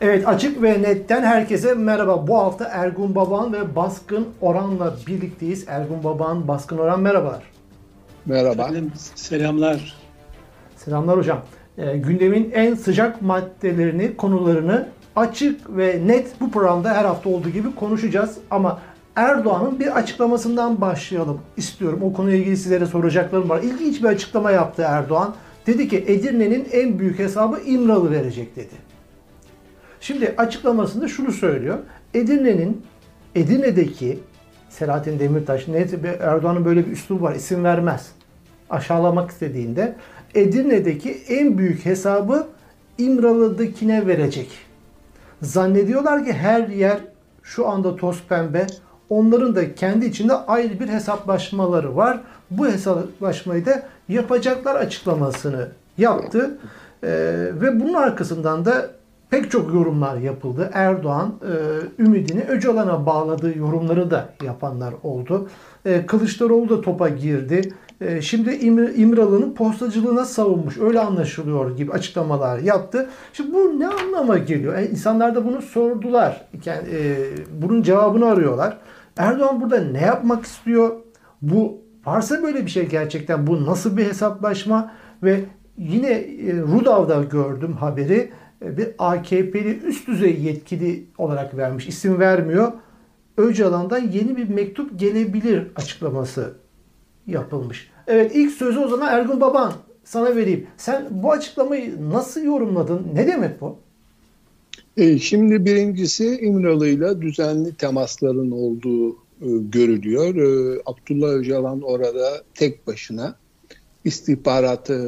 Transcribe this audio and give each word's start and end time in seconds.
Evet 0.00 0.28
Açık 0.28 0.62
ve 0.62 0.82
Net'ten 0.82 1.22
herkese 1.22 1.74
merhaba. 1.74 2.26
Bu 2.26 2.38
hafta 2.38 2.64
Ergun 2.64 3.14
Baban 3.14 3.52
ve 3.52 3.76
Baskın 3.76 4.28
Oran'la 4.40 4.96
birlikteyiz. 5.06 5.64
Ergun 5.68 6.04
Baban, 6.04 6.48
Baskın 6.48 6.78
Oran 6.78 7.00
merhabalar. 7.00 7.42
Merhaba. 8.26 8.62
Efendim, 8.62 8.92
selamlar. 9.14 9.94
Selamlar 10.76 11.18
hocam. 11.18 11.38
E, 11.78 11.96
gündemin 11.96 12.50
en 12.54 12.74
sıcak 12.74 13.22
maddelerini, 13.22 14.16
konularını 14.16 14.88
açık 15.16 15.76
ve 15.76 16.02
net 16.06 16.40
bu 16.40 16.50
programda 16.50 16.94
her 16.94 17.04
hafta 17.04 17.28
olduğu 17.28 17.50
gibi 17.50 17.74
konuşacağız. 17.74 18.38
Ama 18.50 18.80
Erdoğan'ın 19.16 19.80
bir 19.80 19.96
açıklamasından 19.96 20.80
başlayalım 20.80 21.40
istiyorum. 21.56 22.00
O 22.02 22.12
konuyla 22.12 22.38
ilgili 22.38 22.56
sizlere 22.56 22.86
soracaklarım 22.86 23.48
var. 23.48 23.62
İlginç 23.62 24.02
bir 24.02 24.08
açıklama 24.08 24.50
yaptı 24.50 24.82
Erdoğan. 24.86 25.34
Dedi 25.66 25.88
ki 25.88 26.04
Edirne'nin 26.06 26.68
en 26.72 26.98
büyük 26.98 27.18
hesabı 27.18 27.60
İmralı 27.66 28.10
verecek 28.10 28.56
dedi. 28.56 28.89
Şimdi 30.00 30.34
açıklamasında 30.38 31.08
şunu 31.08 31.32
söylüyor. 31.32 31.78
Edirne'nin 32.14 32.82
Edirne'deki 33.34 34.18
Selahattin 34.68 35.18
Demirtaş, 35.18 35.68
Erdoğan'ın 36.20 36.64
böyle 36.64 36.86
bir 36.86 36.92
üslubu 36.92 37.24
var, 37.24 37.34
isim 37.34 37.64
vermez. 37.64 38.12
Aşağılamak 38.70 39.30
istediğinde 39.30 39.96
Edirne'deki 40.34 41.10
en 41.28 41.58
büyük 41.58 41.86
hesabı 41.86 42.46
İmralı'dakine 42.98 44.06
verecek. 44.06 44.50
Zannediyorlar 45.42 46.24
ki 46.24 46.32
her 46.32 46.68
yer 46.68 46.98
şu 47.42 47.68
anda 47.68 47.96
toz 47.96 48.22
pembe. 48.28 48.66
Onların 49.08 49.56
da 49.56 49.74
kendi 49.74 50.06
içinde 50.06 50.34
ayrı 50.34 50.80
bir 50.80 50.88
hesaplaşmaları 50.88 51.96
var. 51.96 52.20
Bu 52.50 52.66
hesaplaşmayı 52.66 53.66
da 53.66 53.82
yapacaklar 54.08 54.76
açıklamasını 54.76 55.68
yaptı. 55.98 56.58
Ee, 57.02 57.08
ve 57.54 57.80
bunun 57.80 57.94
arkasından 57.94 58.64
da 58.64 58.90
pek 59.30 59.50
çok 59.50 59.74
yorumlar 59.74 60.16
yapıldı. 60.16 60.70
Erdoğan 60.72 61.34
e, 61.42 62.02
ümidini 62.02 62.42
Öcalan'a 62.42 63.06
bağladığı 63.06 63.58
yorumları 63.58 64.10
da 64.10 64.28
yapanlar 64.44 64.94
oldu. 65.02 65.48
E, 65.84 66.06
Kılıçdaroğlu 66.06 66.68
da 66.68 66.80
topa 66.80 67.08
girdi. 67.08 67.74
E, 68.00 68.22
şimdi 68.22 68.50
İmr 68.50 68.88
İmralı'nın 68.94 69.54
postacılığına 69.54 70.24
savunmuş. 70.24 70.78
Öyle 70.78 71.00
anlaşılıyor 71.00 71.76
gibi 71.76 71.92
açıklamalar 71.92 72.58
yaptı. 72.58 73.10
Şimdi 73.32 73.52
bu 73.54 73.80
ne 73.80 73.88
anlama 73.88 74.38
geliyor? 74.38 74.74
Yani 74.74 74.86
insanlar 74.86 75.34
da 75.34 75.46
bunu 75.46 75.62
sordular. 75.62 76.46
Yani, 76.64 76.88
e, 76.92 77.16
bunun 77.62 77.82
cevabını 77.82 78.26
arıyorlar. 78.26 78.78
Erdoğan 79.16 79.60
burada 79.60 79.80
ne 79.80 80.00
yapmak 80.00 80.44
istiyor? 80.44 80.90
Bu 81.42 81.78
varsa 82.06 82.42
böyle 82.42 82.66
bir 82.66 82.70
şey 82.70 82.88
gerçekten 82.88 83.46
bu 83.46 83.66
nasıl 83.66 83.96
bir 83.96 84.04
hesaplaşma 84.04 84.92
ve 85.22 85.40
yine 85.78 86.10
e, 86.10 86.56
Rudav'da 86.56 87.22
gördüm 87.22 87.72
haberi 87.72 88.30
bir 88.60 88.88
AKP'li 88.98 89.80
üst 89.86 90.08
düzey 90.08 90.40
yetkili 90.40 91.04
olarak 91.18 91.56
vermiş. 91.56 91.86
isim 91.86 92.18
vermiyor. 92.18 92.72
Öcalan'dan 93.36 93.98
yeni 93.98 94.36
bir 94.36 94.48
mektup 94.48 95.00
gelebilir 95.00 95.66
açıklaması 95.76 96.54
yapılmış. 97.26 97.90
Evet 98.06 98.32
ilk 98.34 98.52
sözü 98.52 98.78
o 98.78 98.88
zaman 98.88 99.08
Ergun 99.08 99.40
Baban 99.40 99.72
sana 100.04 100.36
vereyim. 100.36 100.66
Sen 100.76 101.08
bu 101.10 101.32
açıklamayı 101.32 102.10
nasıl 102.10 102.42
yorumladın? 102.42 103.06
Ne 103.14 103.26
demek 103.26 103.60
bu? 103.60 103.78
E, 104.96 105.18
şimdi 105.18 105.64
birincisi 105.64 106.38
İmralı'yla 106.40 107.22
düzenli 107.22 107.74
temasların 107.74 108.50
olduğu 108.50 109.10
e, 109.12 109.48
görülüyor. 109.72 110.34
E, 110.34 110.80
Abdullah 110.86 111.28
Öcalan 111.28 111.80
orada 111.80 112.42
tek 112.54 112.86
başına 112.86 113.34
istihbarat 114.04 114.90
e, 114.90 115.00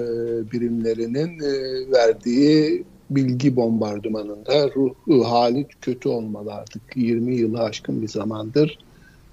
birimlerinin 0.53 1.41
e, 1.41 1.53
verdiği 1.93 2.85
bilgi 3.17 3.57
bombardımanında 3.57 4.71
ruh 5.09 5.25
hali 5.25 5.67
kötü 5.81 6.09
olmalı 6.09 6.55
artık 6.55 6.83
20 6.97 7.37
yılı 7.37 7.63
aşkın 7.63 8.03
bir 8.03 8.09
zamandır 8.09 8.79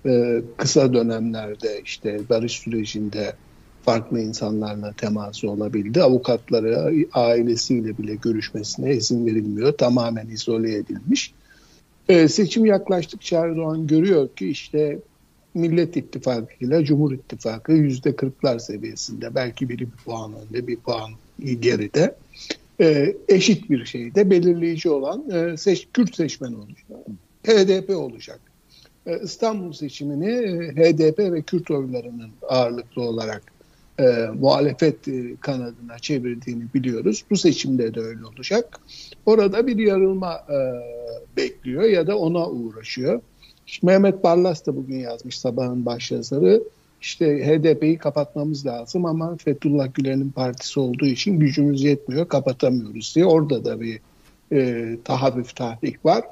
e, 0.05 0.41
kısa 0.57 0.93
dönemlerde 0.93 1.81
işte 1.85 2.19
barış 2.29 2.51
sürecinde 2.51 3.33
farklı 3.85 4.19
insanlarla 4.19 4.93
teması 4.93 5.49
olabildi. 5.49 6.03
Avukatları 6.03 7.05
ailesiyle 7.13 7.97
bile 7.97 8.15
görüşmesine 8.15 8.93
izin 8.93 9.25
verilmiyor. 9.25 9.71
Tamamen 9.71 10.27
izole 10.27 10.75
edilmiş. 10.75 11.33
E, 12.09 12.27
seçim 12.27 12.65
yaklaştıkça 12.65 13.45
Erdoğan 13.45 13.87
görüyor 13.87 14.29
ki 14.35 14.49
işte 14.49 14.99
Millet 15.53 15.97
İttifakı 15.97 16.65
ile 16.65 16.85
Cumhur 16.85 17.11
İttifakı 17.11 17.71
yüzde 17.71 18.15
kırklar 18.15 18.59
seviyesinde. 18.59 19.35
Belki 19.35 19.69
biri 19.69 19.79
bir 19.79 20.03
puan 20.05 20.33
önde 20.33 20.67
bir 20.67 20.77
puan 20.77 21.11
geride 21.59 22.15
e, 22.81 23.15
eşit 23.27 23.69
bir 23.69 23.85
şeyde 23.85 24.29
belirleyici 24.29 24.89
olan 24.89 25.29
e, 25.29 25.57
seç, 25.57 25.87
Kürt 25.93 26.15
seçmen 26.15 26.53
olacak. 26.53 26.87
HDP 27.47 27.89
olacak. 27.89 28.39
E, 29.05 29.19
İstanbul 29.23 29.73
seçimini 29.73 30.31
e, 30.31 30.75
HDP 30.75 31.19
ve 31.19 31.41
Kürt 31.41 31.71
oylarının 31.71 32.29
ağırlıklı 32.49 33.01
olarak 33.01 33.43
e, 33.99 34.03
muhalefet 34.39 35.07
e, 35.07 35.35
kanadına 35.41 35.99
çevirdiğini 36.01 36.63
biliyoruz. 36.73 37.23
Bu 37.29 37.37
seçimde 37.37 37.93
de 37.93 37.99
öyle 37.99 38.25
olacak. 38.25 38.79
Orada 39.25 39.67
bir 39.67 39.77
yarılma 39.77 40.33
e, 40.33 40.57
bekliyor 41.37 41.83
ya 41.83 42.07
da 42.07 42.17
ona 42.17 42.49
uğraşıyor. 42.49 43.21
İşte 43.67 43.87
Mehmet 43.87 44.23
Barlas 44.23 44.65
da 44.65 44.75
bugün 44.75 44.99
yazmış 44.99 45.39
sabahın 45.39 45.85
başyazarı 45.85 46.63
işte 47.01 47.45
HDP'yi 47.45 47.97
kapatmamız 47.97 48.65
lazım 48.65 49.05
ama 49.05 49.35
Fethullah 49.35 49.93
Gülen'in 49.93 50.29
partisi 50.29 50.79
olduğu 50.79 51.05
için 51.05 51.39
gücümüz 51.39 51.83
yetmiyor, 51.83 52.27
kapatamıyoruz 52.27 53.13
diye. 53.15 53.25
Orada 53.25 53.65
da 53.65 53.81
bir 53.81 53.99
e, 54.51 54.97
tahavvüf 55.03 55.55
tahrik 55.55 56.05
var. 56.05 56.23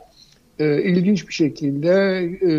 E, 0.60 0.84
ilginç 0.84 1.28
bir 1.28 1.34
şekilde 1.34 1.94
e, 2.42 2.52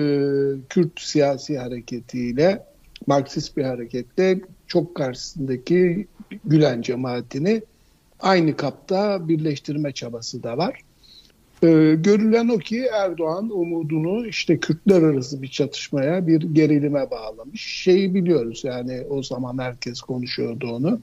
Kürt 0.69 1.01
siyasi 1.01 1.59
hareketiyle, 1.59 2.65
Marksist 3.07 3.57
bir 3.57 3.65
hareketle 3.65 4.41
çok 4.67 4.95
karşısındaki 4.95 6.07
Gülen 6.45 6.83
cemaatini 6.83 7.63
aynı 8.21 8.57
kapta 8.57 9.29
birleştirme 9.29 9.93
çabası 9.93 10.43
da 10.43 10.59
var. 10.59 10.81
Ee, 11.63 11.95
görülen 11.99 12.49
o 12.49 12.59
ki 12.59 12.85
Erdoğan 12.93 13.51
umudunu 13.51 14.27
işte 14.27 14.59
Kürtler 14.61 15.03
arası 15.03 15.43
bir 15.43 15.49
çatışmaya, 15.49 16.27
bir 16.27 16.41
gerilime 16.41 17.11
bağlamış. 17.11 17.63
Şeyi 17.63 18.15
biliyoruz 18.15 18.63
yani 18.65 19.03
o 19.11 19.23
zaman 19.23 19.59
herkes 19.59 20.01
konuşuyordu 20.01 20.67
onu. 20.67 21.01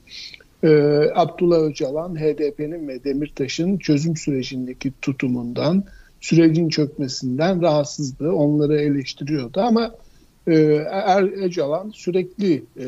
Ee, 0.64 1.12
Abdullah 1.16 1.60
Öcalan 1.60 2.16
HDP'nin 2.16 2.88
ve 2.88 3.04
Demirtaş'ın 3.04 3.78
çözüm 3.78 4.18
sürecindeki 4.18 4.94
tutumundan, 5.02 5.84
sürecin 6.22 6.70
çökmesinden 6.70 7.62
rahatsızdı. 7.62 8.32
Onları 8.32 8.82
eleştiriyordu 8.82 9.62
ama 9.62 9.96
e, 10.48 10.54
er, 10.92 11.24
Öcalan 11.24 11.90
sürekli 11.90 12.64
e, 12.80 12.88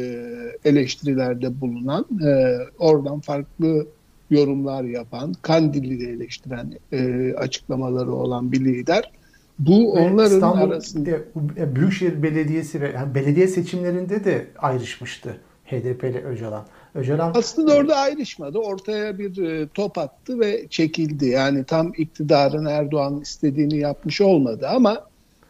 eleştirilerde 0.65 1.61
bulunan, 1.61 2.05
e, 2.27 2.57
oradan 2.79 3.19
farklı 3.19 3.87
yorumlar 4.29 4.83
yapan, 4.83 5.33
Kandil'i 5.41 5.99
de 5.99 6.11
eleştiren 6.11 6.73
e, 6.91 7.33
açıklamaları 7.33 8.11
olan 8.11 8.51
bir 8.51 8.65
lider. 8.65 9.11
Bu 9.59 9.93
onların 9.93 10.35
İstanbul, 10.35 10.71
arasında 10.71 11.09
e, 11.57 11.75
Büyükşehir 11.75 12.23
Belediyesi 12.23 12.81
ve 12.81 12.91
yani 12.95 13.15
belediye 13.15 13.47
seçimlerinde 13.47 14.25
de 14.25 14.47
ayrışmıştı 14.57 15.37
HDP 15.65 16.03
ile 16.03 16.23
Öcalan. 16.23 16.65
Öcalan 16.95 17.31
aslında 17.35 17.75
orada 17.75 17.95
ayrışmadı. 17.95 18.57
Ortaya 18.57 19.17
bir 19.17 19.43
e, 19.43 19.67
top 19.67 19.97
attı 19.97 20.39
ve 20.39 20.67
çekildi. 20.69 21.25
Yani 21.25 21.63
tam 21.63 21.91
iktidarın 21.97 22.65
Erdoğan 22.65 23.21
istediğini 23.21 23.77
yapmış 23.77 24.21
olmadı 24.21 24.67
ama 24.67 25.03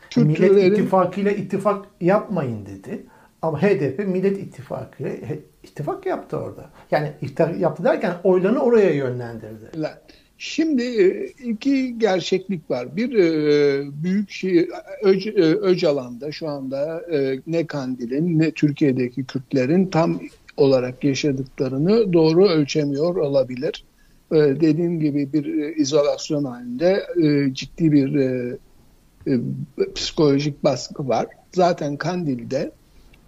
Kürtlerin... 0.10 0.56
Millet 0.56 0.78
İttifakı 0.78 1.22
ile 1.22 1.38
ittifak 1.38 1.86
yapmayın 2.02 2.66
dedi. 2.66 3.04
Ama 3.42 3.62
HDP 3.62 4.08
Millet 4.08 4.38
İttifakı 4.38 5.04
ittifak 5.64 6.06
yaptı 6.06 6.38
orada. 6.38 6.70
Yani 6.92 7.12
ittifak 7.22 7.60
yaptı 7.60 7.84
derken 7.84 8.14
oylarını 8.24 8.60
oraya 8.60 8.94
yönlendirdi. 8.94 9.72
Şimdi 10.38 10.84
e, 10.84 11.28
iki 11.28 12.00
gerçeklik 12.00 12.72
var. 12.72 12.96
Bir 12.96 13.14
e, 13.14 14.04
büyük 14.04 14.32
şey 14.32 14.70
Öc, 15.04 15.30
e, 15.30 15.42
Öcalan'da 15.42 16.32
şu 16.32 16.50
anda 16.50 17.02
ne 17.48 17.68
Kandil'in 17.68 18.40
ne 18.40 18.52
Türkiye'deki 18.52 19.26
Kürtlerin 19.26 19.86
tam 19.86 20.20
olarak 20.58 21.04
yaşadıklarını 21.04 22.14
doğru 22.14 22.50
ölçemiyor 22.50 23.16
olabilir. 23.16 23.86
Dediğim 24.32 25.00
gibi 25.00 25.34
bir 25.34 25.76
izolasyon 25.76 26.44
halinde 26.44 27.08
ciddi 27.54 27.92
bir 27.92 28.12
psikolojik 29.96 30.64
baskı 30.64 31.08
var. 31.08 31.28
Zaten 31.56 31.98
Kandil'de 31.98 32.72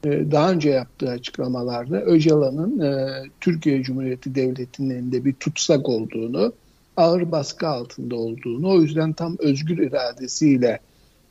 daha 0.03 0.51
önce 0.51 0.69
yaptığı 0.69 1.09
açıklamalarda 1.09 2.01
Öcalan'ın 2.01 2.79
e, 2.79 3.07
Türkiye 3.41 3.83
Cumhuriyeti 3.83 4.35
Devleti'nin 4.35 4.89
elinde 4.89 5.25
bir 5.25 5.33
tutsak 5.33 5.89
olduğunu, 5.89 6.53
ağır 6.97 7.31
baskı 7.31 7.67
altında 7.67 8.15
olduğunu, 8.15 8.69
o 8.69 8.81
yüzden 8.81 9.13
tam 9.13 9.35
özgür 9.39 9.77
iradesiyle 9.77 10.79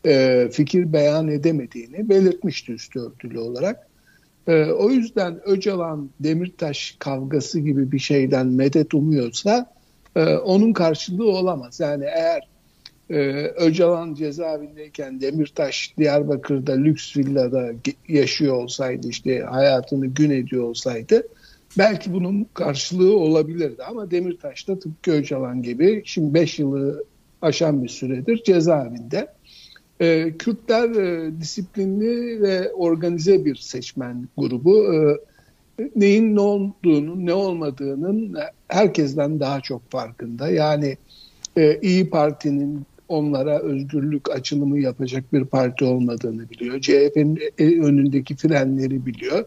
e, 0.06 0.48
fikir 0.52 0.92
beyan 0.92 1.28
edemediğini 1.28 2.08
belirtmişti 2.08 2.72
üstü 2.72 3.00
örtülü 3.00 3.38
olarak. 3.38 3.88
E, 4.46 4.64
o 4.64 4.90
yüzden 4.90 5.40
Öcalan 5.44 6.10
Demirtaş 6.20 6.96
kavgası 6.98 7.60
gibi 7.60 7.92
bir 7.92 7.98
şeyden 7.98 8.46
medet 8.46 8.94
umuyorsa 8.94 9.72
e, 10.16 10.36
onun 10.36 10.72
karşılığı 10.72 11.30
olamaz. 11.30 11.80
Yani 11.80 12.04
eğer 12.04 12.48
Öcalan 13.56 14.14
cezaevindeyken 14.14 15.20
Demirtaş 15.20 15.94
Diyarbakır'da 15.98 16.72
lüks 16.72 17.16
villada 17.16 17.70
yaşıyor 18.08 18.54
olsaydı 18.54 19.08
işte 19.08 19.40
hayatını 19.40 20.06
gün 20.06 20.30
ediyor 20.30 20.64
olsaydı 20.64 21.22
belki 21.78 22.12
bunun 22.12 22.46
karşılığı 22.54 23.16
olabilirdi 23.16 23.82
ama 23.84 24.10
Demirtaş 24.10 24.68
da 24.68 24.78
tıpkı 24.78 25.10
Öcalan 25.10 25.62
gibi 25.62 26.02
şimdi 26.04 26.34
5 26.34 26.58
yılı 26.58 27.04
aşan 27.42 27.84
bir 27.84 27.88
süredir 27.88 28.42
cezaevinde. 28.44 29.28
E, 30.00 30.32
Kürtler 30.38 30.90
e, 30.90 31.40
disiplinli 31.40 32.42
ve 32.42 32.72
organize 32.72 33.44
bir 33.44 33.56
seçmen 33.56 34.28
grubu. 34.36 34.94
E, 34.94 35.18
neyin 35.96 36.36
ne 36.36 36.40
olduğunu, 36.40 37.26
ne 37.26 37.32
olmadığının 37.34 38.36
herkesten 38.68 39.40
daha 39.40 39.60
çok 39.60 39.90
farkında. 39.90 40.50
Yani 40.50 40.96
e, 41.56 41.78
İyi 41.82 42.10
Parti'nin 42.10 42.86
onlara 43.08 43.58
özgürlük 43.58 44.30
açılımı 44.30 44.80
yapacak 44.80 45.32
bir 45.32 45.44
parti 45.44 45.84
olmadığını 45.84 46.50
biliyor. 46.50 46.80
CHP'nin 46.80 47.36
önündeki 47.82 48.36
frenleri 48.36 49.06
biliyor. 49.06 49.44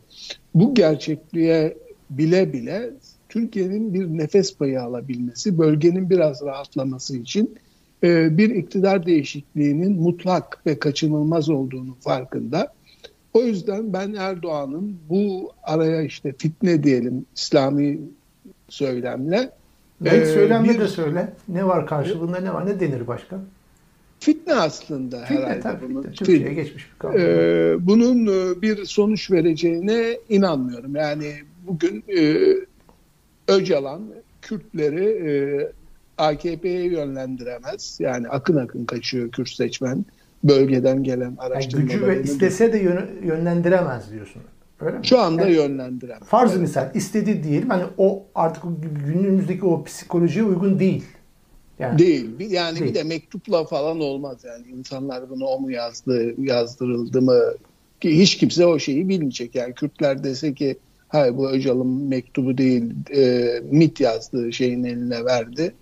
Bu 0.56 0.74
gerçekliğe 0.74 1.78
bile 2.10 2.54
bile 2.54 2.90
Türkiye'nin 3.30 3.94
bir 3.94 4.08
nefes 4.08 4.58
payı 4.58 4.82
alabilmesi, 4.82 5.58
bölgenin 5.58 6.10
biraz 6.10 6.42
rahatlaması 6.42 7.18
için 7.18 7.56
e, 8.04 8.38
bir 8.38 8.50
iktidar 8.50 9.06
değişikliğinin 9.06 10.02
mutlak 10.02 10.66
ve 10.66 10.80
kaçınılmaz 10.80 11.50
olduğunu 11.50 11.96
farkında. 12.00 12.74
O 13.34 13.42
yüzden 13.42 13.94
ben 13.94 14.14
Erdoğan'ın 14.14 14.98
bu 15.10 15.52
araya 15.64 16.02
işte 16.02 16.34
fitne 16.38 16.84
diyelim 16.84 17.26
İslami 17.36 18.00
söylemle 18.70 19.52
Belki 20.02 20.30
e, 20.30 20.34
söylemle 20.34 20.74
bir, 20.74 20.80
de 20.80 20.88
söyle. 20.88 21.34
Ne 21.48 21.68
var 21.68 21.88
karşılığında 21.88 22.40
ne 22.40 22.54
var? 22.54 22.66
Ne 22.66 22.80
denir 22.80 23.08
başka? 23.08 23.40
Fitne 24.20 24.54
aslında 24.54 25.26
fitne, 25.26 25.38
herhalde. 25.38 25.60
Tabii, 25.60 25.90
bunun. 25.90 26.04
Türkiye'ye 26.04 26.48
fitne. 26.48 26.64
geçmiş 26.64 26.88
bir 26.92 27.00
kavram. 27.00 27.20
Ee, 27.20 27.76
bunun 27.80 28.28
e, 28.28 28.62
bir 28.62 28.86
sonuç 28.86 29.32
vereceğine 29.32 30.18
inanmıyorum. 30.30 30.96
Yani 30.96 31.34
bugün 31.68 32.04
e, 32.18 32.46
Öcalan 33.48 34.02
Kürtleri 34.42 35.06
e, 35.06 35.32
AKP'ye 36.18 36.84
yönlendiremez. 36.84 37.98
Yani 38.00 38.28
akın 38.30 38.56
akın 38.56 38.86
kaçıyor 38.86 39.32
Kürt 39.32 39.50
seçmen. 39.50 40.06
Bölgeden 40.44 41.04
gelen 41.04 41.36
araştırmalar. 41.38 41.90
Yani 41.90 42.00
gücü 42.00 42.08
ve 42.08 42.24
istese 42.24 42.74
de 42.74 42.78
yönlendiremez 43.24 44.12
diyorsun. 44.12 44.42
Öyle 44.82 44.98
mi? 44.98 45.06
Şu 45.06 45.20
anda 45.20 45.42
yani, 45.42 45.54
yönlendiremez. 45.54 46.28
Farz 46.28 46.52
evet. 46.52 46.62
misal 46.62 46.96
istedi 46.96 47.44
diyelim 47.44 47.70
hani 47.70 47.84
o 47.98 48.26
artık 48.36 48.64
günümüzdeki 49.06 49.66
o 49.66 49.84
psikolojiye 49.84 50.46
uygun 50.46 50.80
değil. 50.80 51.04
Yani, 51.80 52.00
değil. 52.00 52.52
Yani 52.52 52.80
değil. 52.80 52.90
bir 52.90 52.96
de 52.96 53.04
mektupla 53.04 53.66
falan 53.66 54.00
olmaz 54.00 54.38
yani. 54.44 54.68
insanlar 54.68 55.30
bunu 55.30 55.46
o 55.46 55.60
mu 55.60 55.72
yazdı, 55.72 56.42
yazdırıldı 56.42 57.22
mı? 57.22 57.40
Ki 58.02 58.20
hiç 58.20 58.38
kimse 58.38 58.66
o 58.66 58.80
şeyi 58.80 59.10
bilmeyecek. 59.10 59.56
Yani 59.56 59.74
Kürtler 59.74 60.24
dese 60.24 60.54
ki 60.54 60.78
hayır 61.08 61.38
bu 61.38 61.50
Öcalan 61.50 61.88
mektubu 61.88 62.58
değil 62.58 62.94
e, 63.16 63.50
MIT 63.72 64.00
yazdığı 64.00 64.54
şeyin 64.54 64.84
eline 64.84 65.26
verdi. 65.26 65.74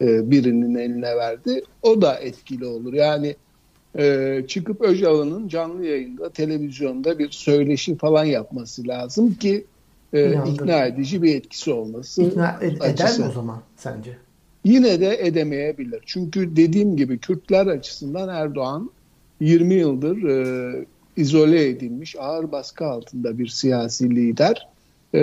E, 0.00 0.30
birinin 0.30 0.74
eline 0.74 1.16
verdi. 1.16 1.62
O 1.82 2.02
da 2.02 2.14
etkili 2.14 2.64
olur. 2.64 2.92
Yani 2.92 3.36
e, 3.98 4.44
çıkıp 4.48 4.80
Öcalan'ın 4.80 5.48
canlı 5.48 5.86
yayında, 5.86 6.30
televizyonda 6.30 7.18
bir 7.18 7.30
söyleşi 7.30 7.96
falan 7.96 8.24
yapması 8.24 8.88
lazım 8.88 9.34
ki 9.34 9.64
e, 10.12 10.32
ikna 10.46 10.84
edici 10.84 11.22
bir 11.22 11.34
etkisi 11.34 11.72
olması. 11.72 12.22
İkna 12.22 12.58
ed- 12.62 12.92
eder 12.92 13.18
mi 13.18 13.24
o 13.28 13.32
zaman 13.32 13.60
sence? 13.76 14.16
Yine 14.64 15.00
de 15.00 15.26
edemeyebilir. 15.26 16.02
Çünkü 16.06 16.56
dediğim 16.56 16.96
gibi 16.96 17.18
Kürtler 17.18 17.66
açısından 17.66 18.28
Erdoğan 18.28 18.90
20 19.40 19.74
yıldır 19.74 20.22
e, 20.22 20.84
izole 21.16 21.68
edilmiş, 21.68 22.16
ağır 22.18 22.52
baskı 22.52 22.86
altında 22.86 23.38
bir 23.38 23.46
siyasi 23.46 24.10
lider. 24.10 24.68
E, 25.14 25.20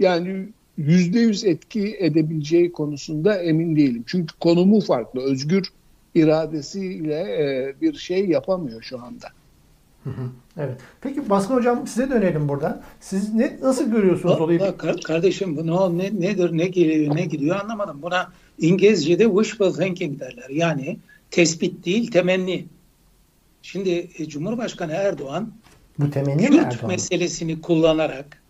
yani 0.00 0.48
yüzde 0.76 1.18
yüz 1.18 1.44
etki 1.44 1.96
edebileceği 1.98 2.72
konusunda 2.72 3.42
emin 3.42 3.76
değilim. 3.76 4.04
Çünkü 4.06 4.34
konumu 4.40 4.80
farklı. 4.80 5.20
Özgür 5.20 5.72
iradesiyle 6.16 7.20
e, 7.20 7.74
bir 7.80 7.94
şey 7.94 8.28
yapamıyor 8.28 8.82
şu 8.82 9.02
anda. 9.02 9.28
Evet. 10.56 10.80
Peki 11.00 11.30
Baskın 11.30 11.54
Hocam 11.54 11.86
size 11.86 12.10
dönelim 12.10 12.48
burada. 12.48 12.82
Siz 13.00 13.34
ne 13.34 13.58
nasıl 13.62 13.90
görüyorsunuz 13.90 14.40
olayı? 14.40 14.74
Kardeşim 15.04 15.56
bu 15.56 15.98
ne, 15.98 16.04
nedir, 16.04 16.58
ne 16.58 16.66
geliyor, 16.66 17.16
ne 17.16 17.24
gidiyor 17.24 17.60
anlamadım. 17.60 18.02
Buna 18.02 18.32
İngilizce'de 18.58 19.24
wishful 19.24 19.72
thinking 19.72 20.20
derler. 20.20 20.50
Yani 20.50 20.98
tespit 21.30 21.86
değil, 21.86 22.10
temenni. 22.10 22.66
Şimdi 23.62 24.10
e, 24.18 24.28
Cumhurbaşkanı 24.28 24.92
Erdoğan 24.92 25.52
bu 25.98 26.10
temenni 26.10 26.46
Kürt 26.46 26.64
Erdoğan? 26.64 26.88
meselesini 26.90 27.60
kullanarak 27.60 28.42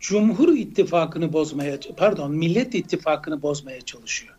Cumhur 0.00 0.56
İttifakı'nı 0.56 1.32
bozmaya, 1.32 1.78
pardon 1.96 2.34
Millet 2.34 2.74
İttifakı'nı 2.74 3.42
bozmaya 3.42 3.80
çalışıyor. 3.80 4.34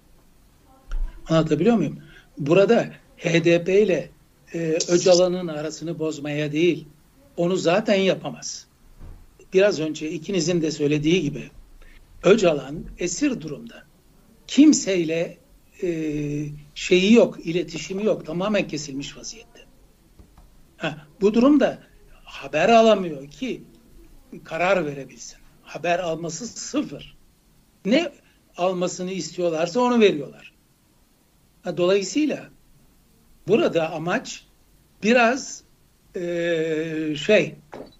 Anlatabiliyor 1.29 1.75
muyum? 1.75 1.99
Burada 2.37 2.91
HDP 3.17 3.69
ile 3.69 4.09
e, 4.53 4.77
Öcalan'ın 4.87 5.47
arasını 5.47 5.99
bozmaya 5.99 6.51
değil, 6.51 6.85
onu 7.37 7.55
zaten 7.55 7.95
yapamaz. 7.95 8.67
Biraz 9.53 9.79
önce 9.79 10.11
ikinizin 10.11 10.61
de 10.61 10.71
söylediği 10.71 11.21
gibi 11.21 11.49
Öcalan 12.23 12.85
esir 12.97 13.41
durumda. 13.41 13.83
Kimseyle 14.47 15.37
e, 15.83 15.89
şeyi 16.75 17.13
yok, 17.13 17.45
iletişimi 17.45 18.05
yok, 18.05 18.25
tamamen 18.25 18.67
kesilmiş 18.67 19.17
vaziyette. 19.17 19.59
Ha, 20.77 21.07
bu 21.21 21.33
durumda 21.33 21.79
haber 22.23 22.69
alamıyor 22.69 23.27
ki 23.27 23.63
karar 24.43 24.85
verebilsin. 24.85 25.37
Haber 25.63 25.99
alması 25.99 26.47
sıfır. 26.47 27.17
Ne 27.85 28.11
almasını 28.57 29.11
istiyorlarsa 29.11 29.79
onu 29.79 29.99
veriyorlar. 29.99 30.54
Dolayısıyla 31.77 32.49
burada 33.47 33.91
amaç 33.91 34.45
biraz 35.03 35.63
e, 36.15 36.21
şey 37.17 37.55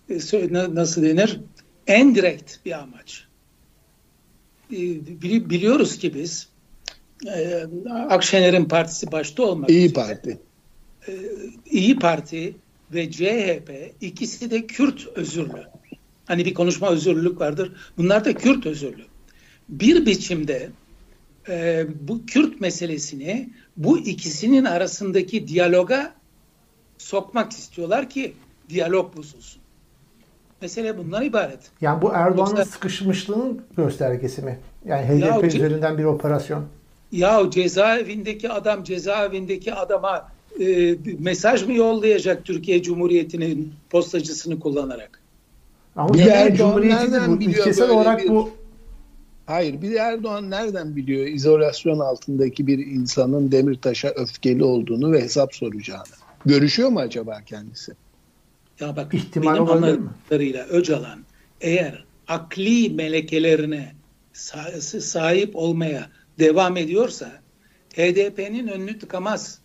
e, 0.10 0.18
nasıl 0.52 1.04
denir 1.04 1.40
en 1.88 2.16
direkt 2.16 2.66
bir 2.66 2.80
amaç. 2.80 3.28
E, 4.72 4.78
biliyoruz 5.50 5.98
ki 5.98 6.14
biz 6.14 6.50
e, 7.28 7.66
Akşener'in 7.90 8.66
partisi 8.66 9.12
başta 9.12 9.44
olmak 9.44 9.70
İyi 9.70 9.86
üzere, 9.86 9.94
Parti. 9.94 10.40
E, 11.08 11.14
İyi 11.72 12.00
Parti 12.00 12.56
ve 12.94 13.12
CHP 13.12 13.94
ikisi 14.02 14.52
de 14.52 14.68
Kürt 14.68 15.08
özürlü. 15.16 15.64
Hani 16.26 16.46
bir 16.46 16.54
konuşma 16.54 16.90
özürlülük 16.90 17.40
vardır. 17.40 17.72
Bunlar 17.98 18.26
da 18.26 18.34
Kürt 18.34 18.66
özürlü. 18.66 19.04
Bir 19.70 20.06
biçimde 20.06 20.70
e, 21.50 21.86
bu 22.00 22.26
Kürt 22.26 22.62
meselesini 22.62 23.50
bu 23.78 23.98
ikisinin 23.98 24.66
arasındaki 24.66 25.48
diyaloga 25.48 26.14
sokmak 26.98 27.52
istiyorlar 27.52 28.10
ki 28.10 28.34
diyalog 28.70 29.18
bozulsun. 29.18 29.62
Mesele 30.62 30.98
bundan 30.98 31.24
ibaret. 31.24 31.60
Yani 31.82 32.02
bu 32.02 32.12
Erdoğan'ın 32.14 32.50
Yoksa, 32.50 32.66
sıkışmışlığının 32.66 33.62
göstergesi 33.78 34.42
mi? 34.42 34.60
Yani 34.86 35.06
HDP 35.06 35.24
ya, 35.24 35.42
üzerinden 35.42 35.98
bir 35.98 36.04
operasyon. 36.04 36.66
Ya 37.12 37.42
cezaevindeki 37.52 38.50
adam 38.50 38.84
cezaevindeki 38.84 39.74
adama 39.74 40.32
e, 40.60 40.96
mesaj 41.20 41.64
mı 41.64 41.74
yollayacak 41.74 42.46
Türkiye 42.46 42.84
Cumhuriyeti'nin 42.84 43.74
postacısını 43.90 44.60
kullanarak? 44.60 45.22
Ama 45.96 46.14
bir 46.14 46.28
Erdoğan 46.28 46.56
Cumhuriyeti 46.56 47.12
bu 47.28 47.44
ülkesel 47.44 47.90
olarak 47.90 48.24
bir... 48.24 48.30
bu 48.30 48.50
Hayır 49.46 49.82
bir 49.82 49.94
Erdoğan 49.94 50.50
nereden 50.50 50.96
biliyor 50.96 51.28
izolasyon 51.28 52.00
altındaki 52.00 52.68
bir 52.68 52.78
insanın 52.78 53.52
Demirtaş'a 53.52 54.10
öfkeli 54.10 54.64
olduğunu 54.64 55.12
ve 55.12 55.22
hesap 55.22 55.56
soracağını? 55.56 56.04
Görüşüyor 56.46 56.90
mu 56.90 57.00
acaba 57.00 57.42
kendisi? 57.46 57.92
Ya 58.80 58.96
bak 58.96 59.14
İhtimal 59.14 59.84
benim 59.84 60.10
Öcalan 60.70 61.20
eğer 61.62 62.06
akli 62.28 62.90
melekelerine 62.90 63.96
sahip 64.34 65.56
olmaya 65.56 66.10
devam 66.40 66.78
ediyorsa 66.78 67.32
HDP'nin 67.96 68.68
önünü 68.68 69.00
tıkamaz. 69.00 69.60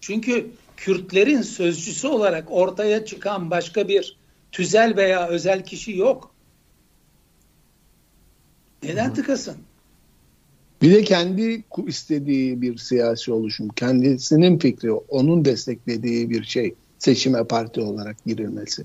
Çünkü 0.00 0.50
Kürtlerin 0.76 1.42
sözcüsü 1.42 2.08
olarak 2.08 2.44
ortaya 2.50 3.04
çıkan 3.04 3.50
başka 3.50 3.88
bir 3.88 4.16
tüzel 4.52 4.96
veya 4.96 5.28
özel 5.28 5.64
kişi 5.64 5.96
yok. 5.96 6.31
Neden 8.82 9.14
tıkasın? 9.14 9.56
Bir 10.82 10.94
de 10.94 11.04
kendi 11.04 11.64
istediği 11.86 12.62
bir 12.62 12.78
siyasi 12.78 13.32
oluşum, 13.32 13.68
kendisinin 13.68 14.58
fikri, 14.58 14.92
onun 14.92 15.44
desteklediği 15.44 16.30
bir 16.30 16.44
şey 16.44 16.74
seçime 16.98 17.44
parti 17.44 17.80
olarak 17.80 18.24
girilmesi. 18.26 18.84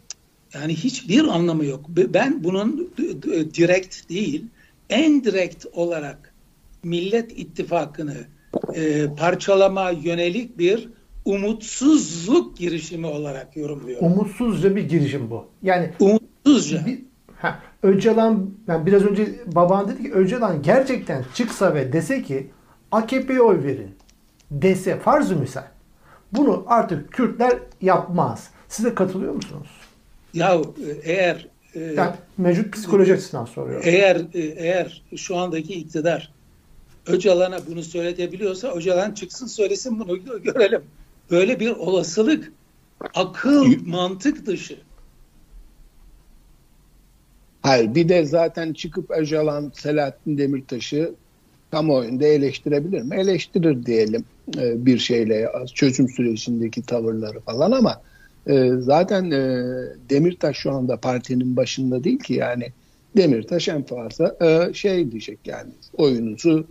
Yani 0.54 0.76
hiçbir 0.76 1.24
anlamı 1.24 1.66
yok. 1.66 1.86
Ben 1.90 2.44
bunun 2.44 2.92
direkt 3.54 4.10
değil, 4.10 4.46
en 4.90 5.24
direkt 5.24 5.66
olarak 5.74 6.34
Millet 6.84 7.40
İttifakı'nı 7.40 8.16
e, 8.76 9.08
parçalama 9.18 9.90
yönelik 9.90 10.58
bir 10.58 10.90
umutsuzluk 11.26 12.58
girişimi 12.58 13.08
olarak 13.08 13.58
yorumluyorum. 13.58 14.08
Umutsuzca 14.08 14.76
bir 14.76 14.90
girişim 14.90 15.30
bu. 15.30 15.46
Yani 15.64 15.90
Umutsuzca. 16.00 16.86
bir, 16.86 17.00
ha, 17.36 17.60
Öcalan, 17.88 18.50
yani 18.68 18.86
biraz 18.86 19.04
önce 19.04 19.36
baban 19.46 19.88
dedi 19.88 20.04
ki 20.04 20.14
Öcalan 20.14 20.62
gerçekten 20.62 21.26
çıksa 21.34 21.76
ve 21.76 21.94
dese 21.94 22.24
ki 22.24 22.52
AKP'ye 22.92 23.42
oy 23.42 23.64
verin 23.64 23.96
dese 24.52 25.00
farz-ı 25.00 25.36
misal. 25.36 25.64
Bunu 26.32 26.64
artık 26.68 27.12
Kürtler 27.12 27.58
yapmaz. 27.82 28.50
Siz 28.70 28.86
de 28.86 28.96
katılıyor 28.96 29.34
musunuz? 29.34 29.68
Ya 30.34 30.54
e, 30.56 31.12
eğer 31.12 31.48
e, 31.74 31.80
Yani 31.80 32.12
mevcut 32.38 32.74
psikoloji 32.74 33.14
açısından 33.14 33.46
soruyorum. 33.46 33.84
eğer 33.86 34.16
e, 34.16 34.40
eğer 34.40 35.04
şu 35.16 35.38
andaki 35.38 35.74
iktidar 35.74 36.34
Öcalan'a 37.08 37.60
bunu 37.68 37.84
söyletebiliyorsa 37.84 38.72
Öcalan 38.72 39.12
çıksın 39.12 39.48
söylesin 39.48 40.00
bunu 40.00 40.44
görelim. 40.44 40.82
Böyle 41.32 41.60
bir 41.60 41.70
olasılık 41.70 42.52
akıl 43.16 43.66
mantık 43.86 44.46
dışı. 44.46 44.87
Hayır 47.68 47.96
bir 47.96 48.10
de 48.10 48.26
zaten 48.26 48.74
çıkıp 48.74 49.12
Öcalan 49.12 49.72
Selahattin 49.76 50.38
Demirtaş'ı 50.38 51.16
kamuoyunda 51.72 52.26
eleştirebilir 52.26 53.02
mi? 53.02 53.16
Eleştirir 53.16 53.86
diyelim 53.86 54.24
e, 54.58 54.86
bir 54.86 54.98
şeyle 54.98 55.50
çözüm 55.74 56.10
sürecindeki 56.10 56.82
tavırları 56.82 57.40
falan 57.40 57.72
ama 57.72 58.02
e, 58.48 58.70
zaten 58.80 59.32
e, 59.32 59.64
Demirtaş 60.10 60.58
şu 60.58 60.72
anda 60.72 60.98
partinin 60.98 61.56
başında 61.56 62.04
değil 62.04 62.20
ki 62.20 62.34
yani 62.34 62.72
Demirtaş 63.18 63.68
en 63.68 63.84
fazla 63.84 64.36
şey 64.74 65.12
diyecek 65.12 65.40
yani 65.46 65.72
oyunuzu 65.94 66.68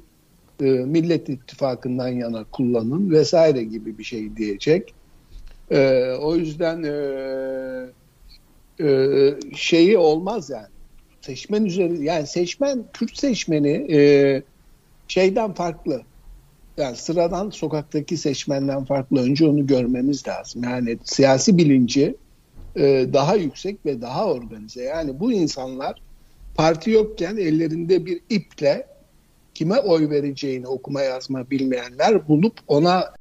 Millet 0.60 1.28
İttifakı'ndan 1.28 2.08
yana 2.08 2.44
kullanın 2.44 3.10
vesaire 3.10 3.64
gibi 3.64 3.98
bir 3.98 4.04
şey 4.04 4.36
diyecek. 4.36 4.94
O 6.20 6.36
yüzden 6.36 6.82
şeyi 9.54 9.98
olmaz 9.98 10.50
yani 10.50 10.75
seçmen 11.26 11.64
üzeri 11.64 12.04
yani 12.04 12.26
seçmen 12.26 12.84
Kürt 12.92 13.16
seçmeni 13.16 13.86
e, 13.92 14.42
şeyden 15.08 15.52
farklı. 15.52 16.02
Yani 16.76 16.96
sıradan 16.96 17.50
sokaktaki 17.50 18.16
seçmenden 18.16 18.84
farklı. 18.84 19.22
Önce 19.22 19.46
onu 19.46 19.66
görmemiz 19.66 20.28
lazım. 20.28 20.62
Yani 20.64 20.98
siyasi 21.04 21.58
bilinci 21.58 22.16
e, 22.76 23.06
daha 23.12 23.34
yüksek 23.34 23.86
ve 23.86 24.02
daha 24.02 24.26
organize. 24.26 24.82
Yani 24.82 25.20
bu 25.20 25.32
insanlar 25.32 26.02
parti 26.54 26.90
yokken 26.90 27.36
ellerinde 27.36 28.06
bir 28.06 28.20
iple 28.30 28.86
kime 29.54 29.78
oy 29.78 30.10
vereceğini 30.10 30.66
okuma 30.66 31.02
yazma 31.02 31.50
bilmeyenler 31.50 32.28
bulup 32.28 32.54
ona 32.68 33.12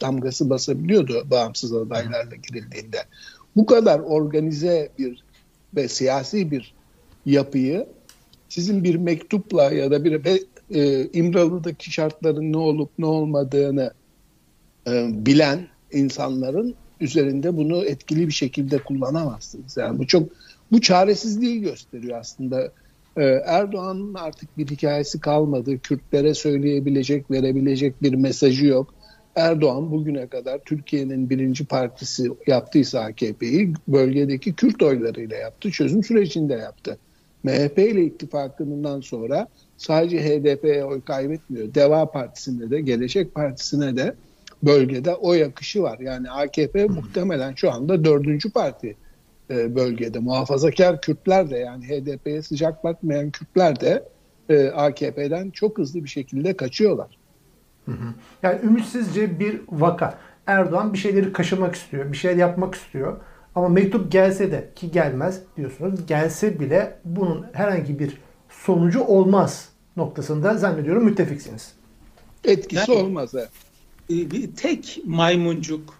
damgası 0.00 0.50
basabiliyordu 0.50 1.26
bağımsız 1.30 1.72
adaylarla 1.72 2.36
girildiğinde. 2.48 2.98
Bu 3.56 3.66
kadar 3.66 4.00
organize 4.00 4.88
bir 4.98 5.24
ve 5.76 5.88
siyasi 5.88 6.50
bir 6.50 6.77
yapıyı 7.26 7.86
sizin 8.48 8.84
bir 8.84 8.94
mektupla 8.94 9.72
ya 9.72 9.90
da 9.90 10.04
bir 10.04 10.20
e, 10.74 11.08
İmralı'daki 11.12 11.92
şartların 11.92 12.52
ne 12.52 12.56
olup 12.56 12.90
ne 12.98 13.06
olmadığını 13.06 13.92
e, 14.86 15.08
bilen 15.26 15.68
insanların 15.92 16.74
üzerinde 17.00 17.56
bunu 17.56 17.84
etkili 17.84 18.26
bir 18.26 18.32
şekilde 18.32 18.78
kullanamazsınız. 18.78 19.76
Yani 19.76 19.98
bu 19.98 20.06
çok 20.06 20.28
bu 20.72 20.80
çaresizliği 20.80 21.60
gösteriyor 21.60 22.18
aslında. 22.18 22.72
E, 23.16 23.22
Erdoğan'ın 23.46 24.14
artık 24.14 24.58
bir 24.58 24.66
hikayesi 24.66 25.20
kalmadı. 25.20 25.78
Kürtlere 25.78 26.34
söyleyebilecek, 26.34 27.30
verebilecek 27.30 28.02
bir 28.02 28.14
mesajı 28.14 28.66
yok. 28.66 28.94
Erdoğan 29.34 29.90
bugüne 29.90 30.26
kadar 30.26 30.58
Türkiye'nin 30.58 31.30
birinci 31.30 31.66
partisi 31.66 32.30
yaptıysa 32.46 33.00
AKP'yi 33.00 33.74
bölgedeki 33.88 34.52
Kürt 34.52 34.82
oylarıyla 34.82 35.36
yaptı. 35.36 35.70
Çözüm 35.70 36.04
sürecinde 36.04 36.54
yaptı. 36.54 36.98
MHP 37.48 37.78
ile 37.78 38.04
ittifakından 38.04 39.00
sonra 39.00 39.48
sadece 39.76 40.18
HDP'ye 40.18 40.84
oy 40.84 41.00
kaybetmiyor. 41.00 41.74
Deva 41.74 42.10
Partisi'nde 42.10 42.70
de 42.70 42.80
Gelecek 42.80 43.34
Partisi'ne 43.34 43.96
de 43.96 44.14
bölgede 44.62 45.14
oy 45.14 45.44
akışı 45.44 45.82
var. 45.82 45.98
Yani 45.98 46.30
AKP 46.30 46.86
muhtemelen 46.86 47.54
şu 47.54 47.72
anda 47.72 48.04
dördüncü 48.04 48.50
parti 48.50 48.96
e, 49.50 49.76
bölgede. 49.76 50.18
Muhafazakar 50.18 51.00
Kürtler 51.00 51.50
de 51.50 51.58
yani 51.58 51.84
HDP'ye 51.84 52.42
sıcak 52.42 52.84
bakmayan 52.84 53.30
Kürtler 53.30 53.80
de 53.80 54.04
e, 54.48 54.68
AKP'den 54.68 55.50
çok 55.50 55.78
hızlı 55.78 56.04
bir 56.04 56.08
şekilde 56.08 56.56
kaçıyorlar. 56.56 57.18
Yani 58.42 58.60
ümitsizce 58.62 59.40
bir 59.40 59.60
vaka. 59.68 60.18
Erdoğan 60.46 60.92
bir 60.92 60.98
şeyleri 60.98 61.32
kaşımak 61.32 61.74
istiyor, 61.74 62.12
bir 62.12 62.16
şeyler 62.16 62.36
yapmak 62.36 62.74
istiyor. 62.74 63.16
Ama 63.58 63.68
mektup 63.68 64.12
gelse 64.12 64.52
de 64.52 64.68
ki 64.76 64.90
gelmez 64.90 65.40
diyorsunuz. 65.56 66.06
Gelse 66.06 66.60
bile 66.60 66.98
bunun 67.04 67.46
herhangi 67.52 67.98
bir 67.98 68.18
sonucu 68.50 69.00
olmaz 69.00 69.68
noktasında 69.96 70.54
zannediyorum 70.54 71.04
müttefiksiniz. 71.04 71.72
Etkisi 72.44 72.90
yani, 72.90 73.02
olmaz. 73.02 73.34
He. 73.34 74.28
Tek 74.56 75.00
maymuncuk 75.04 75.94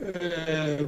e, 0.00 0.78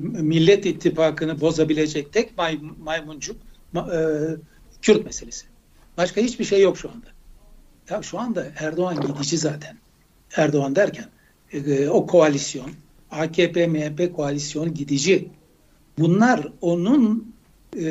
Millet 0.00 0.66
İttifakı'nı 0.66 1.40
bozabilecek 1.40 2.12
tek 2.12 2.38
may, 2.38 2.60
maymuncuk 2.84 3.36
e, 3.76 4.00
Kürt 4.82 5.04
meselesi. 5.04 5.46
Başka 5.96 6.20
hiçbir 6.20 6.44
şey 6.44 6.62
yok 6.62 6.78
şu 6.78 6.90
anda. 6.90 7.06
Ya 7.90 8.02
şu 8.02 8.18
anda 8.18 8.46
Erdoğan 8.56 9.00
gidici 9.00 9.38
zaten. 9.38 9.76
Erdoğan 10.36 10.76
derken 10.76 11.06
e, 11.52 11.88
o 11.88 12.06
koalisyon 12.06 12.70
AKP 13.14 13.66
MHP 13.66 14.16
koalisyonu 14.16 14.74
gidici. 14.74 15.28
Bunlar 15.98 16.48
onun 16.60 17.34
e, 17.76 17.84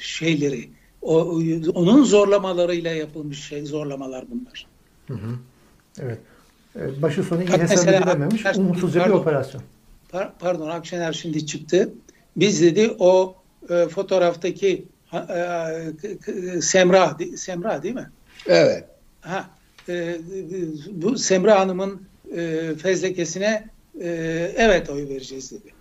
şeyleri, 0.00 0.68
o, 1.02 1.40
onun 1.74 2.04
zorlamalarıyla 2.04 2.90
yapılmış 2.90 3.44
şey 3.44 3.64
zorlamalar 3.66 4.24
bunlar. 4.30 4.66
Hı 5.06 5.14
hı. 5.14 5.38
Evet. 6.00 6.18
E, 6.76 7.02
başı 7.02 7.22
sonu 7.22 7.42
iyi 7.42 7.48
hesap 7.48 7.88
edilememiş, 7.88 8.44
umutsuzca 8.56 9.00
pardon, 9.00 9.16
bir 9.16 9.20
operasyon. 9.20 9.62
Par, 10.08 10.32
pardon, 10.38 10.68
Akşener 10.68 11.12
şimdi 11.12 11.46
çıktı. 11.46 11.92
Biz 12.36 12.62
dedi 12.62 12.94
o 12.98 13.34
e, 13.70 13.88
fotoğraftaki 13.88 14.84
e, 15.12 16.60
Semra, 16.60 17.16
Semra 17.36 17.82
değil 17.82 17.94
mi? 17.94 18.10
Evet. 18.46 18.84
Ha, 19.20 19.50
e, 19.88 20.16
bu 20.90 21.18
Semra 21.18 21.60
Hanım'ın 21.60 22.02
e, 22.36 22.72
fezlekesine 22.82 23.64
e, 24.00 24.08
evet 24.56 24.90
oy 24.90 25.08
vereceğiz 25.08 25.50
dedi. 25.50 25.72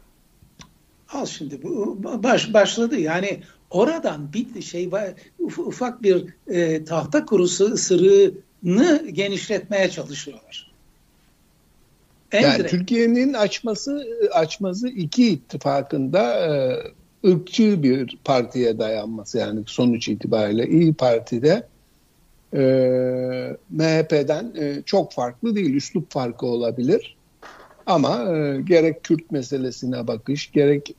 Al 1.10 1.26
şimdi 1.26 1.64
bu 1.64 1.98
baş 2.04 2.54
başladı 2.54 3.00
yani 3.00 3.42
oradan 3.70 4.34
bir 4.34 4.62
şey 4.62 4.90
ufak 5.58 6.04
bir 6.04 6.26
e, 6.48 6.84
tahta 6.84 7.26
kurusu 7.26 7.78
sırrını 7.78 9.10
genişletmeye 9.12 9.90
çalışıyorlar. 9.90 10.72
En 12.32 12.42
yani 12.42 12.68
Türkiye'nin 12.68 13.34
açması 13.34 14.08
açması 14.32 14.88
iki 14.88 15.30
ittifakında 15.30 16.34
e, 16.34 17.30
ırkçı 17.30 17.84
bir 17.84 18.18
partiye 18.26 18.80
dayanması 18.80 19.38
yani 19.38 19.64
sonuç 19.66 20.08
itibariyle 20.08 20.68
İyi 20.68 20.94
Parti'de 20.94 21.68
e, 22.54 22.62
MHP'den 23.70 24.54
e, 24.60 24.82
çok 24.86 25.14
farklı 25.14 25.56
değil. 25.56 25.74
Üslup 25.74 26.12
farkı 26.12 26.46
olabilir. 26.46 27.18
Ama 27.86 28.36
e, 28.38 28.62
gerek 28.62 29.04
Kürt 29.04 29.32
meselesine 29.32 30.08
bakış, 30.08 30.52
gerek 30.52 30.96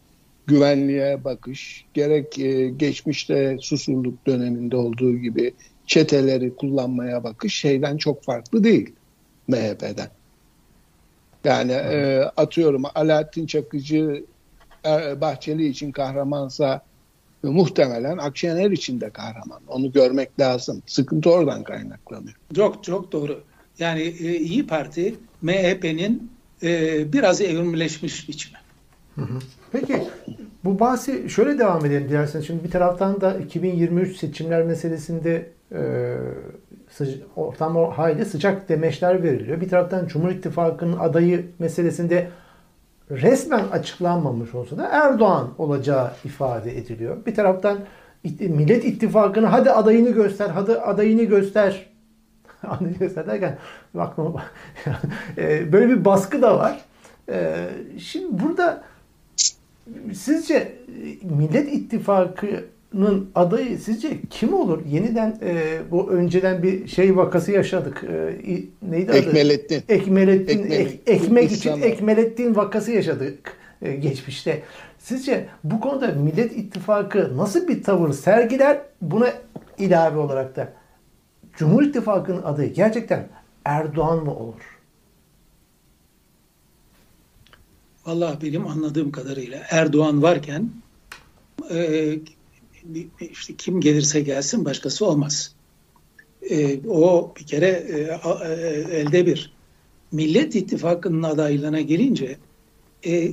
güvenliğe 0.47 1.25
bakış, 1.25 1.87
gerek 1.95 2.39
e, 2.39 2.69
geçmişte 2.69 3.57
susurluk 3.61 4.27
döneminde 4.27 4.77
olduğu 4.77 5.17
gibi 5.17 5.55
çeteleri 5.87 6.57
kullanmaya 6.57 7.25
bakış 7.25 7.55
şeyden 7.55 7.97
çok 7.97 8.25
farklı 8.25 8.65
değil 8.65 8.93
MHP'den. 9.49 10.09
Yani 11.45 11.73
e, 11.73 12.21
atıyorum 12.37 12.83
Alaaddin 12.95 13.47
Çakıcı 13.47 14.25
e, 14.87 15.21
Bahçeli 15.21 15.67
için 15.67 15.93
kahramansa 15.93 16.83
e, 17.45 17.49
muhtemelen 17.49 18.19
Akşener 18.19 18.71
için 18.71 19.01
de 19.01 19.11
kahraman. 19.11 19.61
Onu 19.69 19.93
görmek 19.93 20.41
lazım. 20.41 20.83
Sıkıntı 20.87 21.31
oradan 21.31 21.63
kaynaklanıyor. 21.63 22.37
Çok 22.57 22.85
çok 22.85 23.13
doğru. 23.13 23.45
Yani 23.79 24.03
e, 24.03 24.39
İyi 24.39 24.67
Parti 24.67 25.15
MHP'nin 25.43 26.32
e, 26.63 27.13
biraz 27.13 27.41
evrimleşmiş 27.41 28.29
biçimi. 28.29 28.59
Peki 29.73 30.03
bu 30.65 30.81
bahsi 30.81 31.31
şöyle 31.31 31.59
devam 31.59 31.87
edelim 31.87 32.09
dilerseniz. 32.09 32.47
Şimdi 32.47 32.65
bir 32.65 32.71
taraftan 32.71 33.21
da 33.21 33.39
2023 33.39 34.17
seçimler 34.17 34.63
meselesinde 34.63 35.51
e, 35.73 36.17
ortam 37.37 37.77
hayli 37.91 38.25
sıcak 38.25 38.69
demeçler 38.69 39.23
veriliyor. 39.23 39.61
Bir 39.61 39.69
taraftan 39.69 40.07
Cumhur 40.07 40.31
İttifakı'nın 40.31 40.99
adayı 40.99 41.47
meselesinde 41.59 42.29
resmen 43.11 43.65
açıklanmamış 43.73 44.55
olsa 44.55 44.79
da 44.79 44.89
Erdoğan 44.93 45.55
olacağı 45.59 46.11
ifade 46.25 46.79
ediliyor. 46.79 47.27
Bir 47.27 47.35
taraftan 47.35 47.79
Millet 48.41 48.85
İttifakı'nı 48.85 49.47
hadi 49.47 49.71
adayını 49.71 50.11
göster, 50.11 50.49
hadi 50.49 50.73
adayını 50.73 51.23
göster 51.23 51.92
anlayacaklar 52.69 53.27
derken 53.27 53.59
aklıma 53.99 54.43
e, 55.39 55.73
böyle 55.73 55.89
bir 55.89 56.05
baskı 56.05 56.43
da 56.43 56.59
var. 56.59 56.81
E, 57.29 57.69
şimdi 57.99 58.43
burada 58.43 58.85
sizce 60.13 60.55
e, 60.55 60.73
Millet 61.39 61.73
İttifakı'nın 61.73 63.31
adayı 63.35 63.79
sizce 63.79 64.09
kim 64.31 64.55
olur? 64.55 64.87
Yeniden 64.87 65.39
e, 65.43 65.79
bu 65.91 66.11
önceden 66.11 66.63
bir 66.63 66.89
şey 66.89 67.17
vakası 67.17 67.53
yaşadık. 67.53 68.05
E, 68.05 68.63
neydi 68.91 69.11
adı? 69.11 69.19
Ekmelettin. 69.19 69.83
Ekmelettin. 69.89 70.71
Ek, 70.71 70.99
ekmek 71.07 71.53
için 71.53 71.83
Ekmelettin 71.83 72.57
vakası 72.57 72.93
yaşadık 72.93 73.57
e, 73.83 73.93
geçmişte. 73.93 74.63
Sizce 74.99 75.47
bu 75.65 75.81
konuda 75.81 76.07
Millet 76.07 76.53
İttifakı 76.53 77.37
nasıl 77.37 77.69
bir 77.69 77.83
tavır 77.83 78.13
sergiler? 78.13 78.81
Buna 79.01 79.33
ilave 79.79 80.19
olarak 80.19 80.57
da 80.57 80.69
Cumhur 81.63 81.83
İttifakı'nın 81.83 82.43
adayı 82.43 82.73
gerçekten 82.75 83.29
Erdoğan 83.65 84.25
mı 84.25 84.37
olur? 84.37 84.79
Vallahi 88.07 88.43
benim 88.43 88.67
anladığım 88.67 89.13
kadarıyla 89.13 89.63
Erdoğan 89.71 90.23
varken 90.23 90.71
e, 91.71 92.19
işte 93.21 93.55
kim 93.59 93.81
gelirse 93.81 94.21
gelsin 94.21 94.65
başkası 94.65 95.07
olmaz. 95.07 95.55
E, 96.51 96.89
o 96.89 97.35
bir 97.41 97.47
kere 97.47 97.67
e, 97.69 98.11
a- 98.11 98.49
e, 98.49 98.55
elde 98.99 99.27
bir. 99.27 99.53
Millet 100.13 100.57
İttifakı'nın 100.57 101.23
adaylığına 101.23 101.81
gelince 101.81 102.39
e, 103.07 103.33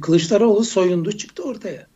Kılıçdaroğlu 0.00 0.64
soyundu 0.64 1.12
çıktı 1.12 1.42
ortaya. 1.42 1.86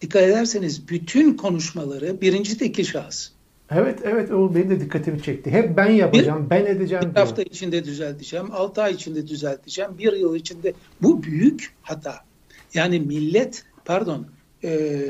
Dikkat 0.00 0.22
ederseniz 0.22 0.88
bütün 0.88 1.36
konuşmaları 1.36 2.20
birinci 2.20 2.58
tekil 2.58 2.84
şahıs. 2.84 3.35
Evet 3.70 4.00
evet 4.04 4.30
o 4.30 4.54
benim 4.54 4.70
de 4.70 4.80
dikkatimi 4.80 5.22
çekti. 5.22 5.50
Hep 5.50 5.76
ben 5.76 5.90
yapacağım, 5.90 6.46
ben 6.50 6.66
edeceğim 6.66 7.04
Bir 7.10 7.14
diyor. 7.14 7.26
hafta 7.26 7.42
içinde 7.42 7.84
düzelteceğim, 7.84 8.46
altı 8.52 8.82
ay 8.82 8.94
içinde 8.94 9.26
düzelteceğim, 9.26 9.98
bir 9.98 10.12
yıl 10.12 10.34
içinde. 10.36 10.74
Bu 11.02 11.22
büyük 11.22 11.76
hata. 11.82 12.14
Yani 12.74 13.00
millet, 13.00 13.64
pardon, 13.84 14.26
e, 14.64 15.00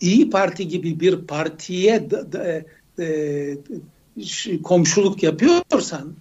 İyi 0.00 0.30
Parti 0.30 0.68
gibi 0.68 1.00
bir 1.00 1.26
partiye 1.26 2.10
da- 2.10 2.32
da- 2.32 2.64
e, 3.02 3.56
ş- 4.24 4.62
komşuluk 4.62 5.22
yapıyorsan 5.22 6.16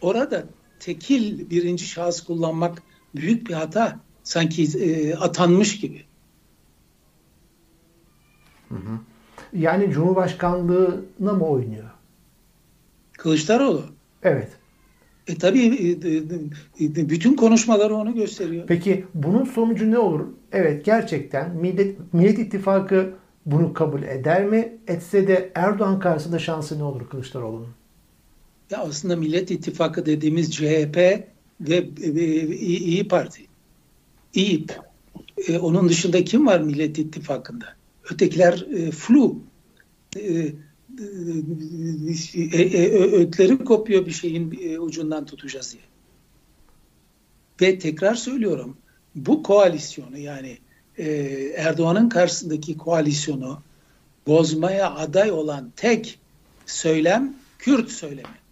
orada 0.00 0.54
tekil 0.78 1.50
birinci 1.50 1.84
şahıs 1.84 2.20
kullanmak 2.24 2.82
büyük 3.14 3.48
bir 3.48 3.54
hata. 3.54 4.00
Sanki 4.22 4.78
e, 4.78 5.14
atanmış 5.14 5.80
gibi. 5.80 6.06
Yani 9.52 9.90
Cumhurbaşkanlığına 9.90 11.32
mı 11.32 11.46
oynuyor? 11.46 11.90
Kılıçdaroğlu. 13.12 13.84
Evet. 14.22 14.48
E 15.26 15.34
tabii 15.34 15.60
e, 15.60 15.88
e, 16.08 16.84
e, 16.84 17.08
bütün 17.08 17.36
konuşmaları 17.36 17.94
onu 17.94 18.14
gösteriyor. 18.14 18.64
Peki 18.66 19.04
bunun 19.14 19.44
sonucu 19.44 19.90
ne 19.90 19.98
olur? 19.98 20.26
Evet 20.52 20.84
gerçekten 20.84 21.56
Millet, 21.56 22.14
Millet 22.14 22.38
İttifakı 22.38 23.14
bunu 23.46 23.72
kabul 23.72 24.02
eder 24.02 24.44
mi? 24.44 24.78
Etse 24.86 25.28
de 25.28 25.52
Erdoğan 25.54 25.98
karşısında 25.98 26.38
şansı 26.38 26.78
ne 26.78 26.82
olur 26.82 27.08
Kılıçdaroğlu'nun? 27.08 27.68
Ya 28.70 28.78
aslında 28.78 29.16
Millet 29.16 29.50
İttifakı 29.50 30.06
dediğimiz 30.06 30.54
CHP 30.54 30.96
ve 31.60 31.88
İyi 32.00 32.78
İyi 32.78 33.08
Parti. 33.08 33.42
İYİP. 34.34 34.80
E, 35.48 35.58
onun 35.58 35.88
dışında 35.88 36.24
kim 36.24 36.46
var 36.46 36.60
Millet 36.60 36.98
İttifakı'nda? 36.98 37.66
Ötekiler 38.12 38.66
e, 38.76 38.90
flu. 38.90 39.38
E, 40.16 40.20
e, 40.20 40.52
e, 42.34 42.62
e, 42.62 43.02
ötleri 43.12 43.64
kopuyor 43.64 44.06
bir 44.06 44.10
şeyin 44.10 44.58
e, 44.62 44.78
ucundan 44.78 45.26
tutacağız 45.26 45.72
diye. 45.72 45.82
Ve 47.60 47.78
tekrar 47.78 48.14
söylüyorum 48.14 48.76
bu 49.14 49.42
koalisyonu 49.42 50.18
yani 50.18 50.58
e, 50.98 51.06
Erdoğan'ın 51.56 52.08
karşısındaki 52.08 52.76
koalisyonu 52.76 53.62
bozmaya 54.26 54.94
aday 54.94 55.30
olan 55.30 55.72
tek 55.76 56.18
söylem 56.66 57.34
Kürt 57.58 57.90
söylemi. 57.90 58.42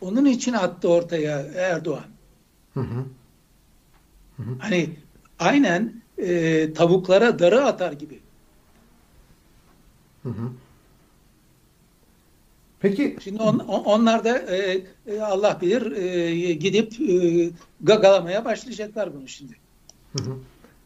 Onun 0.00 0.24
için 0.24 0.52
attı 0.52 0.88
ortaya 0.88 1.38
Erdoğan. 1.54 2.04
Hı 2.74 2.80
hı. 2.80 3.06
Hani 4.58 4.90
aynen 5.38 6.02
e, 6.18 6.72
tavuklara 6.72 7.38
darı 7.38 7.64
atar 7.64 7.92
gibi. 7.92 8.20
Hı 10.22 10.28
hı. 10.28 10.50
Peki 12.80 13.16
Şimdi 13.20 13.42
on, 13.42 13.58
on- 13.58 13.84
onlar 13.84 14.24
da 14.24 14.38
e, 14.38 14.80
e, 15.06 15.20
Allah 15.20 15.58
bilir 15.60 15.92
e, 15.92 16.52
gidip 16.52 17.00
e, 17.00 17.50
gagalamaya 17.80 18.44
başlayacaklar 18.44 19.14
bunu 19.14 19.28
şimdi. 19.28 19.52
Hı 20.18 20.24
hı. 20.24 20.34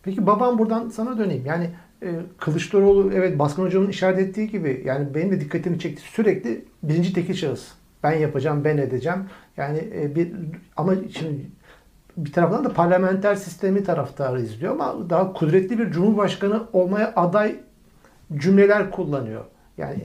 Peki 0.02 0.26
babam 0.26 0.58
buradan 0.58 0.88
sana 0.88 1.18
döneyim. 1.18 1.46
Yani 1.46 1.70
e, 2.02 2.20
Kılıçdaroğlu 2.38 3.12
evet 3.14 3.38
Baskın 3.38 3.62
Hocam'ın 3.62 3.88
işaret 3.88 4.18
ettiği 4.18 4.50
gibi 4.50 4.82
yani 4.84 5.14
benim 5.14 5.30
de 5.30 5.40
dikkatimi 5.40 5.78
çekti. 5.78 6.02
Sürekli 6.02 6.64
birinci 6.82 7.12
tekil 7.12 7.34
şahıs. 7.34 7.68
Ben 8.02 8.12
yapacağım, 8.12 8.64
ben 8.64 8.76
edeceğim. 8.76 9.18
Yani 9.56 9.88
e, 9.94 10.14
bir 10.14 10.32
ama 10.76 10.94
şimdi 11.18 11.46
bir 12.16 12.32
taraftan 12.32 12.64
da 12.64 12.72
parlamenter 12.72 13.34
sistemi 13.34 13.84
taraftarı 13.84 14.42
izliyor 14.42 14.72
ama 14.72 15.10
daha 15.10 15.32
kudretli 15.32 15.78
bir 15.78 15.90
cumhurbaşkanı 15.90 16.62
olmaya 16.72 17.12
aday 17.16 17.56
cümleler 18.36 18.90
kullanıyor. 18.90 19.44
Yani 19.78 19.98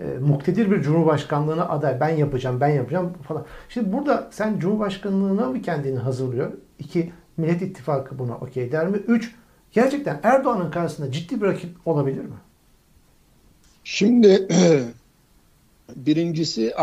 e, 0.00 0.04
muktedir 0.04 0.70
bir 0.70 0.82
cumhurbaşkanlığına 0.82 1.68
aday 1.68 2.00
ben 2.00 2.08
yapacağım, 2.08 2.60
ben 2.60 2.68
yapacağım 2.68 3.12
falan. 3.28 3.44
Şimdi 3.68 3.92
burada 3.92 4.28
sen 4.30 4.58
cumhurbaşkanlığına 4.58 5.46
mı 5.46 5.62
kendini 5.62 5.98
hazırlıyor? 5.98 6.52
İki, 6.78 7.12
Millet 7.36 7.62
İttifakı 7.62 8.18
buna 8.18 8.36
okey 8.36 8.72
der 8.72 8.88
mi? 8.88 8.96
Üç, 8.96 9.34
gerçekten 9.72 10.20
Erdoğan'ın 10.22 10.70
karşısında 10.70 11.12
ciddi 11.12 11.40
bir 11.40 11.46
rakip 11.46 11.70
olabilir 11.86 12.24
mi? 12.24 12.36
Şimdi 13.84 14.48
birincisi 15.96 16.74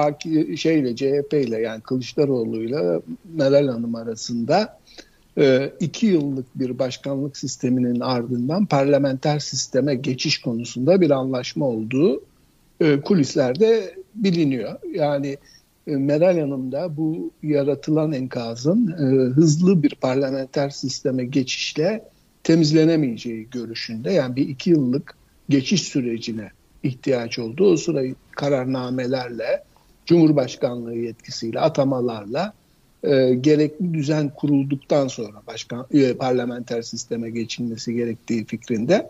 şeyle 0.57 0.95
CHP 0.95 1.33
ile 1.33 1.59
yani 1.59 1.81
Kılıçdaroğlu'yla 1.81 3.01
Meral 3.33 3.67
Hanım 3.67 3.95
arasında 3.95 4.79
iki 5.79 6.05
yıllık 6.05 6.45
bir 6.59 6.79
başkanlık 6.79 7.37
sisteminin 7.37 7.99
ardından 7.99 8.65
parlamenter 8.65 9.39
sisteme 9.39 9.95
geçiş 9.95 10.41
konusunda 10.41 11.01
bir 11.01 11.11
anlaşma 11.11 11.65
olduğu 11.65 12.21
e, 12.79 13.01
kulislerde 13.01 13.95
biliniyor. 14.15 14.79
Yani 14.93 15.37
e, 15.87 15.95
Meral 15.95 16.39
Hanım 16.39 16.71
da 16.71 16.97
bu 16.97 17.31
yaratılan 17.43 18.11
enkazın 18.11 18.87
e, 18.87 19.29
hızlı 19.33 19.83
bir 19.83 19.95
parlamenter 19.95 20.69
sisteme 20.69 21.25
geçişle 21.25 22.03
temizlenemeyeceği 22.43 23.49
görüşünde. 23.51 24.11
Yani 24.11 24.35
bir 24.35 24.47
iki 24.47 24.69
yıllık 24.69 25.15
geçiş 25.49 25.81
sürecine 25.81 26.51
ihtiyaç 26.83 27.39
oldu. 27.39 27.65
O 27.65 27.77
sırayı 27.77 28.15
kararnamelerle, 28.31 29.63
Cumhurbaşkanlığı 30.05 30.95
yetkisiyle, 30.95 31.59
atamalarla 31.59 32.53
e, 33.03 33.33
gerekli 33.33 33.93
düzen 33.93 34.29
kurulduktan 34.29 35.07
sonra 35.07 35.41
başkan 35.47 35.87
e, 35.93 36.13
parlamenter 36.13 36.81
sisteme 36.81 37.29
geçilmesi 37.29 37.93
gerektiği 37.93 38.45
fikrinde 38.45 39.09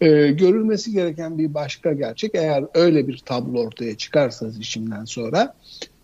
e, 0.00 0.08
görülmesi 0.30 0.92
gereken 0.92 1.38
bir 1.38 1.54
başka 1.54 1.92
gerçek 1.92 2.30
eğer 2.34 2.64
öyle 2.74 3.08
bir 3.08 3.18
tablo 3.18 3.60
ortaya 3.60 3.96
çıkarsa 3.96 4.52
seçimden 4.52 5.04
sonra 5.04 5.54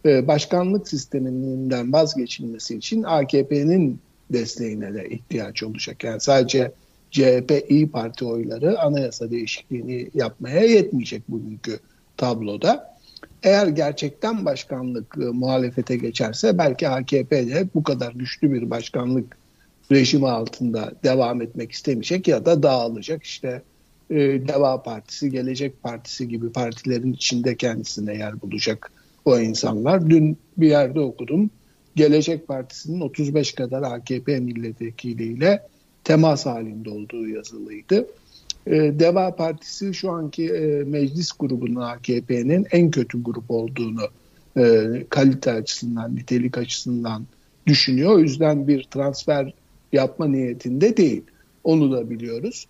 e, 0.07 0.27
başkanlık 0.29 0.89
sisteminden 0.89 1.93
vazgeçilmesi 1.93 2.77
için 2.77 3.03
AKP'nin 3.03 4.01
desteğine 4.33 4.95
de 4.95 5.09
ihtiyaç 5.09 5.63
olacak. 5.63 6.05
Yani 6.05 6.21
sadece 6.21 6.73
CHP 7.11 7.65
İyi 7.69 7.91
Parti 7.91 8.25
oyları 8.25 8.81
anayasa 8.81 9.31
değişikliğini 9.31 10.11
yapmaya 10.15 10.61
yetmeyecek 10.61 11.23
bugünkü 11.29 11.79
tabloda. 12.17 12.91
Eğer 13.43 13.67
gerçekten 13.67 14.45
başkanlık 14.45 15.17
e, 15.21 15.25
muhalefete 15.25 15.97
geçerse 15.97 16.59
belki 16.59 16.89
AKP 16.89 17.49
de 17.49 17.69
bu 17.75 17.83
kadar 17.83 18.13
güçlü 18.13 18.53
bir 18.53 18.71
başkanlık 18.71 19.37
rejimi 19.93 20.29
altında 20.29 20.93
devam 21.05 21.43
etmek 21.43 21.73
istemeyecek 21.73 22.29
ya 22.29 22.45
da 22.47 22.63
dağılacak. 22.63 23.23
İşte 23.23 23.63
e, 24.11 24.17
Deva 24.17 24.83
Partisi, 24.83 25.31
Gelecek 25.31 25.83
Partisi 25.83 26.29
gibi 26.29 26.53
partilerin 26.53 27.13
içinde 27.13 27.57
kendisine 27.57 28.15
yer 28.15 28.41
bulacak 28.41 28.93
o 29.25 29.39
insanlar. 29.39 30.11
Dün 30.11 30.39
bir 30.57 30.69
yerde 30.69 31.01
okudum. 31.01 31.51
Gelecek 31.97 32.49
Partisi'nin 32.49 33.01
35 33.01 33.53
kadar 33.53 33.83
AKP 33.83 34.41
milletvekiliyle 34.41 35.63
temas 36.05 36.47
halinde 36.47 36.91
olduğu 36.91 37.29
yazılıydı. 37.29 38.07
E, 38.66 38.72
Deva 38.98 39.37
Partisi 39.37 39.94
şu 39.94 40.11
anki 40.11 40.48
e, 40.48 40.85
meclis 40.85 41.33
grubunun 41.38 41.81
AKP'nin 41.81 42.66
en 42.70 42.90
kötü 42.90 43.22
grup 43.22 43.51
olduğunu 43.51 44.03
e, 44.57 44.87
kalite 45.11 45.53
açısından, 45.53 46.16
nitelik 46.16 46.59
açısından 46.59 47.27
düşünüyor. 47.66 48.11
O 48.14 48.18
yüzden 48.18 48.68
bir 48.68 48.85
transfer 48.85 49.55
yapma 49.92 50.29
niyetinde 50.29 50.96
değil. 50.96 51.22
Onu 51.64 51.92
da 51.92 52.11
biliyoruz. 52.11 52.66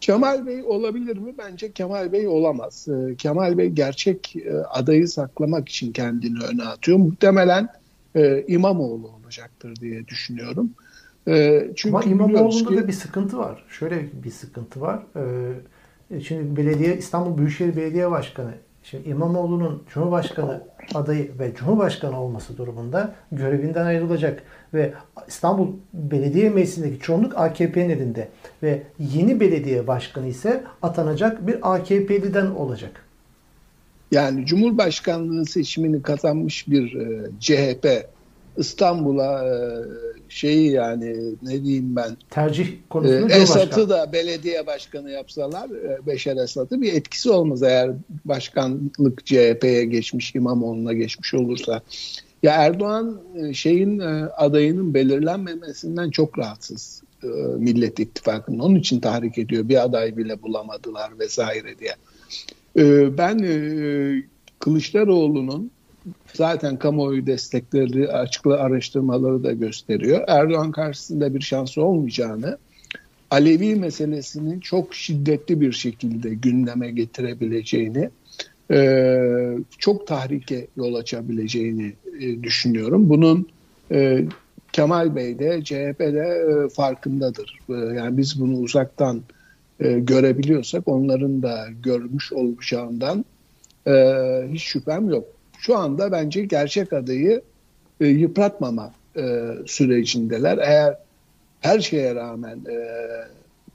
Kemal 0.00 0.46
Bey 0.46 0.62
olabilir 0.62 1.16
mi? 1.16 1.34
Bence 1.38 1.72
Kemal 1.72 2.12
Bey 2.12 2.28
olamaz. 2.28 2.88
Kemal 3.18 3.58
Bey 3.58 3.68
gerçek 3.68 4.36
adayı 4.70 5.08
saklamak 5.08 5.68
için 5.68 5.92
kendini 5.92 6.38
öne 6.44 6.62
atıyor. 6.62 6.98
Muhtemelen 6.98 7.68
İmamoğlu 8.48 9.08
olacaktır 9.08 9.76
diye 9.76 10.08
düşünüyorum. 10.08 10.70
E, 11.28 11.66
çünkü 11.76 11.96
Ama 11.96 12.04
İmamoğlu'nda 12.04 12.68
ki, 12.68 12.76
da 12.76 12.88
bir 12.88 12.92
sıkıntı 12.92 13.38
var. 13.38 13.64
Şöyle 13.68 14.08
bir 14.24 14.30
sıkıntı 14.30 14.80
var. 14.80 15.02
E, 16.10 16.20
şimdi 16.20 16.56
belediye 16.56 16.96
İstanbul 16.96 17.38
Büyükşehir 17.38 17.76
Belediye 17.76 18.10
Başkanı 18.10 18.50
Şimdi 18.84 19.08
İmamoğlu'nun 19.08 19.82
Cumhurbaşkanı 19.94 20.62
adayı 20.94 21.38
ve 21.38 21.54
Cumhurbaşkanı 21.54 22.20
olması 22.20 22.56
durumunda 22.56 23.14
görevinden 23.32 23.86
ayrılacak 23.86 24.42
ve 24.74 24.92
İstanbul 25.28 25.68
Belediye 25.92 26.50
Meclisi'ndeki 26.50 26.98
çoğunluk 26.98 27.38
AKP'nin 27.38 27.90
elinde 27.90 28.28
ve 28.62 28.82
yeni 28.98 29.40
belediye 29.40 29.86
başkanı 29.86 30.26
ise 30.26 30.64
atanacak 30.82 31.46
bir 31.46 31.74
AKP'liden 31.74 32.46
olacak. 32.46 33.04
Yani 34.12 34.46
Cumhurbaşkanlığı 34.46 35.46
seçimini 35.46 36.02
kazanmış 36.02 36.68
bir 36.68 36.94
e, 36.94 37.30
CHP 37.40 38.08
İstanbul'a 38.56 39.44
e, 39.44 39.56
şeyi 40.34 40.70
yani 40.70 41.16
ne 41.42 41.64
diyeyim 41.64 41.96
ben 41.96 42.16
tercih 42.30 42.68
konusunu 42.90 43.32
e, 43.32 43.34
Esat'ı 43.34 43.88
da 43.88 44.12
belediye 44.12 44.66
başkanı 44.66 45.10
yapsalar 45.10 45.70
e, 45.70 46.06
Beşer 46.06 46.36
Esat'ı 46.36 46.82
bir 46.82 46.92
etkisi 46.92 47.30
olmaz 47.30 47.62
eğer 47.62 47.90
başkanlık 48.24 49.26
CHP'ye 49.26 49.84
geçmiş 49.84 50.34
İmamoğlu'na 50.34 50.92
geçmiş 50.92 51.34
olursa. 51.34 51.82
Ya 52.42 52.52
Erdoğan 52.52 53.20
e, 53.36 53.54
şeyin 53.54 53.98
e, 53.98 54.28
adayının 54.36 54.94
belirlenmemesinden 54.94 56.10
çok 56.10 56.38
rahatsız 56.38 57.02
Millet 57.58 58.00
İttifakı'nın. 58.00 58.58
Onun 58.58 58.74
için 58.74 59.00
tahrik 59.00 59.38
ediyor. 59.38 59.68
Bir 59.68 59.84
aday 59.84 60.16
bile 60.16 60.42
bulamadılar 60.42 61.18
vesaire 61.18 61.78
diye. 61.78 61.94
Ben 63.18 63.38
Kılıçdaroğlu'nun 64.58 65.70
zaten 66.34 66.76
kamuoyu 66.76 67.26
destekleri 67.26 68.08
açıklı 68.08 68.60
araştırmaları 68.60 69.44
da 69.44 69.52
gösteriyor. 69.52 70.24
Erdoğan 70.28 70.70
karşısında 70.70 71.34
bir 71.34 71.40
şansı 71.40 71.82
olmayacağını, 71.82 72.58
Alevi 73.30 73.74
meselesini 73.74 74.60
çok 74.60 74.94
şiddetli 74.94 75.60
bir 75.60 75.72
şekilde 75.72 76.34
gündeme 76.34 76.90
getirebileceğini, 76.90 78.10
e, 78.70 79.58
çok 79.78 80.06
tahrike 80.06 80.66
yol 80.76 80.94
açabileceğini 80.94 81.92
e, 82.20 82.42
düşünüyorum. 82.42 83.08
Bunun 83.08 83.48
e, 83.90 84.24
Kemal 84.72 85.16
Bey 85.16 85.38
de 85.38 85.64
CHP'de 85.64 86.68
farkındadır. 86.68 87.58
Yani 87.68 88.16
biz 88.16 88.40
bunu 88.40 88.58
uzaktan 88.58 89.22
görebiliyorsak 89.80 90.88
onların 90.88 91.42
da 91.42 91.66
görmüş 91.82 92.32
olacağından 92.32 93.24
hiç 94.52 94.62
şüphem 94.62 95.08
yok 95.08 95.24
şu 95.66 95.78
anda 95.78 96.12
bence 96.12 96.44
gerçek 96.44 96.92
adayı 96.92 97.42
e, 98.00 98.06
yıpratmama 98.06 98.92
e, 99.16 99.50
sürecindeler. 99.66 100.58
Eğer 100.58 100.98
her 101.60 101.80
şeye 101.80 102.14
rağmen 102.14 102.58
e, 102.70 102.76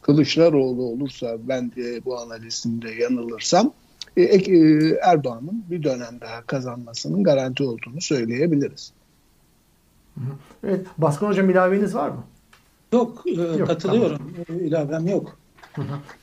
Kılıçdaroğlu 0.02 0.84
olursa 0.84 1.38
ben 1.39 1.71
de 1.71 2.06
bu 2.06 2.19
analizimde 2.19 2.91
yanılırsam 2.91 3.73
e, 4.17 4.23
e, 4.23 4.99
Erdoğan'ın 5.02 5.63
bir 5.69 5.84
dönem 5.84 6.21
daha 6.21 6.41
kazanmasının 6.41 7.23
garanti 7.23 7.63
olduğunu 7.63 8.02
söyleyebiliriz. 8.02 8.91
Evet, 10.63 10.86
Baskın 10.97 11.28
Hocam 11.28 11.49
ilaveniz 11.49 11.95
var 11.95 12.10
mı? 12.10 12.23
Yok, 12.93 13.23
e, 13.25 13.32
yok 13.32 13.67
katılıyorum. 13.67 14.17
Tamam. 14.47 14.62
İlavem 14.62 15.08
yok. 15.08 15.38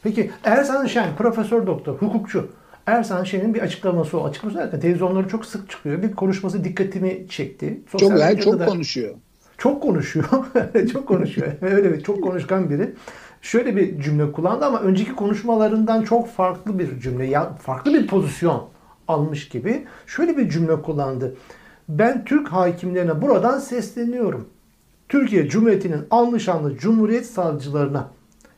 Peki 0.02 0.31
Ersan 0.44 0.87
Şen, 0.87 1.16
profesör 1.16 1.66
doktor, 1.66 1.94
hukukçu. 1.94 2.50
Ersan 2.87 3.25
Şen'in 3.25 3.55
bir 3.55 3.61
açıklaması 3.61 4.20
o. 4.20 4.25
Açıklaması 4.25 4.59
derken 4.59 4.81
televizyonları 4.81 5.29
çok 5.29 5.46
sık 5.46 5.70
çıkıyor. 5.70 6.03
Bir 6.03 6.12
konuşması 6.12 6.64
dikkatimi 6.64 7.29
çekti. 7.29 7.81
Sosyal 7.92 8.11
çok 8.11 8.20
yani 8.20 8.40
çok 8.40 8.59
da, 8.59 8.66
konuşuyor. 8.66 9.14
Çok 9.59 9.83
konuşuyor. 9.83 10.27
çok 10.92 11.09
konuşuyor. 11.09 11.53
Öyle 11.62 11.92
bir 11.92 12.01
çok 12.01 12.22
konuşkan 12.22 12.70
biri. 12.70 12.94
Şöyle 13.42 13.77
bir 13.77 14.01
cümle 14.01 14.33
kullandı 14.33 14.64
ama 14.64 14.81
önceki 14.81 15.14
konuşmalarından 15.14 16.03
çok 16.03 16.29
farklı 16.29 16.79
bir 16.79 17.01
cümle. 17.01 17.27
Ya 17.27 17.55
farklı 17.55 17.94
bir 17.94 18.07
pozisyon 18.07 18.68
almış 19.09 19.49
gibi. 19.49 19.85
Şöyle 20.07 20.37
bir 20.37 20.51
cümle 20.51 20.83
kullandı. 20.83 21.37
Ben 21.88 22.25
Türk 22.25 22.49
hakimlerine 22.49 23.22
buradan 23.22 23.59
sesleniyorum. 23.59 24.49
Türkiye 25.09 25.49
Cumhuriyeti'nin 25.49 26.07
anlı 26.11 26.40
şanlı 26.40 26.79
Cumhuriyet 26.79 27.27
savcılarına 27.27 28.09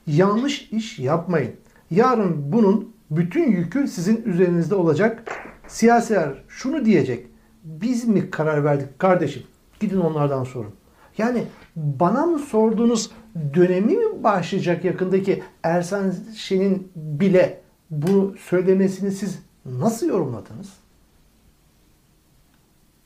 yanlış 0.07 0.69
iş 0.73 0.99
yapmayın. 0.99 1.53
Yarın 1.91 2.53
bunun 2.53 2.98
bütün 3.11 3.51
yükü 3.51 3.89
sizin 3.89 4.23
üzerinizde 4.23 4.75
olacak. 4.75 5.25
Siyasiler 5.69 6.45
şunu 6.49 6.85
diyecek. 6.85 7.27
Biz 7.65 8.05
mi 8.09 8.31
karar 8.31 8.65
verdik 8.65 8.99
kardeşim? 8.99 9.43
Gidin 9.81 10.01
onlardan 10.01 10.45
sorun. 10.45 10.75
Yani 11.19 11.45
bana 11.77 12.27
mı 12.27 12.39
sorduğunuz 12.39 13.11
dönemi 13.55 13.97
mi 13.97 14.25
başlayacak 14.25 14.85
yakındaki 14.85 15.43
Ersan 15.63 16.15
Şen'in 16.37 16.93
bile 16.97 17.61
bu 17.91 18.35
söylemesini 18.39 19.13
siz 19.13 19.39
nasıl 19.67 20.07
yorumladınız? 20.09 20.73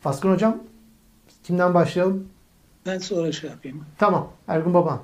Faskın 0.01 0.33
Hocam 0.33 0.59
kimden 1.45 1.75
başlayalım? 1.75 2.29
Ben 2.87 2.99
sonra 2.99 3.33
şey 3.33 3.51
yapayım. 3.51 3.85
Tamam. 3.99 4.29
Ergun 4.49 4.75
Baban. 4.75 5.01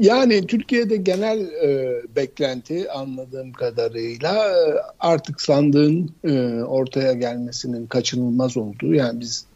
Yani 0.00 0.46
Türkiye'de 0.46 0.96
genel 0.96 1.40
e, 1.40 2.02
beklenti 2.16 2.90
anladığım 2.90 3.52
kadarıyla 3.52 4.34
e, 4.34 4.74
artık 5.00 5.40
sandığın 5.40 6.10
e, 6.24 6.62
ortaya 6.62 7.12
gelmesinin 7.12 7.86
kaçınılmaz 7.86 8.56
olduğu. 8.56 8.94
Yani 8.94 9.20
biz 9.20 9.46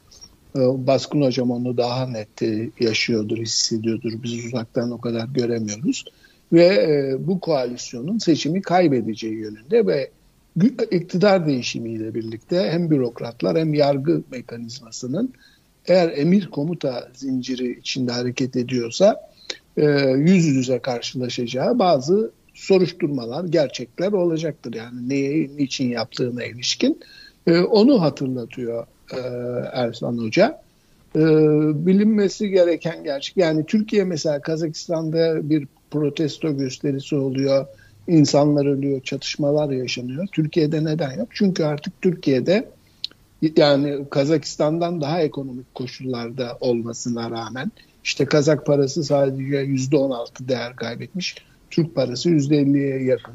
e, 0.56 0.60
Baskın 0.60 1.22
Hocam 1.22 1.50
onu 1.50 1.76
daha 1.76 2.06
net 2.06 2.42
e, 2.42 2.70
yaşıyordur, 2.80 3.36
hissediyordur. 3.36 4.12
Biz 4.22 4.44
uzaktan 4.44 4.90
o 4.90 5.00
kadar 5.00 5.28
göremiyoruz. 5.28 6.04
Ve 6.52 6.66
e, 6.66 7.16
bu 7.26 7.40
koalisyonun 7.40 8.18
seçimi 8.18 8.62
kaybedeceği 8.62 9.34
yönünde 9.34 9.86
ve 9.86 10.10
iktidar 10.90 11.46
değişimiyle 11.46 12.14
birlikte 12.14 12.70
hem 12.70 12.90
bürokratlar 12.90 13.58
hem 13.58 13.74
yargı 13.74 14.22
mekanizmasının 14.30 15.34
eğer 15.86 16.12
emir 16.18 16.50
komuta 16.50 17.08
zinciri 17.14 17.78
içinde 17.78 18.12
hareket 18.12 18.56
ediyorsa 18.56 19.29
e, 19.76 19.84
yüz 20.16 20.44
yüze 20.46 20.78
karşılaşacağı 20.78 21.78
bazı 21.78 22.30
soruşturmalar, 22.54 23.44
gerçekler 23.44 24.12
olacaktır. 24.12 24.74
Yani 24.74 25.08
neyi, 25.08 25.56
niçin 25.56 25.88
yaptığına 25.88 26.44
ilişkin. 26.44 27.00
E, 27.46 27.58
onu 27.58 28.02
hatırlatıyor 28.02 28.86
e, 29.12 29.20
Ersan 29.72 30.18
Hoca. 30.18 30.62
E, 31.16 31.20
bilinmesi 31.86 32.48
gereken 32.48 33.04
gerçek. 33.04 33.36
Yani 33.36 33.66
Türkiye 33.66 34.04
mesela 34.04 34.40
Kazakistan'da 34.40 35.50
bir 35.50 35.66
protesto 35.90 36.56
gösterisi 36.56 37.16
oluyor. 37.16 37.66
İnsanlar 38.08 38.66
ölüyor, 38.66 39.00
çatışmalar 39.00 39.70
yaşanıyor. 39.70 40.26
Türkiye'de 40.32 40.84
neden 40.84 41.18
yok? 41.18 41.28
Çünkü 41.32 41.64
artık 41.64 42.02
Türkiye'de 42.02 42.68
yani 43.56 44.08
Kazakistan'dan 44.10 45.00
daha 45.00 45.22
ekonomik 45.22 45.74
koşullarda 45.74 46.58
olmasına 46.60 47.30
rağmen 47.30 47.72
işte 48.04 48.24
Kazak 48.24 48.66
parası 48.66 49.04
sadece 49.04 49.56
yüzde 49.56 49.96
on 49.96 50.10
altı 50.10 50.48
değer 50.48 50.76
kaybetmiş. 50.76 51.34
Türk 51.70 51.94
parası 51.94 52.30
yüzde 52.30 52.56
elliye 52.56 53.02
yakın. 53.02 53.34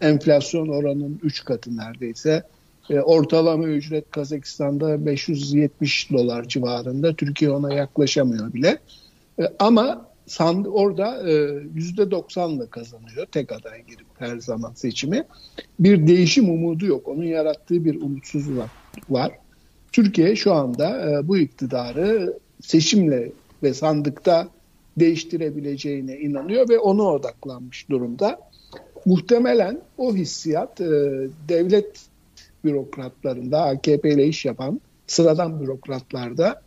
Enflasyon 0.00 0.68
oranının 0.68 1.20
üç 1.22 1.44
katı 1.44 1.76
neredeyse. 1.76 2.42
E, 2.90 3.00
ortalama 3.00 3.66
ücret 3.66 4.10
Kazakistan'da 4.10 5.06
570 5.06 6.10
dolar 6.12 6.48
civarında. 6.48 7.14
Türkiye 7.14 7.50
ona 7.50 7.74
yaklaşamıyor 7.74 8.52
bile. 8.52 8.78
E, 9.38 9.42
ama 9.58 10.06
sand 10.26 10.66
orada 10.66 11.30
e, 11.30 11.62
yüzde 11.74 12.10
doksanla 12.10 12.66
kazanıyor 12.66 13.26
tek 13.26 13.52
aday 13.52 13.84
girip 13.84 14.06
her 14.18 14.38
zaman 14.38 14.72
seçimi. 14.74 15.24
Bir 15.80 16.06
değişim 16.06 16.50
umudu 16.50 16.86
yok. 16.86 17.08
Onun 17.08 17.24
yarattığı 17.24 17.84
bir 17.84 18.02
umutsuzluk 18.02 18.68
var. 19.10 19.32
Türkiye 19.92 20.36
şu 20.36 20.54
anda 20.54 21.10
e, 21.10 21.28
bu 21.28 21.38
iktidarı 21.38 22.38
seçimle 22.60 23.32
ve 23.64 23.74
sandıkta 23.74 24.48
değiştirebileceğine 24.96 26.18
inanıyor 26.18 26.68
ve 26.68 26.78
ona 26.78 27.02
odaklanmış 27.02 27.90
durumda. 27.90 28.40
Muhtemelen 29.06 29.80
o 29.98 30.14
hissiyat 30.14 30.80
e, 30.80 30.84
devlet 31.48 32.00
bürokratlarında, 32.64 33.62
AKP 33.62 34.10
ile 34.10 34.26
iş 34.26 34.44
yapan 34.44 34.80
sıradan 35.06 35.60
bürokratlarda 35.60 36.62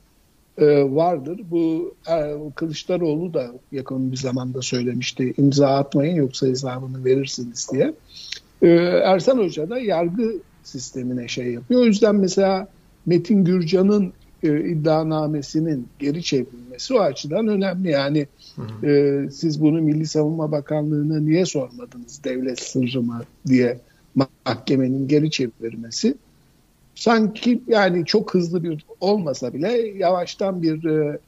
e, 0.57 0.65
vardır. 0.95 1.41
Bu 1.51 1.95
e, 2.09 2.35
Kılıçdaroğlu 2.55 3.33
da 3.33 3.51
yakın 3.71 4.11
bir 4.11 4.17
zamanda 4.17 4.61
söylemişti. 4.61 5.33
İmza 5.37 5.67
atmayın 5.67 6.15
yoksa 6.15 6.47
hesabını 6.47 7.05
verirsiniz 7.05 7.69
diye. 7.73 7.93
E, 8.61 8.67
Ersan 9.05 9.37
Hoca 9.37 9.69
da 9.69 9.79
yargı 9.79 10.33
sistemine 10.63 11.27
şey 11.27 11.53
yapıyor. 11.53 11.81
O 11.81 11.85
yüzden 11.85 12.15
mesela 12.15 12.67
Metin 13.05 13.45
Gürcan'ın 13.45 14.13
e, 14.43 14.69
iddianamesinin 14.69 15.87
geri 15.99 16.23
çevrilmesi 16.23 16.93
o 16.93 16.99
açıdan 16.99 17.47
önemli. 17.47 17.89
Yani 17.89 18.27
e, 18.83 19.21
siz 19.31 19.61
bunu 19.61 19.81
Milli 19.81 20.07
Savunma 20.07 20.51
Bakanlığı'na 20.51 21.19
niye 21.19 21.45
sormadınız 21.45 22.23
devlet 22.23 22.59
sırrı 22.59 23.01
mı 23.01 23.21
diye 23.47 23.79
mahkemenin 24.45 25.07
geri 25.07 25.31
çevirmesi 25.31 26.15
sanki 26.95 27.61
yani 27.67 28.05
çok 28.05 28.33
hızlı 28.33 28.63
bir 28.63 28.85
olmasa 28.99 29.53
bile 29.53 29.71
yavaştan 29.77 30.61
bir 30.61 30.85
e, 30.85 31.19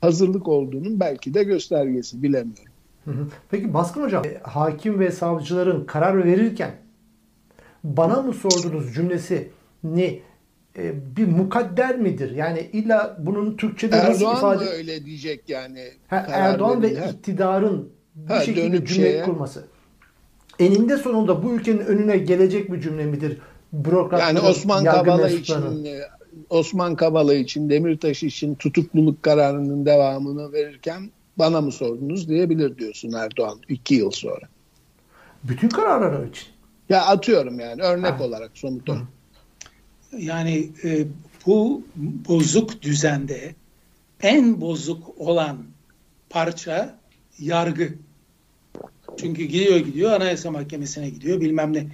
hazırlık 0.00 0.48
olduğunun 0.48 1.00
belki 1.00 1.34
de 1.34 1.44
göstergesi 1.44 2.22
bilemiyorum. 2.22 2.74
Peki 3.50 3.74
Baskın 3.74 4.02
Hocam, 4.02 4.24
e, 4.26 4.38
hakim 4.42 5.00
ve 5.00 5.10
savcıların 5.10 5.84
karar 5.84 6.24
verirken 6.24 6.74
bana 7.84 8.22
mı 8.22 8.32
sordunuz 8.32 8.94
cümlesi 8.94 9.48
ne 9.84 10.04
e, 10.04 10.22
bir 11.16 11.26
mukadder 11.26 11.98
midir? 11.98 12.30
Yani 12.30 12.70
illa 12.72 13.16
bunun 13.18 13.56
Türkçe'de 13.56 13.96
Erdoğan 13.96 14.12
nasıl 14.12 14.38
ifade... 14.38 14.64
mı 14.64 14.70
öyle 14.70 15.04
diyecek 15.04 15.48
yani? 15.48 15.88
Ha, 16.08 16.26
Erdoğan 16.30 16.82
ve 16.82 16.86
verirken? 16.86 17.08
iktidarın 17.08 17.88
bu 18.14 18.34
Ha, 18.34 18.40
şekilde 18.40 18.72
dönüp 18.72 18.88
cümle 18.88 19.06
şeye- 19.08 19.24
kurması. 19.24 19.64
Eninde 20.58 20.96
sonunda 20.96 21.42
bu 21.44 21.52
ülkenin 21.52 21.78
önüne 21.78 22.16
gelecek 22.16 22.72
bir 22.72 22.80
cümle 22.80 23.04
midir? 23.04 23.38
Bürokratların, 23.72 24.36
Yani 24.36 24.48
Osman 24.48 24.84
Kavala 24.84 25.28
için 25.28 25.84
e, 25.84 26.00
Osman 26.50 26.94
Kavala 26.96 27.34
için 27.34 27.70
Demirtaş 27.70 28.22
için 28.22 28.54
tutukluluk 28.54 29.22
kararının 29.22 29.86
devamını 29.86 30.52
verirken 30.52 31.10
bana 31.38 31.60
mı 31.60 31.72
sordunuz 31.72 32.28
diyebilir 32.28 32.78
diyorsun 32.78 33.12
Erdoğan 33.12 33.58
iki 33.68 33.94
yıl 33.94 34.10
sonra. 34.10 34.44
Bütün 35.44 35.68
kararlar 35.68 36.26
için. 36.26 36.48
Ya 36.88 37.06
atıyorum 37.06 37.60
yani 37.60 37.82
örnek 37.82 38.20
Ha. 38.20 38.24
olarak 38.24 38.50
somut 38.54 38.88
olarak. 38.88 39.04
Yani 40.18 40.68
e, 40.84 41.06
bu 41.46 41.84
bozuk 42.28 42.82
düzende 42.82 43.54
en 44.22 44.60
bozuk 44.60 45.18
olan 45.20 45.64
parça 46.30 46.98
yargı. 47.38 47.94
Çünkü 49.16 49.44
gidiyor 49.44 49.76
gidiyor 49.76 50.12
Anayasa 50.12 50.50
Mahkemesi'ne 50.50 51.10
gidiyor 51.10 51.40
bilmem 51.40 51.72
ne. 51.72 51.86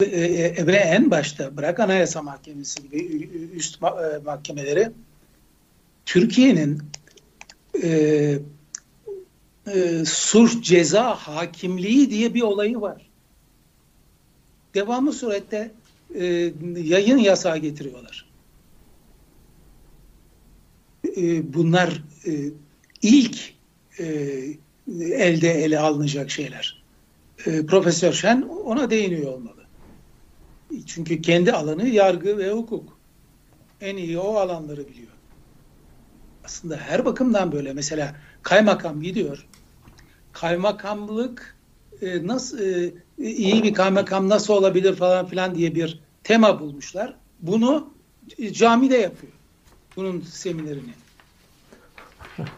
E, 0.00 0.04
e, 0.04 0.66
ve 0.66 0.76
en 0.76 1.10
başta 1.10 1.56
bırak 1.56 1.80
Anayasa 1.80 2.22
Mahkemesi 2.22 2.82
gibi 2.82 3.28
üst 3.54 3.82
e, 3.82 4.18
mahkemeleri 4.24 4.90
Türkiye'nin 6.06 6.82
e, 7.82 8.38
e, 9.66 10.04
suç 10.04 10.64
ceza 10.64 11.14
hakimliği 11.14 12.10
diye 12.10 12.34
bir 12.34 12.42
olayı 12.42 12.80
var. 12.80 13.08
Devamlı 14.74 15.12
surette 15.12 15.70
e, 16.14 16.52
yayın 16.76 17.18
yasağı 17.18 17.58
getiriyorlar. 17.58 18.28
E, 21.16 21.54
bunlar 21.54 22.02
e, 22.26 22.32
ilk 23.02 23.54
e, 23.98 24.04
elde 25.00 25.50
ele 25.50 25.78
alınacak 25.78 26.30
şeyler. 26.30 26.82
E, 27.46 27.66
Profesör 27.66 28.12
Şen 28.12 28.42
ona 28.42 28.90
değiniyor 28.90 29.32
olmalı. 29.32 29.64
Çünkü 30.86 31.22
kendi 31.22 31.52
alanı 31.52 31.88
yargı 31.88 32.38
ve 32.38 32.50
hukuk. 32.50 32.98
En 33.80 33.96
iyi 33.96 34.18
o 34.18 34.36
alanları 34.36 34.88
biliyor. 34.88 35.12
Aslında 36.44 36.76
her 36.76 37.04
bakımdan 37.04 37.52
böyle. 37.52 37.72
Mesela 37.72 38.16
kaymakam 38.42 39.02
gidiyor. 39.02 39.46
Kaymakamlık 40.32 41.56
e, 42.02 42.26
nasıl 42.26 42.58
e, 42.58 42.92
iyi 43.18 43.62
bir 43.62 43.74
kaymakam 43.74 44.28
nasıl 44.28 44.54
olabilir 44.54 44.96
falan 44.96 45.26
filan 45.26 45.54
diye 45.54 45.74
bir 45.74 46.00
tema 46.24 46.60
bulmuşlar. 46.60 47.14
Bunu 47.40 47.90
e, 48.38 48.52
camide 48.52 48.96
yapıyor. 48.96 49.32
Bunun 49.96 50.20
seminerini. 50.20 50.92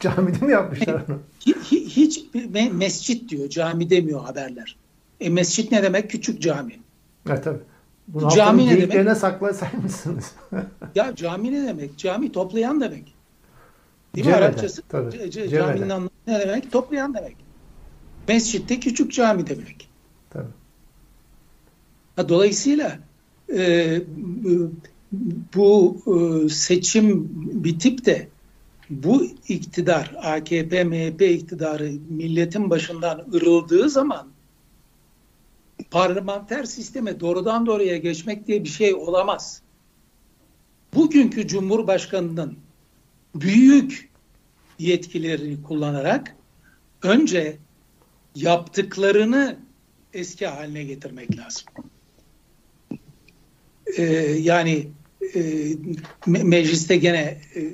Camide 0.00 0.44
mi 0.46 0.52
yapmışlar 0.52 0.94
onu? 1.08 1.18
Hi- 1.46 1.54
hi- 1.72 1.84
Hiç 1.88 2.18
me- 2.34 2.72
mescit 2.72 3.28
diyor, 3.30 3.48
cami 3.48 3.90
demiyor 3.90 4.24
haberler. 4.24 4.76
E 5.20 5.28
mescit 5.28 5.72
ne 5.72 5.82
demek? 5.82 6.10
Küçük 6.10 6.42
cami. 6.42 6.72
Evet 7.28 7.44
tabii. 7.44 7.58
Bunu 8.08 8.28
Cami 8.30 8.66
ne 8.66 8.90
demek? 8.90 9.16
saklasaymışsınız. 9.16 10.32
Ya 10.94 11.14
cami 11.16 11.52
ne 11.52 11.66
demek? 11.66 11.98
Cami 11.98 12.32
toplayan 12.32 12.80
demek. 12.80 13.14
Değil 14.14 14.26
mi 14.26 14.32
Cemede, 14.32 14.44
Arapçası? 14.44 14.82
tabii, 14.88 15.30
caminin 15.30 15.82
anlamı 15.88 16.10
ne 16.26 16.40
demek? 16.40 16.72
Toplayan 16.72 17.14
demek. 17.14 17.36
Mescitte 18.28 18.80
küçük 18.80 19.12
cami 19.12 19.46
demek. 19.46 19.88
tabii. 20.30 20.48
Ha, 22.16 22.28
Dolayısıyla 22.28 22.98
e, 23.56 24.00
bu- 24.08 24.72
bu 25.54 25.96
e, 26.06 26.48
seçim 26.48 27.28
bitip 27.64 28.04
de 28.06 28.28
bu 28.90 29.26
iktidar 29.48 30.14
AKP 30.22 30.84
MHP 30.84 31.22
iktidarı 31.22 31.92
milletin 32.08 32.70
başından 32.70 33.26
ırıldığı 33.34 33.90
zaman 33.90 34.28
parlamenter 35.90 36.64
sisteme 36.64 37.20
doğrudan 37.20 37.66
doğruya 37.66 37.96
geçmek 37.96 38.46
diye 38.46 38.64
bir 38.64 38.68
şey 38.68 38.94
olamaz. 38.94 39.62
Bugünkü 40.94 41.46
Cumhurbaşkanı'nın 41.48 42.58
büyük 43.34 44.08
yetkilerini 44.78 45.62
kullanarak 45.62 46.36
önce 47.02 47.58
yaptıklarını 48.34 49.58
eski 50.12 50.46
haline 50.46 50.84
getirmek 50.84 51.38
lazım. 51.38 51.64
Ee, 53.96 54.02
yani 54.40 54.88
e, 55.34 55.40
me- 56.26 56.44
mecliste 56.44 56.96
gene 56.96 57.40
e, 57.56 57.72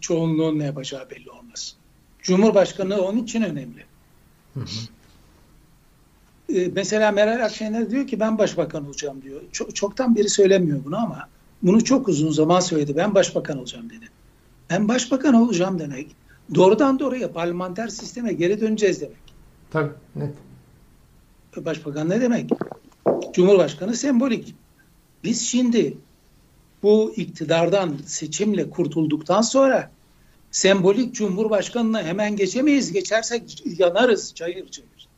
çoğunluğun 0.00 0.58
ne 0.58 0.64
yapacağı 0.64 1.10
belli 1.10 1.30
olmaz. 1.30 1.76
Cumhurbaşkanı 2.22 3.00
onun 3.00 3.22
için 3.22 3.42
önemli. 3.42 3.84
Ee, 6.54 6.68
mesela 6.74 7.12
Meral 7.12 7.44
Akşener 7.44 7.90
diyor 7.90 8.06
ki 8.06 8.20
ben 8.20 8.38
başbakan 8.38 8.86
olacağım 8.86 9.22
diyor. 9.22 9.40
Çok, 9.52 9.76
çoktan 9.76 10.16
biri 10.16 10.28
söylemiyor 10.28 10.84
bunu 10.84 10.96
ama 10.96 11.28
bunu 11.62 11.84
çok 11.84 12.08
uzun 12.08 12.30
zaman 12.30 12.60
söyledi. 12.60 12.96
Ben 12.96 13.14
başbakan 13.14 13.58
olacağım 13.58 13.90
dedi. 13.90 14.08
Ben 14.70 14.88
başbakan 14.88 15.34
olacağım 15.34 15.78
demek 15.78 16.16
doğrudan 16.54 16.98
doğruya 16.98 17.32
parlamenter 17.32 17.88
sisteme 17.88 18.32
geri 18.32 18.60
döneceğiz 18.60 19.00
demek. 19.00 19.31
Tabii 19.72 19.92
net. 20.16 20.34
Başbakan 21.56 22.10
ne 22.10 22.20
demek? 22.20 22.50
Cumhurbaşkanı 23.32 23.96
sembolik. 23.96 24.54
Biz 25.24 25.48
şimdi 25.48 25.98
bu 26.82 27.12
iktidardan 27.16 27.96
seçimle 28.06 28.70
kurtulduktan 28.70 29.40
sonra 29.40 29.90
sembolik 30.50 31.14
cumhurbaşkanına 31.14 32.02
hemen 32.02 32.36
geçemeyiz. 32.36 32.92
Geçersek 32.92 33.62
yanarız 33.78 34.34
çayır 34.34 34.68
çayır. 34.68 35.08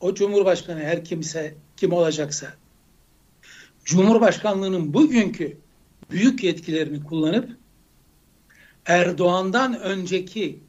O 0.00 0.14
cumhurbaşkanı 0.14 0.80
her 0.80 1.04
kimse 1.04 1.54
kim 1.76 1.92
olacaksa 1.92 2.46
Cumhurbaşkanlığının 3.84 4.94
bugünkü 4.94 5.56
büyük 6.10 6.44
yetkilerini 6.44 7.04
kullanıp 7.04 7.56
Erdoğan'dan 8.86 9.80
önceki 9.80 10.60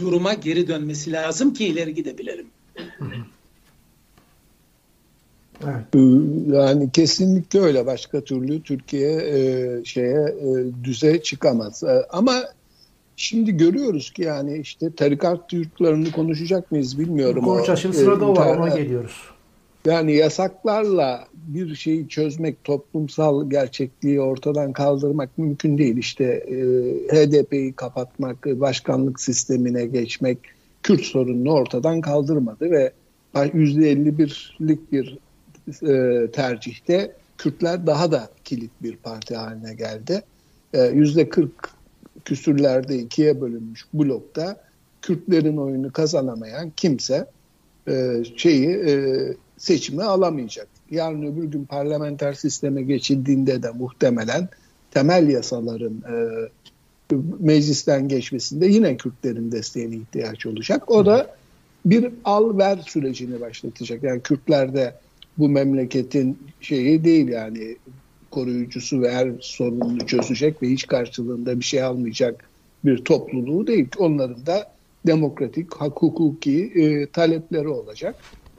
duruma 0.00 0.34
geri 0.34 0.68
dönmesi 0.68 1.12
lazım 1.12 1.54
ki 1.54 1.66
ileri 1.66 1.94
gidebilelim. 1.94 2.46
Evet. 5.64 5.84
Ee, 5.94 6.56
Yani 6.56 6.90
kesinlikle 6.92 7.60
öyle. 7.60 7.86
Başka 7.86 8.20
türlü 8.20 8.62
Türkiye 8.62 9.12
e, 9.12 9.84
şeye 9.84 10.20
e, 10.20 10.84
düze 10.84 11.22
çıkamaz. 11.22 11.82
E, 11.84 12.06
ama 12.10 12.42
şimdi 13.16 13.56
görüyoruz 13.56 14.10
ki 14.10 14.22
yani 14.22 14.58
işte 14.58 14.94
tarikat 14.94 15.52
yurtlarını 15.52 16.12
konuşacak 16.12 16.72
mıyız 16.72 16.98
bilmiyorum. 16.98 17.44
Konuşacağız. 17.44 17.80
Şimdi 17.80 17.96
e, 17.96 18.00
sırada 18.00 18.24
o 18.24 18.36
var. 18.36 18.56
Ona 18.56 18.68
geliyoruz. 18.68 19.30
Yani 19.84 20.12
yasaklarla 20.12 21.28
bir 21.34 21.74
şeyi 21.74 22.08
çözmek, 22.08 22.64
toplumsal 22.64 23.50
gerçekliği 23.50 24.20
ortadan 24.20 24.72
kaldırmak 24.72 25.38
mümkün 25.38 25.78
değil. 25.78 25.96
İşte 25.96 26.24
e, 26.24 26.56
HDP'yi 27.08 27.72
kapatmak, 27.72 28.46
başkanlık 28.46 29.20
sistemine 29.20 29.86
geçmek 29.86 30.38
Kürt 30.82 31.00
sorununu 31.00 31.52
ortadan 31.52 32.00
kaldırmadı 32.00 32.70
ve 32.70 32.92
%51'lik 33.34 34.92
bir 34.92 35.18
e, 35.82 36.30
tercihte 36.30 37.12
Kürtler 37.38 37.86
daha 37.86 38.12
da 38.12 38.28
kilit 38.44 38.70
bir 38.82 38.96
parti 38.96 39.36
haline 39.36 39.74
geldi. 39.74 40.22
E, 40.72 40.78
%40 40.78 41.48
küsürlerde 42.24 42.98
ikiye 42.98 43.40
bölünmüş 43.40 43.86
blokta 43.94 44.56
Kürtlerin 45.02 45.56
oyunu 45.56 45.92
kazanamayan 45.92 46.72
kimse 46.76 47.26
e, 47.88 48.22
şeyi 48.36 48.68
e, 48.68 48.92
seçimi 49.60 50.02
alamayacak. 50.02 50.68
Yarın 50.90 51.22
öbür 51.22 51.44
gün 51.44 51.64
parlamenter 51.64 52.32
sisteme 52.32 52.82
geçildiğinde 52.82 53.62
de 53.62 53.70
muhtemelen 53.70 54.48
temel 54.90 55.28
yasaların 55.28 55.92
e, 55.92 56.14
meclisten 57.40 58.08
geçmesinde 58.08 58.66
yine 58.66 58.96
Kürtlerin 58.96 59.52
desteğine 59.52 59.96
ihtiyaç 59.96 60.46
olacak. 60.46 60.90
O 60.90 61.06
da 61.06 61.36
bir 61.84 62.12
al 62.24 62.58
ver 62.58 62.78
sürecini 62.86 63.40
başlatacak. 63.40 64.02
Yani 64.02 64.20
Kürtler 64.20 64.74
de 64.74 64.94
bu 65.38 65.48
memleketin 65.48 66.38
şeyi 66.60 67.04
değil 67.04 67.28
yani 67.28 67.76
koruyucusu 68.30 69.02
ve 69.02 69.12
her 69.12 69.32
sorununu 69.40 70.06
çözecek 70.06 70.62
ve 70.62 70.68
hiç 70.68 70.86
karşılığında 70.86 71.58
bir 71.60 71.64
şey 71.64 71.82
almayacak 71.82 72.44
bir 72.84 73.04
topluluğu 73.04 73.66
değil. 73.66 73.88
Onların 73.98 74.46
da 74.46 74.72
demokratik, 75.06 75.74
hukuki 75.74 76.72
e, 76.74 77.06
talepleri 77.06 77.68
olacak 77.68 78.14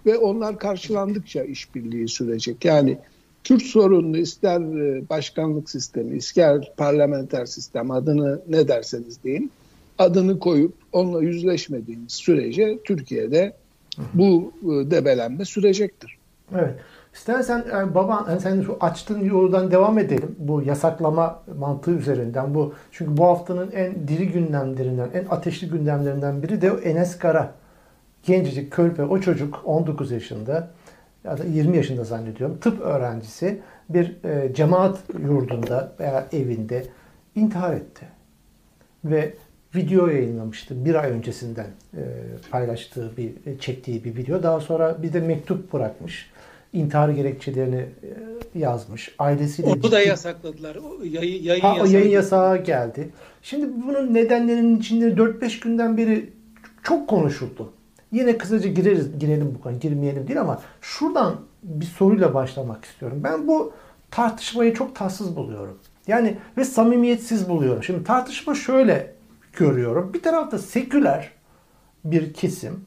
ve 0.05 0.17
onlar 0.17 0.59
karşılandıkça 0.59 1.43
işbirliği 1.43 2.07
sürecek. 2.07 2.65
Yani 2.65 2.97
Kürt 3.43 3.61
sorununu 3.61 4.17
ister 4.17 4.59
e, 4.59 5.09
başkanlık 5.09 5.69
sistemi, 5.69 6.17
ister 6.17 6.71
parlamenter 6.77 7.45
sistem 7.45 7.91
adını 7.91 8.41
ne 8.49 8.67
derseniz 8.67 9.23
deyin 9.23 9.51
adını 9.99 10.39
koyup 10.39 10.73
onunla 10.93 11.23
yüzleşmediğimiz 11.23 12.11
sürece 12.11 12.79
Türkiye'de 12.83 13.53
bu 14.13 14.53
e, 14.63 14.91
debelenme 14.91 15.45
sürecektir. 15.45 16.17
Evet. 16.55 16.75
İstersen 17.13 17.65
yani 17.71 17.95
baban 17.95 18.25
yani 18.29 18.41
sen 18.41 18.61
şu 18.61 18.77
açtığın 18.79 19.23
yoldan 19.23 19.71
devam 19.71 19.99
edelim. 19.99 20.35
Bu 20.39 20.61
yasaklama 20.61 21.43
mantığı 21.59 21.91
üzerinden. 21.91 22.55
Bu 22.55 22.73
çünkü 22.91 23.17
bu 23.17 23.25
haftanın 23.25 23.71
en 23.71 24.07
diri 24.07 24.27
gündemlerinden, 24.27 25.09
en 25.13 25.25
ateşli 25.29 25.69
gündemlerinden 25.69 26.43
biri 26.43 26.61
de 26.61 26.67
Enes 26.67 27.17
Kara. 27.17 27.53
Gencecik 28.23 28.71
körpe 28.71 29.03
o 29.03 29.19
çocuk 29.19 29.62
19 29.65 30.12
yaşında 30.12 30.71
ya 31.23 31.38
da 31.38 31.43
20 31.43 31.77
yaşında 31.77 32.03
zannediyorum. 32.03 32.57
Tıp 32.60 32.81
öğrencisi 32.81 33.62
bir 33.89 34.23
e, 34.23 34.53
cemaat 34.53 34.99
yurdunda 35.19 35.95
veya 35.99 36.27
evinde 36.31 36.86
intihar 37.36 37.73
etti. 37.73 38.05
Ve 39.05 39.34
video 39.75 40.07
yayınlamıştı 40.07 40.86
bir 40.86 40.95
ay 40.95 41.12
öncesinden 41.12 41.67
e, 41.93 42.01
paylaştığı 42.51 43.17
bir 43.17 43.31
e, 43.45 43.60
çektiği 43.60 44.03
bir 44.03 44.15
video. 44.15 44.43
Daha 44.43 44.60
sonra 44.60 45.03
bir 45.03 45.13
de 45.13 45.19
mektup 45.19 45.73
bırakmış. 45.73 46.31
İntihar 46.73 47.10
gerekçelerini 47.10 47.86
e, 48.55 48.60
yazmış. 48.60 49.15
Ailesiyle 49.19 49.69
Onu 49.69 49.81
ciddi... 49.81 49.91
da 49.91 50.01
yasakladılar. 50.01 50.75
O 50.75 51.03
yayın, 51.03 51.43
yayın, 51.43 51.62
Ha, 51.62 51.67
yasağı. 51.77 51.93
yayın 51.93 52.10
yasağı 52.10 52.63
geldi. 52.63 53.10
Şimdi 53.41 53.67
bunun 53.88 54.13
nedenlerinin 54.13 54.79
içinde 54.79 55.05
4-5 55.07 55.63
günden 55.63 55.97
beri 55.97 56.29
çok 56.84 57.10
konuşuldu. 57.10 57.73
Yine 58.12 58.38
kısaca 58.38 58.69
gireriz, 58.69 59.19
girelim 59.19 59.56
bu 59.56 59.62
konuya, 59.62 59.80
girmeyelim 59.80 60.28
değil 60.28 60.41
ama 60.41 60.62
şuradan 60.82 61.36
bir 61.63 61.86
soruyla 61.86 62.34
başlamak 62.34 62.86
istiyorum. 62.86 63.21
Ben 63.24 63.47
bu 63.47 63.74
tartışmayı 64.12 64.74
çok 64.74 64.95
tatsız 64.95 65.36
buluyorum. 65.36 65.80
Yani 66.08 66.38
ve 66.58 66.65
samimiyetsiz 66.65 67.50
buluyorum. 67.50 67.84
Şimdi 67.84 68.04
tartışma 68.04 68.56
şöyle 68.56 69.13
görüyorum. 69.54 70.13
Bir 70.13 70.21
tarafta 70.21 70.58
seküler 70.58 71.32
bir 72.06 72.34
kesim, 72.34 72.86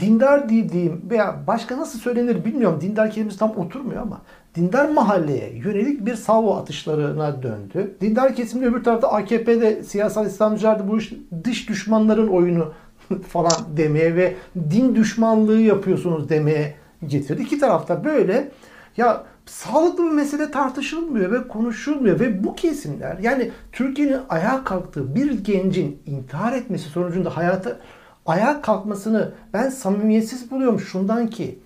dindar 0.00 0.48
dediğim 0.48 1.02
veya 1.10 1.42
başka 1.46 1.78
nasıl 1.78 1.98
söylenir 1.98 2.44
bilmiyorum. 2.44 2.80
Dindar 2.80 3.10
kelimesi 3.10 3.38
tam 3.38 3.56
oturmuyor 3.56 4.02
ama 4.02 4.22
dindar 4.54 4.88
mahalleye 4.88 5.56
yönelik 5.56 6.06
bir 6.06 6.14
salvo 6.14 6.56
atışlarına 6.56 7.42
döndü. 7.42 7.96
Dindar 8.00 8.34
kesimin 8.34 8.66
öbür 8.66 8.84
tarafta 8.84 9.12
AKP'de 9.12 9.82
siyasal 9.82 10.26
İslamcılar 10.26 10.78
da 10.78 10.88
bu 10.88 10.98
iş 10.98 11.12
dış 11.44 11.68
düşmanların 11.68 12.28
oyunu 12.28 12.72
falan 13.28 13.52
demeye 13.76 14.16
ve 14.16 14.36
din 14.70 14.94
düşmanlığı 14.94 15.60
yapıyorsunuz 15.60 16.28
demeye 16.28 16.74
getirdi. 17.06 17.42
İki 17.42 17.58
tarafta 17.58 18.04
böyle 18.04 18.50
ya 18.96 19.24
sağlıklı 19.46 20.04
bir 20.04 20.10
mesele 20.10 20.50
tartışılmıyor 20.50 21.32
ve 21.32 21.48
konuşulmuyor 21.48 22.20
ve 22.20 22.44
bu 22.44 22.54
kesimler 22.54 23.18
yani 23.18 23.50
Türkiye'nin 23.72 24.20
ayağa 24.28 24.64
kalktığı 24.64 25.14
bir 25.14 25.44
gencin 25.44 26.02
intihar 26.06 26.52
etmesi 26.52 26.88
sonucunda 26.88 27.36
hayata 27.36 27.80
ayağa 28.26 28.62
kalkmasını 28.62 29.32
ben 29.52 29.68
samimiyetsiz 29.68 30.50
buluyorum 30.50 30.80
şundan 30.80 31.26
ki 31.26 31.58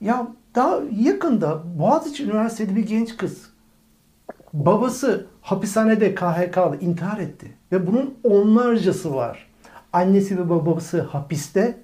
ya 0.00 0.26
daha 0.54 0.80
yakında 1.00 1.62
Boğaziçi 1.78 2.24
Üniversiteli 2.24 2.76
bir 2.76 2.86
genç 2.86 3.16
kız 3.16 3.50
babası 4.52 5.26
hapishanede 5.40 6.14
KHK'lı 6.14 6.76
intihar 6.80 7.18
etti 7.18 7.46
ve 7.72 7.86
bunun 7.86 8.14
onlarcası 8.24 9.14
var. 9.14 9.47
Annesi 9.98 10.38
ve 10.38 10.50
babası 10.50 11.00
hapiste. 11.00 11.78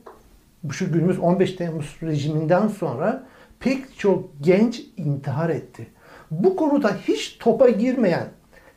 Şu 0.71 0.93
günümüz 0.93 1.19
15 1.19 1.53
Temmuz 1.53 1.97
rejiminden 2.03 2.69
sonra 2.69 3.23
pek 3.61 3.99
çok 3.99 4.25
genç 4.41 4.83
intihar 4.97 5.51
etti. 5.51 5.87
Bu 6.31 6.57
konuda 6.57 6.91
hiç 7.09 7.37
topa 7.39 7.69
girmeyen, 7.69 8.27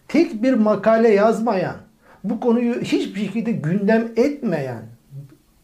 tek 0.07 0.43
bir 0.43 0.53
makale 0.53 1.09
yazmayan, 1.09 1.75
bu 2.23 2.39
konuyu 2.39 2.81
hiçbir 2.81 3.25
şekilde 3.25 3.51
gündem 3.51 4.11
etmeyen 4.15 4.83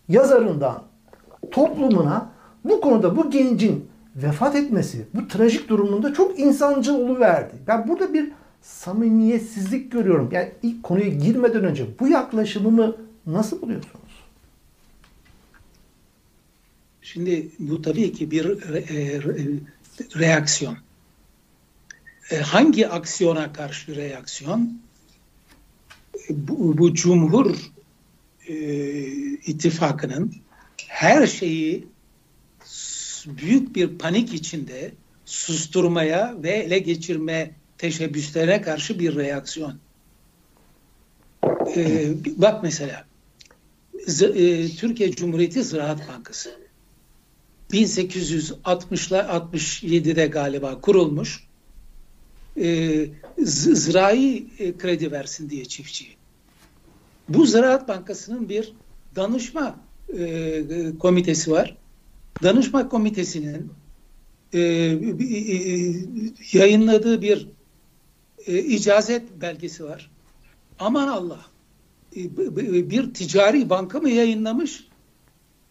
yazarından 0.10 0.84
toplumuna 1.52 2.30
bu 2.66 2.82
konuda 2.82 3.18
bu 3.18 3.30
gencin 3.30 3.90
vefat 4.16 4.56
etmesi, 4.56 5.06
bu 5.14 5.28
trajik 5.28 5.70
durumunda 5.70 6.14
çok 6.14 6.40
insancı 6.40 7.20
verdi. 7.20 7.54
Ben 7.68 7.88
burada 7.88 8.14
bir 8.14 8.32
samimiyetsizlik 8.62 9.92
görüyorum. 9.92 10.30
Yani 10.32 10.52
ilk 10.64 10.84
konuya 10.84 11.10
girmeden 11.10 11.64
önce 11.64 11.86
bu 12.00 12.08
yaklaşımımı 12.08 12.96
nasıl 13.28 13.62
buluyorsunuz? 13.62 14.24
Şimdi 17.02 17.52
bu 17.60 17.82
tabii 17.82 18.14
ki 18.14 18.32
bir 18.32 18.46
re, 18.46 18.80
e, 18.80 19.22
reaksiyon. 20.20 20.78
E, 22.32 22.38
hangi 22.38 22.88
aksiyona 22.88 23.54
karşı 23.54 23.96
reaksiyon? 23.96 24.82
E, 26.30 26.48
bu, 26.48 26.78
bu 26.78 26.94
Cumhur 26.94 27.56
e, 28.48 28.56
ittifakının 29.36 30.36
her 30.88 31.28
şeyi 31.28 31.88
büyük 33.28 33.76
bir 33.76 33.98
panik 33.98 34.34
içinde 34.34 34.92
susturmaya 35.26 36.36
ve 36.44 36.50
ele 36.50 36.80
geçirme 36.80 37.52
teşebbüslerine 37.78 38.62
karşı 38.62 39.00
bir 39.00 39.16
reaksiyon. 39.16 39.80
E, 41.76 42.12
bak 42.38 42.64
mesela 42.64 43.06
Türkiye 44.78 45.12
Cumhuriyeti 45.12 45.64
Ziraat 45.64 46.10
Bankası 46.10 46.64
1860'lar 47.72 49.28
67'de 49.28 50.28
galiba 50.28 50.82
kurulmuş. 50.82 51.48
E, 52.58 53.06
zirai 53.44 54.48
e, 54.60 54.78
kredi 54.78 55.12
versin 55.12 55.50
diye 55.50 55.66
çiftçiye. 55.66 56.12
Bu 57.30 57.46
Ziraat 57.46 57.88
Bankası'nın 57.88 58.50
bir 58.50 58.74
danışma 59.16 59.80
e, 60.18 60.64
komitesi 61.00 61.52
var. 61.52 61.78
Danışma 62.44 62.90
komitesinin 62.90 63.72
e, 64.54 64.60
e, 64.60 64.96
yayınladığı 66.54 67.22
bir 67.22 67.48
e, 68.48 68.60
icazet 68.60 69.42
belgesi 69.42 69.84
var. 69.84 70.12
Aman 70.80 71.08
Allah 71.08 71.40
e, 71.40 71.53
bir 72.16 73.14
ticari 73.14 73.70
banka 73.70 74.00
mı 74.00 74.10
yayınlamış 74.10 74.88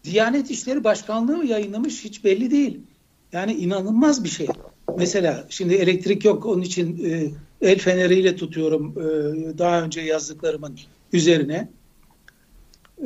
Diyanet 0.03 0.51
İşleri 0.51 0.83
Başkanlığı 0.83 1.37
mı 1.37 1.45
yayınlamış 1.45 2.03
hiç 2.03 2.23
belli 2.23 2.51
değil. 2.51 2.79
Yani 3.31 3.53
inanılmaz 3.53 4.23
bir 4.23 4.29
şey. 4.29 4.47
Mesela 4.97 5.45
şimdi 5.49 5.73
elektrik 5.73 6.25
yok 6.25 6.45
onun 6.45 6.61
için 6.61 7.05
e, 7.05 7.31
el 7.61 7.79
feneriyle 7.79 8.35
tutuyorum 8.35 8.91
e, 8.97 9.03
daha 9.57 9.81
önce 9.81 10.01
yazdıklarımın 10.01 10.79
üzerine. 11.13 11.69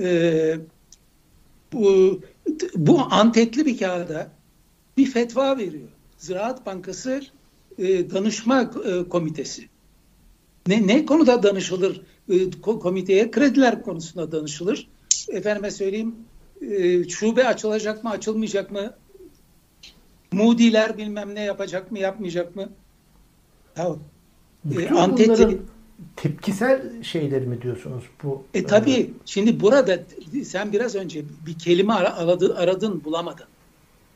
E, 0.02 0.58
bu, 1.74 2.22
bu 2.76 3.02
antetli 3.10 3.66
bir 3.66 3.78
kağıda 3.78 4.32
bir 4.98 5.06
fetva 5.06 5.58
veriyor. 5.58 5.90
Ziraat 6.18 6.66
Bankası 6.66 7.22
e, 7.78 8.10
Danışma 8.12 8.62
e, 8.62 9.10
Komitesi. 9.10 9.70
Ne, 10.68 10.88
ne 10.88 11.06
konuda 11.06 11.44
danışılır? 11.44 12.02
E, 12.30 12.52
komiteye 12.62 13.32
krediler 13.32 13.82
konusunda 13.82 14.32
danışılır. 14.32 14.88
Efendime 15.30 15.72
söyleyeyim 15.72 16.16
e, 16.62 17.10
şube 17.10 17.48
açılacak 17.48 18.04
mı 18.04 18.10
açılmayacak 18.10 18.72
mı? 18.72 18.94
Moody'ler 20.32 20.98
bilmem 20.98 21.36
ne 21.36 21.42
yapacak 21.42 21.92
mı 21.92 22.00
yapmayacak 22.00 22.56
mı? 22.56 22.70
Ya, 23.78 23.96
e, 24.80 24.90
Antep'te 24.90 25.58
tepkisel 26.16 27.04
şeyleri 27.04 27.46
mi 27.46 27.62
diyorsunuz 27.62 28.04
bu? 28.24 28.44
E 28.54 28.64
tabii 28.64 29.14
şimdi 29.26 29.60
burada 29.60 30.00
sen 30.44 30.74
biraz 30.74 30.96
önce 30.96 31.24
bir 31.46 31.60
kelime 31.60 31.94
aradın, 31.94 32.56
aradın 32.56 33.04
bulamadın. 33.04 33.46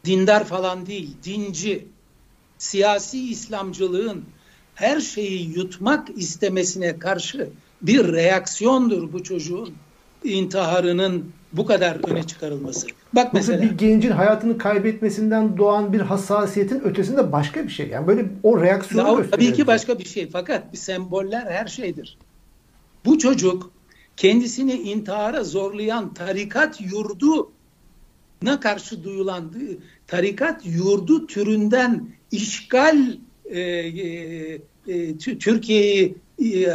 Dindar 0.05 0.43
falan 0.43 0.85
değil, 0.85 1.15
dinci, 1.23 1.87
siyasi 2.57 3.31
İslamcılığın 3.31 4.23
her 4.75 4.99
şeyi 4.99 5.57
yutmak 5.57 6.09
istemesine 6.17 6.99
karşı 6.99 7.49
bir 7.81 8.13
reaksiyondur 8.13 9.13
bu 9.13 9.23
çocuğun 9.23 9.73
intiharının 10.23 11.31
bu 11.53 11.65
kadar 11.65 12.11
öne 12.11 12.23
çıkarılması. 12.23 12.87
Bak 13.13 13.33
mesela 13.33 13.61
bir 13.61 13.77
gencin 13.77 14.11
hayatını 14.11 14.57
kaybetmesinden 14.57 15.57
doğan 15.57 15.93
bir 15.93 16.01
hassasiyetin 16.01 16.79
ötesinde 16.79 17.31
başka 17.31 17.63
bir 17.63 17.69
şey. 17.69 17.87
Yani 17.87 18.07
böyle 18.07 18.25
o 18.43 18.61
reaksiyonu 18.61 19.07
ya, 19.07 19.15
gösteriyor. 19.15 19.31
Tabii 19.31 19.57
ki 19.57 19.67
başka 19.67 19.99
bir 19.99 20.05
şey. 20.05 20.29
Fakat 20.29 20.73
bir 20.73 20.77
semboller 20.77 21.45
her 21.51 21.67
şeydir. 21.67 22.17
Bu 23.05 23.19
çocuk 23.19 23.71
kendisini 24.17 24.73
intihara 24.73 25.43
zorlayan 25.43 26.13
tarikat 26.13 26.81
yurdu 26.81 27.51
na 28.41 28.59
karşı 28.59 29.03
duyulan 29.03 29.53
tarikat 30.07 30.65
yurdu 30.65 31.27
türünden 31.27 32.07
işgal 32.31 33.17
e, 33.45 33.59
e, 33.59 34.59
e, 34.87 35.17
Türkiye'yi 35.17 36.15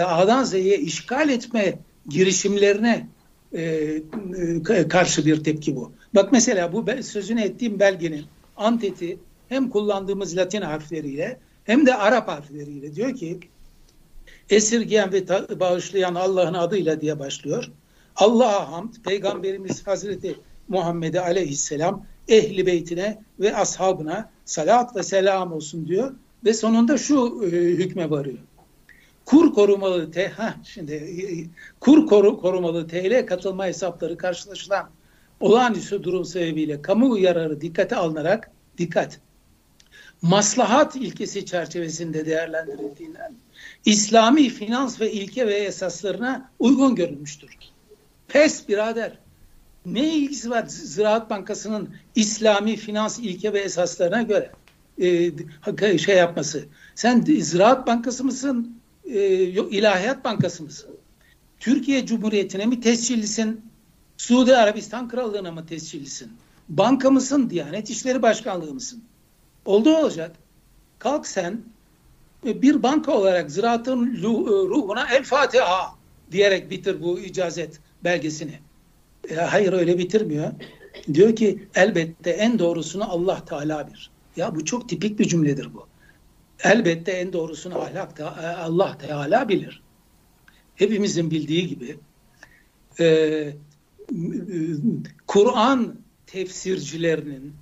A'dan 0.06 0.44
Z'ye 0.44 0.78
işgal 0.78 1.28
etme 1.28 1.78
girişimlerine 2.08 3.08
e, 3.52 3.62
e, 3.62 4.88
karşı 4.88 5.26
bir 5.26 5.44
tepki 5.44 5.76
bu. 5.76 5.92
Bak 6.14 6.32
mesela 6.32 6.72
bu 6.72 7.02
sözünü 7.02 7.40
ettiğim 7.40 7.80
belgenin 7.80 8.24
anteti 8.56 9.18
hem 9.48 9.70
kullandığımız 9.70 10.36
Latin 10.36 10.62
harfleriyle 10.62 11.38
hem 11.64 11.86
de 11.86 11.94
Arap 11.94 12.28
harfleriyle 12.28 12.94
diyor 12.94 13.14
ki 13.14 13.40
esirgeyen 14.50 15.12
ve 15.12 15.24
bağışlayan 15.60 16.14
Allah'ın 16.14 16.54
adıyla 16.54 17.00
diye 17.00 17.18
başlıyor. 17.18 17.72
Allah'a 18.16 18.72
hamd, 18.72 18.94
Peygamberimiz 19.04 19.86
Hazreti 19.86 20.36
Muhammed'e 20.68 21.20
aleyhisselam 21.20 22.06
ehli 22.28 22.66
beytine 22.66 23.18
ve 23.40 23.56
ashabına 23.56 24.30
salat 24.44 24.96
ve 24.96 25.02
selam 25.02 25.52
olsun 25.52 25.88
diyor 25.88 26.14
ve 26.44 26.54
sonunda 26.54 26.98
şu 26.98 27.42
e, 27.44 27.56
hükme 27.56 28.10
varıyor. 28.10 28.38
Kur 29.26 29.54
korumalı 29.54 30.10
T 30.10 30.28
ha 30.28 30.54
şimdi 30.64 30.92
e, 30.94 31.24
kur 31.80 32.06
koru, 32.06 32.40
korumalı 32.40 32.88
TL 32.88 33.26
katılma 33.26 33.66
hesapları 33.66 34.16
karşılaşılan 34.16 34.90
olağanüstü 35.40 36.02
durum 36.02 36.24
sebebiyle 36.24 36.82
kamu 36.82 37.18
yararı 37.18 37.60
dikkate 37.60 37.96
alınarak 37.96 38.50
dikkat 38.78 39.20
maslahat 40.22 40.96
ilkesi 40.96 41.46
çerçevesinde 41.46 42.26
değerlendirildiğinden 42.26 43.34
İslami 43.84 44.48
finans 44.48 45.00
ve 45.00 45.12
ilke 45.12 45.46
ve 45.46 45.54
esaslarına 45.54 46.50
uygun 46.58 46.94
görülmüştür. 46.94 47.56
Pes 48.28 48.68
birader. 48.68 49.18
Ne 49.86 50.14
ilgisi 50.14 50.50
var 50.50 50.64
Ziraat 50.68 51.30
Bankası'nın 51.30 51.94
İslami 52.14 52.76
finans 52.76 53.18
ilke 53.18 53.52
ve 53.52 53.60
esaslarına 53.60 54.22
göre 54.22 54.50
e, 54.98 55.98
şey 55.98 56.16
yapması? 56.16 56.64
Sen 56.94 57.20
Ziraat 57.40 57.86
Bankası 57.86 58.24
mısın? 58.24 58.80
E, 59.06 59.46
İlahiyat 59.70 60.24
Bankası 60.24 60.62
mısın? 60.62 60.90
Türkiye 61.60 62.06
Cumhuriyeti'ne 62.06 62.66
mi 62.66 62.80
tescillisin? 62.80 63.60
Suudi 64.16 64.56
Arabistan 64.56 65.08
Krallığı'na 65.08 65.52
mı 65.52 65.66
tescillisin? 65.66 66.32
Banka 66.68 67.10
mısın? 67.10 67.50
Diyanet 67.50 67.90
İşleri 67.90 68.22
Başkanlığı 68.22 68.74
mısın? 68.74 69.04
Oldu 69.64 69.96
olacak. 69.96 70.36
Kalk 70.98 71.26
sen 71.26 71.60
e, 72.46 72.62
bir 72.62 72.82
banka 72.82 73.12
olarak 73.12 73.50
ziraatın 73.50 74.16
e, 74.16 74.22
ruhuna 74.22 75.06
El 75.14 75.24
Fatiha 75.24 75.94
diyerek 76.32 76.70
bitir 76.70 77.02
bu 77.02 77.20
icazet 77.20 77.80
belgesini. 78.04 78.58
E, 79.30 79.34
hayır 79.34 79.72
öyle 79.72 79.98
bitirmiyor. 79.98 80.52
Diyor 81.14 81.36
ki 81.36 81.68
elbette 81.74 82.30
en 82.30 82.58
doğrusunu 82.58 83.12
Allah 83.12 83.44
Teala 83.44 83.88
bir. 83.92 84.10
Ya 84.36 84.54
bu 84.54 84.64
çok 84.64 84.88
tipik 84.88 85.18
bir 85.18 85.28
cümledir 85.28 85.74
bu. 85.74 85.86
Elbette 86.64 87.12
en 87.12 87.32
doğrusunu 87.32 87.78
ahlak 87.78 88.20
Allah 88.58 88.98
Teala 88.98 89.48
bilir. 89.48 89.82
Hepimizin 90.76 91.30
bildiği 91.30 91.68
gibi 91.68 91.98
e, 93.00 93.52
Kur'an 95.26 95.94
tefsircilerinin, 96.26 97.54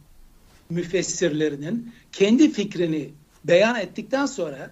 müfessirlerinin 0.70 1.92
kendi 2.12 2.52
fikrini 2.52 3.10
beyan 3.44 3.76
ettikten 3.76 4.26
sonra 4.26 4.70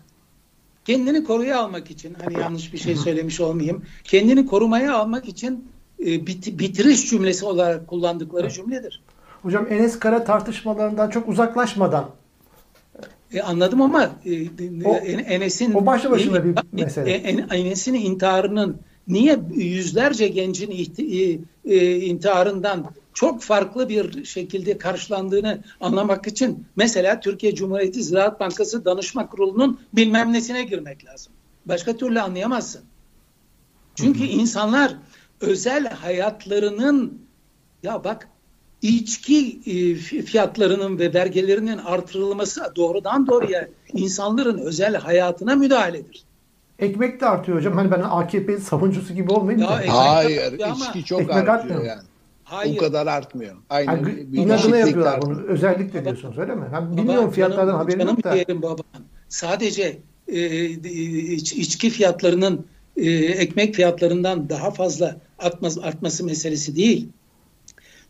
kendini 0.85 1.25
koruya 1.25 1.61
almak 1.61 1.91
için 1.91 2.17
hani 2.25 2.41
yanlış 2.41 2.73
bir 2.73 2.79
şey 2.79 2.97
söylemiş 2.97 3.41
olmayayım 3.41 3.83
kendini 4.05 4.47
korumaya 4.47 4.97
almak 4.97 5.29
için 5.29 5.69
e, 6.01 6.27
bit, 6.27 6.59
bitiriş 6.59 7.11
cümlesi 7.11 7.45
olarak 7.45 7.89
kullandıkları 7.89 8.51
cümledir. 8.51 9.03
Hocam 9.43 9.67
Enes 9.71 9.99
Kara 9.99 10.25
tartışmalarından 10.25 11.11
çok 11.11 11.29
uzaklaşmadan 11.29 12.11
e, 13.33 13.43
anladım 13.43 13.83
ama 13.83 14.11
e, 14.25 14.33
Enes'in 15.35 15.75
o 15.75 15.87
başlı 15.87 16.11
başına 16.11 16.45
bir 16.45 16.55
mesele. 16.73 17.11
E, 17.11 17.15
Enes'in 17.57 17.95
intiharının 17.95 18.77
niye 19.09 19.39
yüzlerce 19.55 20.29
gencin 20.29 20.71
ihti, 20.71 21.03
e, 21.65 21.75
e, 21.75 21.97
intiharından 22.01 22.87
çok 23.15 23.43
farklı 23.43 23.89
bir 23.89 24.25
şekilde 24.25 24.79
karşılandığını 24.79 25.63
anlamak 25.81 26.27
için 26.27 26.67
mesela 26.77 27.21
Türkiye 27.21 27.55
Cumhuriyeti 27.55 28.03
Ziraat 28.03 28.41
Bankası 28.41 28.85
Danışma 28.85 29.29
Kurulu'nun 29.29 29.81
bilmem 29.93 30.33
nesine 30.33 30.63
girmek 30.63 31.05
lazım. 31.05 31.33
Başka 31.67 31.97
türlü 31.97 32.21
anlayamazsın. 32.21 32.83
Çünkü 33.95 34.21
hı 34.21 34.25
hı. 34.25 34.29
insanlar 34.29 34.97
özel 35.41 35.91
hayatlarının 35.91 37.23
ya 37.83 38.05
bak 38.05 38.29
içki 38.83 39.61
e, 39.67 39.95
fiyatlarının 40.23 40.99
ve 40.99 41.15
vergilerinin 41.15 41.79
artırılması 41.79 42.73
doğrudan 42.77 43.27
doğruya 43.27 43.69
insanların 43.93 44.59
özel 44.59 44.95
hayatına 44.95 45.55
müdahaledir. 45.55 46.25
Ekmek 46.79 47.21
de 47.21 47.27
artıyor 47.27 47.59
hocam. 47.59 47.73
Hani 47.75 47.91
ben 47.91 48.01
AKP 48.01 48.59
savunucusu 48.59 49.15
gibi 49.15 49.33
olmayayım 49.33 49.63
ya, 49.63 49.69
da. 49.69 49.83
Hayır, 49.87 50.53
içki 50.53 51.05
çok 51.05 51.21
ekmek 51.21 51.37
artıyor 51.37 51.55
artmıyor. 51.55 51.85
yani. 51.85 52.03
Hayır. 52.45 52.77
O 52.77 52.81
kadar 52.81 53.07
artmıyor. 53.07 53.57
Aynen. 53.71 53.93
Yani, 53.93 54.27
inadına 54.33 54.77
yapıyorlar 54.77 55.15
artıyor. 55.15 55.37
bunu. 55.37 55.47
Özellikle 55.47 56.05
diyorsunuz 56.05 56.39
öyle 56.39 56.55
mi? 56.55 56.67
Ben 56.73 56.97
bilmiyorum 56.97 57.31
fiyatlardan 57.31 57.67
canım, 57.67 57.79
haberim 57.79 58.09
yok 58.09 58.25
da. 58.25 58.33
Diyelim 58.33 58.63
baba. 58.63 58.83
Sadece 59.29 59.99
e, 60.29 60.65
iç, 60.67 61.53
içki 61.53 61.91
fiyatlarının 61.91 62.67
e, 62.97 63.11
ekmek 63.15 63.75
fiyatlarından 63.75 64.49
daha 64.49 64.71
fazla 64.71 65.17
artmaz, 65.39 65.79
artması 65.79 66.25
meselesi 66.25 66.77
değil. 66.77 67.09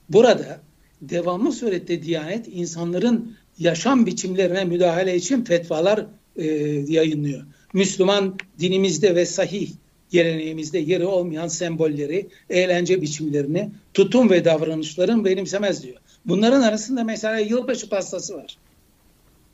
Burada 0.09 0.61
devamlı 1.03 1.53
surette 1.53 2.03
Diyanet 2.03 2.49
insanların 2.49 3.37
yaşam 3.59 4.07
biçimlerine 4.07 4.65
müdahale 4.65 5.17
için 5.17 5.45
fetvalar 5.45 6.07
e, 6.37 6.47
yayınlıyor. 6.89 7.43
Müslüman 7.73 8.39
dinimizde 8.59 9.15
ve 9.15 9.27
sahih 9.27 9.71
geleneğimizde 10.11 10.79
yeri 10.79 11.07
olmayan 11.07 11.49
sembolleri, 11.49 12.29
eğlence 12.51 13.03
biçimlerini, 13.03 13.71
tutum 13.95 14.31
ve 14.31 14.45
davranışların 14.45 15.25
benimsemez 15.25 15.83
diyor. 15.83 15.97
Bunların 16.25 16.63
arasında 16.63 17.05
mesela 17.05 17.39
yılbaşı 17.39 17.89
pastası 17.89 18.35
var. 18.35 18.57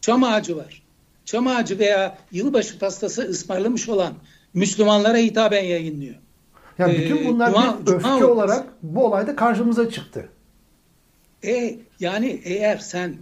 Çam 0.00 0.24
ağacı 0.24 0.56
var. 0.56 0.82
Çam 1.24 1.46
ağacı 1.46 1.78
veya 1.78 2.18
yılbaşı 2.32 2.78
pastası 2.78 3.22
ısmarlamış 3.22 3.88
olan 3.88 4.14
Müslümanlara 4.54 5.18
hitaben 5.18 5.64
yayınlıyor. 5.64 6.14
Yani 6.78 6.98
bütün 6.98 7.16
ee, 7.16 7.28
bunlar 7.28 7.50
ee, 7.50 7.86
bir 7.86 7.92
öfke 7.92 8.08
dua 8.08 8.26
olarak 8.26 8.66
bu 8.82 9.04
olayda 9.04 9.36
karşımıza 9.36 9.90
çıktı. 9.90 10.28
E 11.44 11.78
yani 12.00 12.40
eğer 12.44 12.78
sen 12.78 13.16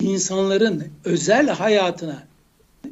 insanların 0.00 0.84
özel 1.04 1.48
hayatına 1.48 2.26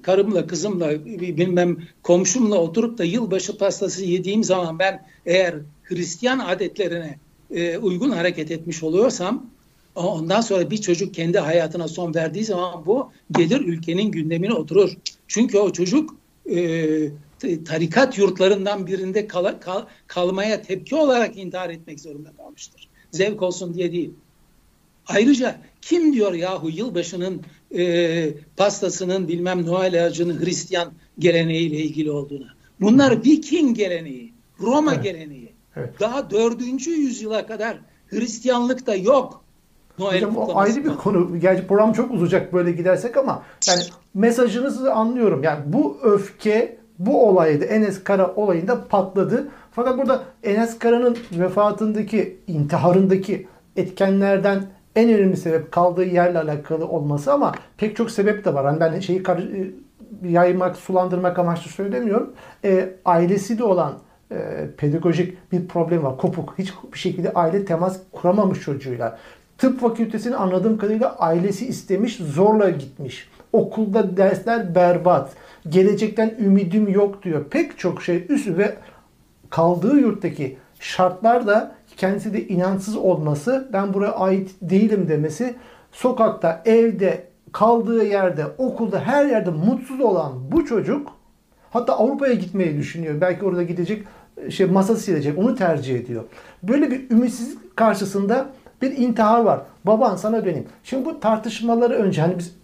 karımla 0.03 0.47
kızımla 0.47 1.07
bilmem 1.07 1.77
komşumla 2.03 2.57
oturup 2.57 2.99
da 2.99 3.05
yılbaşı 3.05 3.59
pastası 3.59 4.05
yediğim 4.05 4.45
zaman 4.45 4.79
ben 4.79 5.07
eğer 5.27 5.55
Hristiyan 5.83 6.39
adetlerine 6.39 7.19
e, 7.51 7.79
uygun 7.79 8.11
hareket 8.11 8.51
etmiş 8.51 8.83
oluyorsam 8.83 9.47
ondan 9.95 10.41
sonra 10.41 10.71
bir 10.71 10.79
çocuk 10.79 11.15
kendi 11.15 11.39
hayatına 11.39 11.89
son 11.89 12.15
verdiği 12.15 12.45
zaman 12.45 12.87
bu 12.87 13.13
gelir 13.33 13.61
ülkenin 13.61 14.11
gündemine 14.11 14.53
oturur. 14.53 14.91
Çünkü 15.29 15.59
o 15.59 15.73
çocuk 15.73 16.17
e, 16.51 17.09
tarikat 17.65 18.19
yurtlarından 18.19 18.87
birinde 18.87 19.27
kal, 19.27 19.55
kal, 19.61 19.83
kalmaya 20.07 20.63
tepki 20.63 20.95
olarak 20.97 21.39
intihar 21.39 21.71
etmek 21.71 22.01
zorunda 22.01 22.33
kalmıştır. 22.37 22.89
Zevk 23.11 23.43
olsun 23.43 23.75
diye 23.75 23.93
değil. 23.93 24.11
Ayrıca 25.07 25.57
kim 25.83 26.13
diyor 26.13 26.33
yahu 26.33 26.71
yılbaşının 26.71 27.43
e, 27.77 28.35
pastasının 28.57 29.29
bilmem 29.29 29.67
Noel 29.67 30.07
ağacının 30.07 30.45
Hristiyan 30.45 30.93
geleneğiyle 31.19 31.77
ilgili 31.77 32.11
olduğunu. 32.11 32.47
Bunlar 32.81 33.25
Viking 33.25 33.77
geleneği, 33.77 34.33
Roma 34.61 34.95
evet. 34.95 35.05
geleneği. 35.05 35.53
Evet. 35.77 36.01
Daha 36.01 36.31
dördüncü 36.31 36.91
yüzyıla 36.91 37.47
kadar 37.47 37.79
Hristiyanlık 38.07 38.87
da 38.87 38.95
yok. 38.95 39.45
Noel 39.99 40.17
Hocam 40.17 40.37
o 40.37 40.57
ayrı 40.57 40.85
bir 40.85 40.97
konu. 40.97 41.41
Gerçi 41.41 41.67
program 41.67 41.93
çok 41.93 42.11
uzayacak 42.11 42.53
böyle 42.53 42.73
gidersek 42.73 43.17
ama 43.17 43.43
yani 43.69 43.83
mesajınızı 44.15 44.93
anlıyorum. 44.93 45.43
Yani 45.43 45.61
bu 45.67 45.99
öfke 46.03 46.79
bu 46.99 47.29
olayda 47.29 47.65
Enes 47.65 48.05
Kara 48.05 48.35
olayında 48.35 48.89
patladı. 48.89 49.49
Fakat 49.73 49.99
burada 49.99 50.23
Enes 50.43 50.79
Kara'nın 50.79 51.17
vefatındaki, 51.33 52.39
intiharındaki 52.47 53.47
etkenlerden 53.77 54.63
en 54.97 55.09
önemli 55.13 55.37
sebep 55.37 55.73
kaldığı 55.73 56.05
yerle 56.05 56.39
alakalı 56.39 56.89
olması 56.89 57.33
ama 57.33 57.55
pek 57.77 57.97
çok 57.97 58.11
sebep 58.11 58.45
de 58.45 58.55
var. 58.55 58.67
Hani 58.67 58.81
ben 58.81 59.01
şeyi 59.01 59.23
e, 59.23 60.29
yaymak, 60.29 60.77
sulandırmak 60.77 61.39
amaçlı 61.39 61.71
söylemiyorum. 61.71 62.33
E, 62.65 62.89
ailesi 63.05 63.59
de 63.59 63.65
olan 63.65 63.99
e, 64.33 64.67
pedagojik 64.77 65.53
bir 65.53 65.69
problem 65.69 66.03
var. 66.03 66.17
Kopuk. 66.17 66.55
Hiçbir 66.59 66.99
şekilde 66.99 67.33
aile 67.33 67.65
temas 67.65 67.99
kuramamış 68.13 68.61
çocuğuyla. 68.61 69.19
Tıp 69.59 69.81
fakültesini 69.81 70.37
anladığım 70.37 70.79
kadarıyla 70.79 71.17
ailesi 71.17 71.67
istemiş, 71.67 72.17
zorla 72.17 72.71
gitmiş. 72.71 73.29
Okulda 73.53 74.17
dersler 74.17 74.75
berbat. 74.75 75.33
Gelecekten 75.69 76.35
ümidim 76.39 76.89
yok 76.89 77.23
diyor. 77.23 77.45
Pek 77.51 77.79
çok 77.79 78.03
şey 78.03 78.27
üst 78.29 78.49
ve 78.59 78.75
kaldığı 79.51 79.97
yurttaki 79.97 80.57
şartlar 80.83 81.47
da 81.47 81.75
kendisi 81.97 82.33
de 82.33 82.49
inançsız 82.49 82.97
olması, 82.97 83.69
ben 83.73 83.95
buraya 83.95 84.13
ait 84.13 84.51
değilim 84.63 85.09
demesi, 85.09 85.55
sokakta, 85.93 86.63
evde 86.65 87.27
kaldığı 87.53 88.05
yerde, 88.05 88.47
okulda, 88.59 89.01
her 89.01 89.27
yerde 89.27 89.51
mutsuz 89.51 90.01
olan 90.01 90.33
bu 90.53 90.65
çocuk 90.65 91.13
hatta 91.71 91.99
Avrupa'ya 91.99 92.35
gitmeyi 92.35 92.77
düşünüyor. 92.77 93.21
Belki 93.21 93.45
orada 93.45 93.63
gidecek 93.63 94.05
şey 94.51 94.67
masa 94.67 94.97
silecek. 94.97 95.39
Onu 95.39 95.55
tercih 95.55 95.97
ediyor. 95.97 96.25
Böyle 96.63 96.91
bir 96.91 97.11
ümitsizlik 97.11 97.77
karşısında 97.77 98.47
bir 98.83 98.97
intihar 98.97 99.41
var. 99.41 99.61
Baban 99.85 100.17
sana 100.17 100.45
döneyim. 100.45 100.67
Şimdi 100.85 101.05
bu 101.05 101.21
tartışmaları 101.21 101.95
önce 101.95 102.21
hani 102.21 102.39
biz 102.39 102.57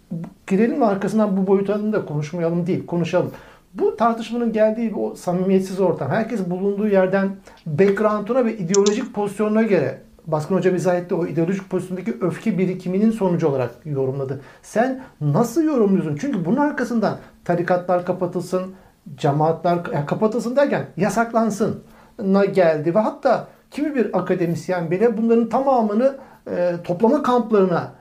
girelim 0.47 0.79
mi 0.79 0.85
arkasından 0.85 1.37
bu 1.37 1.47
boyutlarını 1.47 1.93
da 1.93 2.05
konuşmayalım 2.05 2.67
değil. 2.67 2.87
Konuşalım. 2.87 3.31
Bu 3.75 3.97
tartışmanın 3.97 4.53
geldiği 4.53 4.95
o 4.95 5.15
samimiyetsiz 5.15 5.81
ortam. 5.81 6.11
Herkes 6.11 6.51
bulunduğu 6.51 6.89
yerden 6.89 7.37
background'una 7.67 8.45
ve 8.45 8.57
ideolojik 8.57 9.15
pozisyonuna 9.15 9.63
göre 9.63 9.99
Baskın 10.27 10.55
Hoca 10.55 10.71
izah 10.71 10.97
etti 10.97 11.15
o 11.15 11.27
ideolojik 11.27 11.71
pozisyondaki 11.71 12.17
öfke 12.21 12.59
birikiminin 12.59 13.11
sonucu 13.11 13.49
olarak 13.49 13.71
yorumladı. 13.85 14.41
Sen 14.63 15.03
nasıl 15.21 15.63
yorumluyorsun? 15.63 16.17
Çünkü 16.21 16.45
bunun 16.45 16.57
arkasından 16.57 17.19
tarikatlar 17.45 18.07
kapatılsın, 18.07 18.75
cemaatler 19.17 20.07
kapatılsın 20.07 20.57
derken 20.57 20.87
yasaklansın 20.97 21.83
na 22.23 22.45
geldi 22.45 22.95
ve 22.95 22.99
hatta 22.99 23.49
kimi 23.71 23.95
bir 23.95 24.19
akademisyen 24.19 24.91
bile 24.91 25.19
bunların 25.19 25.49
tamamını 25.49 26.17
e, 26.51 26.75
toplama 26.85 27.23
kamplarına 27.23 27.93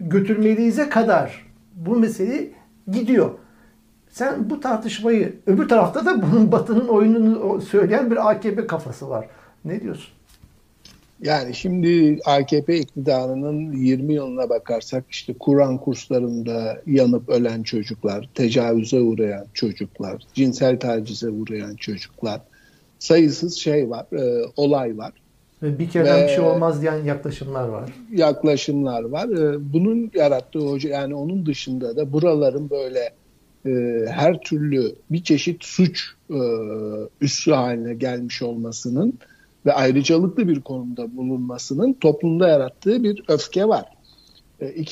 götürmeliyiz'e 0.00 0.88
kadar 0.88 1.46
bu 1.74 1.96
mesele 1.96 2.50
gidiyor. 2.90 3.30
Sen 4.16 4.50
bu 4.50 4.60
tartışmayı 4.60 5.34
öbür 5.46 5.68
tarafta 5.68 6.06
da 6.06 6.22
bunun 6.22 6.52
Batı'nın 6.52 6.88
oyununu 6.88 7.60
söyleyen 7.60 8.10
bir 8.10 8.30
AKP 8.30 8.66
kafası 8.66 9.08
var. 9.08 9.26
Ne 9.64 9.80
diyorsun? 9.80 10.10
Yani 11.22 11.54
şimdi 11.54 12.18
AKP 12.24 12.78
iktidarının 12.78 13.72
20 13.72 14.14
yılına 14.14 14.48
bakarsak 14.48 15.04
işte 15.10 15.34
Kur'an 15.40 15.78
kurslarında 15.78 16.82
yanıp 16.86 17.28
ölen 17.28 17.62
çocuklar, 17.62 18.28
tecavüze 18.34 19.00
uğrayan 19.00 19.46
çocuklar, 19.54 20.22
cinsel 20.34 20.80
tacize 20.80 21.30
uğrayan 21.30 21.76
çocuklar, 21.76 22.40
sayısız 22.98 23.56
şey 23.56 23.90
var, 23.90 24.06
e, 24.12 24.46
olay 24.56 24.98
var. 24.98 25.12
Ve 25.62 25.78
bir 25.78 25.90
kereden 25.90 26.22
bir 26.22 26.28
şey 26.28 26.44
olmaz 26.44 26.82
diyen 26.82 27.04
yaklaşımlar 27.04 27.68
var. 27.68 27.90
Yaklaşımlar 28.12 29.02
var. 29.02 29.28
E, 29.28 29.72
bunun 29.72 30.10
yarattığı 30.14 30.58
hoca 30.58 30.90
yani 30.90 31.14
onun 31.14 31.46
dışında 31.46 31.96
da 31.96 32.12
buraların 32.12 32.70
böyle 32.70 33.12
e, 33.66 34.04
her 34.10 34.40
türlü 34.40 34.94
bir 35.10 35.22
çeşit 35.22 35.64
suç 35.64 36.04
e, 36.30 36.38
üssü 37.20 37.52
haline 37.52 37.94
gelmiş 37.94 38.42
olmasının 38.42 39.18
ve 39.66 39.72
ayrıcalıklı 39.72 40.48
bir 40.48 40.60
konumda 40.60 41.16
bulunmasının 41.16 41.92
toplumda 41.92 42.48
yarattığı 42.48 43.04
bir 43.04 43.24
öfke 43.28 43.68
var. 43.68 43.84
E, 44.60 44.84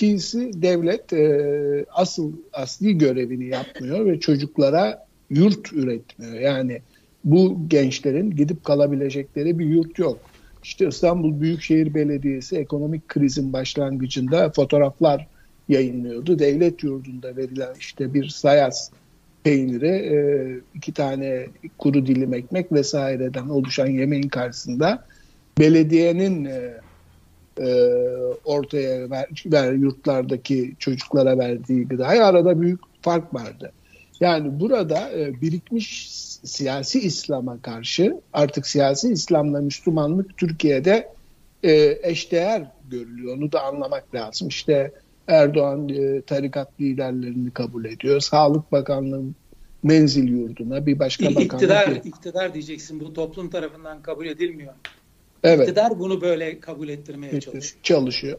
devlet 0.62 1.12
e, 1.12 1.86
asıl 1.92 2.32
asli 2.52 2.98
görevini 2.98 3.46
yapmıyor 3.46 4.06
ve 4.06 4.20
çocuklara 4.20 5.06
yurt 5.30 5.72
üretmiyor. 5.72 6.34
Yani 6.34 6.80
bu 7.24 7.58
gençlerin 7.68 8.30
gidip 8.30 8.64
kalabilecekleri 8.64 9.58
bir 9.58 9.66
yurt 9.66 9.98
yok. 9.98 10.18
İşte 10.62 10.88
İstanbul 10.88 11.40
Büyükşehir 11.40 11.94
Belediyesi 11.94 12.56
ekonomik 12.56 13.08
krizin 13.08 13.52
başlangıcında 13.52 14.50
fotoğraflar 14.50 15.26
yayınlıyordu. 15.68 16.38
Devlet 16.38 16.82
yurdunda 16.82 17.36
verilen 17.36 17.74
işte 17.78 18.14
bir 18.14 18.28
sayas 18.28 18.90
peyniri, 19.44 19.88
e, 19.88 20.16
iki 20.74 20.92
tane 20.92 21.46
kuru 21.78 22.06
dilim 22.06 22.34
ekmek 22.34 22.72
vesaireden 22.72 23.48
oluşan 23.48 23.86
yemeğin 23.86 24.28
karşısında 24.28 25.04
belediyenin 25.58 26.44
e, 26.44 26.80
e, 27.60 27.68
ortaya 28.44 29.10
ver, 29.10 29.26
ver 29.46 29.72
yurtlardaki 29.72 30.74
çocuklara 30.78 31.38
verdiği 31.38 31.88
gıdaya 31.88 32.26
arada 32.26 32.60
büyük 32.60 32.80
fark 33.02 33.34
vardı. 33.34 33.72
Yani 34.20 34.60
burada 34.60 35.10
birikmiş 35.42 36.08
siyasi 36.44 37.00
İslam'a 37.00 37.62
karşı 37.62 38.20
artık 38.32 38.66
siyasi 38.66 39.12
İslam'la 39.12 39.60
Müslümanlık 39.60 40.36
Türkiye'de 40.36 41.08
eşdeğer 42.02 42.70
görülüyor. 42.90 43.36
Onu 43.36 43.52
da 43.52 43.62
anlamak 43.62 44.14
lazım. 44.14 44.48
İşte 44.48 44.92
Erdoğan 45.28 45.88
e, 45.88 46.22
tarikat 46.22 46.80
liderlerini 46.80 47.50
kabul 47.50 47.84
ediyor. 47.84 48.20
Sağlık 48.20 48.72
Bakanlığı 48.72 49.22
menzil 49.82 50.28
yurduna 50.28 50.86
bir 50.86 50.98
başka 50.98 51.24
bakanlık. 51.24 51.52
İktidar, 51.52 51.88
iktidar 52.04 52.54
diyeceksin 52.54 53.00
bu 53.00 53.12
toplum 53.12 53.50
tarafından 53.50 54.02
kabul 54.02 54.26
edilmiyor. 54.26 54.74
Evet. 55.44 55.60
İktidar 55.60 55.98
bunu 55.98 56.20
böyle 56.20 56.60
kabul 56.60 56.88
ettirmeye 56.88 57.40
çalışıyor. 57.40 57.82
Çalışıyor. 57.82 58.38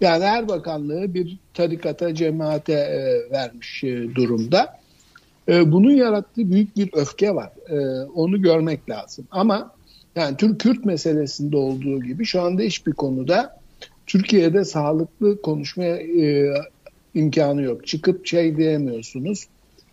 Yani 0.00 0.24
her 0.24 0.48
bakanlığı 0.48 1.14
bir 1.14 1.38
tarikata, 1.54 2.14
cemaate 2.14 2.72
e, 2.72 3.30
vermiş 3.30 3.84
e, 3.84 4.14
durumda. 4.14 4.80
E, 5.48 5.72
bunun 5.72 5.90
yarattığı 5.90 6.50
büyük 6.50 6.76
bir 6.76 6.90
öfke 6.92 7.34
var. 7.34 7.52
E, 7.68 8.04
onu 8.04 8.42
görmek 8.42 8.90
lazım. 8.90 9.26
Ama 9.30 9.72
yani 10.16 10.36
Türk-Kürt 10.36 10.84
meselesinde 10.84 11.56
olduğu 11.56 12.02
gibi 12.02 12.24
şu 12.24 12.42
anda 12.42 12.62
hiçbir 12.62 12.92
konuda 12.92 13.60
Türkiye'de 14.06 14.64
sağlıklı 14.64 15.42
konuşmaya 15.42 15.96
e, 15.96 16.54
imkanı 17.14 17.62
yok. 17.62 17.86
Çıkıp 17.86 18.26
şey 18.26 18.56
diyemiyorsunuz. 18.56 19.46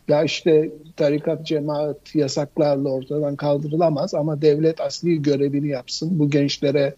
Ya 0.08 0.24
işte 0.24 0.72
tarikat 0.96 1.48
cemaat 1.48 2.16
yasaklarla 2.16 2.90
ortadan 2.90 3.36
kaldırılamaz 3.36 4.14
ama 4.14 4.42
devlet 4.42 4.82
asli 4.82 5.22
görevini 5.22 5.68
yapsın. 5.68 6.20
Bu 6.20 6.30
gençlere 6.30 6.96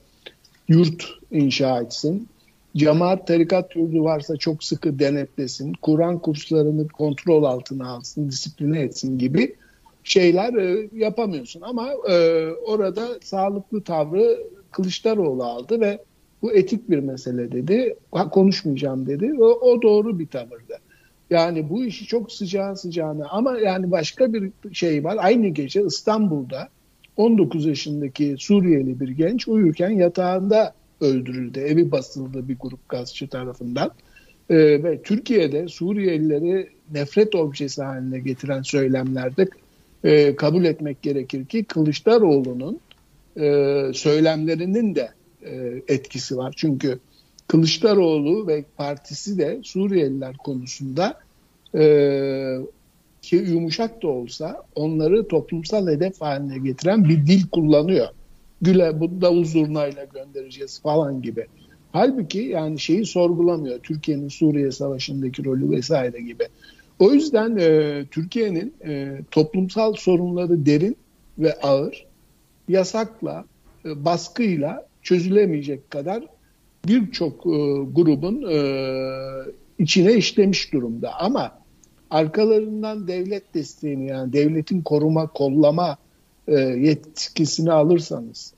yurt 0.67 1.05
inşa 1.31 1.81
etsin. 1.81 2.27
Cemaat 2.75 3.27
tarikat 3.27 3.75
yurdu 3.75 4.03
varsa 4.03 4.37
çok 4.37 4.63
sıkı 4.63 4.99
denetlesin. 4.99 5.73
Kur'an 5.81 6.19
kurslarını 6.19 6.87
kontrol 6.87 7.43
altına 7.43 7.89
alsın, 7.89 8.29
disipline 8.29 8.81
etsin 8.81 9.17
gibi 9.17 9.55
şeyler 10.03 10.53
e, 10.53 10.89
yapamıyorsun. 10.93 11.61
Ama 11.61 11.89
e, 12.09 12.47
orada 12.51 13.07
sağlıklı 13.23 13.81
tavrı 13.81 14.39
Kılıçdaroğlu 14.71 15.43
aldı 15.43 15.79
ve 15.79 15.99
bu 16.41 16.53
etik 16.53 16.89
bir 16.89 16.99
mesele 16.99 17.51
dedi. 17.51 17.95
Konuşmayacağım 18.31 19.07
dedi. 19.07 19.33
O, 19.39 19.45
o 19.45 19.81
doğru 19.81 20.19
bir 20.19 20.27
tavırdı. 20.27 20.73
Yani 21.29 21.69
bu 21.69 21.85
işi 21.85 22.05
çok 22.05 22.31
sıcağı 22.31 22.77
sıcağına 22.77 23.27
ama 23.29 23.57
yani 23.59 23.91
başka 23.91 24.33
bir 24.33 24.51
şey 24.73 25.03
var. 25.03 25.17
Aynı 25.19 25.47
gece 25.47 25.83
İstanbul'da 25.85 26.69
19 27.17 27.65
yaşındaki 27.65 28.35
Suriyeli 28.39 28.99
bir 28.99 29.09
genç 29.09 29.47
uyurken 29.47 29.89
yatağında 29.89 30.73
öldürüldü. 31.01 31.59
Evi 31.59 31.91
basıldı 31.91 32.47
bir 32.47 32.57
grup 32.59 32.89
gazcı 32.89 33.27
tarafından. 33.27 33.91
Ee, 34.49 34.83
ve 34.83 35.01
Türkiye'de 35.01 35.67
Suriyelileri 35.67 36.69
nefret 36.91 37.35
objesi 37.35 37.81
haline 37.83 38.19
getiren 38.19 38.61
söylemlerde 38.61 39.47
e, 40.03 40.35
kabul 40.35 40.65
etmek 40.65 41.01
gerekir 41.01 41.45
ki 41.45 41.63
Kılıçdaroğlu'nun 41.63 42.79
e, 43.37 43.81
söylemlerinin 43.93 44.95
de 44.95 45.09
etkisi 45.87 46.37
var. 46.37 46.53
Çünkü 46.57 46.99
Kılıçdaroğlu 47.47 48.47
ve 48.47 48.63
partisi 48.77 49.37
de 49.37 49.59
Suriyeliler 49.63 50.37
konusunda 50.37 51.19
e, 51.75 52.57
ki 53.21 53.35
yumuşak 53.35 54.03
da 54.03 54.07
olsa 54.07 54.63
onları 54.75 55.27
toplumsal 55.27 55.87
hedef 55.87 56.21
haline 56.21 56.57
getiren 56.57 57.03
bir 57.09 57.27
dil 57.27 57.47
kullanıyor. 57.51 58.07
Güle 58.61 58.99
bu 58.99 59.21
davul 59.21 59.45
zurnayla 59.45 60.03
göndereceğiz 60.03 60.81
falan 60.81 61.21
gibi. 61.21 61.45
Halbuki 61.91 62.39
yani 62.39 62.79
şeyi 62.79 63.05
sorgulamıyor. 63.05 63.79
Türkiye'nin 63.79 64.29
Suriye 64.29 64.71
Savaşı'ndaki 64.71 65.45
rolü 65.45 65.71
vesaire 65.71 66.21
gibi. 66.21 66.43
O 66.99 67.11
yüzden 67.11 67.57
e, 67.57 68.03
Türkiye'nin 68.11 68.73
e, 68.85 69.19
toplumsal 69.31 69.93
sorunları 69.93 70.65
derin 70.65 70.97
ve 71.39 71.53
ağır. 71.61 72.05
Yasakla, 72.67 73.45
e, 73.85 74.05
baskıyla 74.05 74.85
çözülemeyecek 75.05 75.91
kadar 75.91 76.23
birçok 76.87 77.45
e, 77.45 77.59
grubun 77.91 78.51
e, 78.51 78.57
içine 79.79 80.13
işlemiş 80.13 80.73
durumda. 80.73 81.13
Ama 81.19 81.59
arkalarından 82.09 83.07
devlet 83.07 83.53
desteğini 83.53 84.07
yani 84.07 84.33
devletin 84.33 84.81
koruma, 84.81 85.27
kollama 85.27 85.97
e, 86.47 86.53
yetkisini 86.59 87.71
alırsanız, 87.71 88.53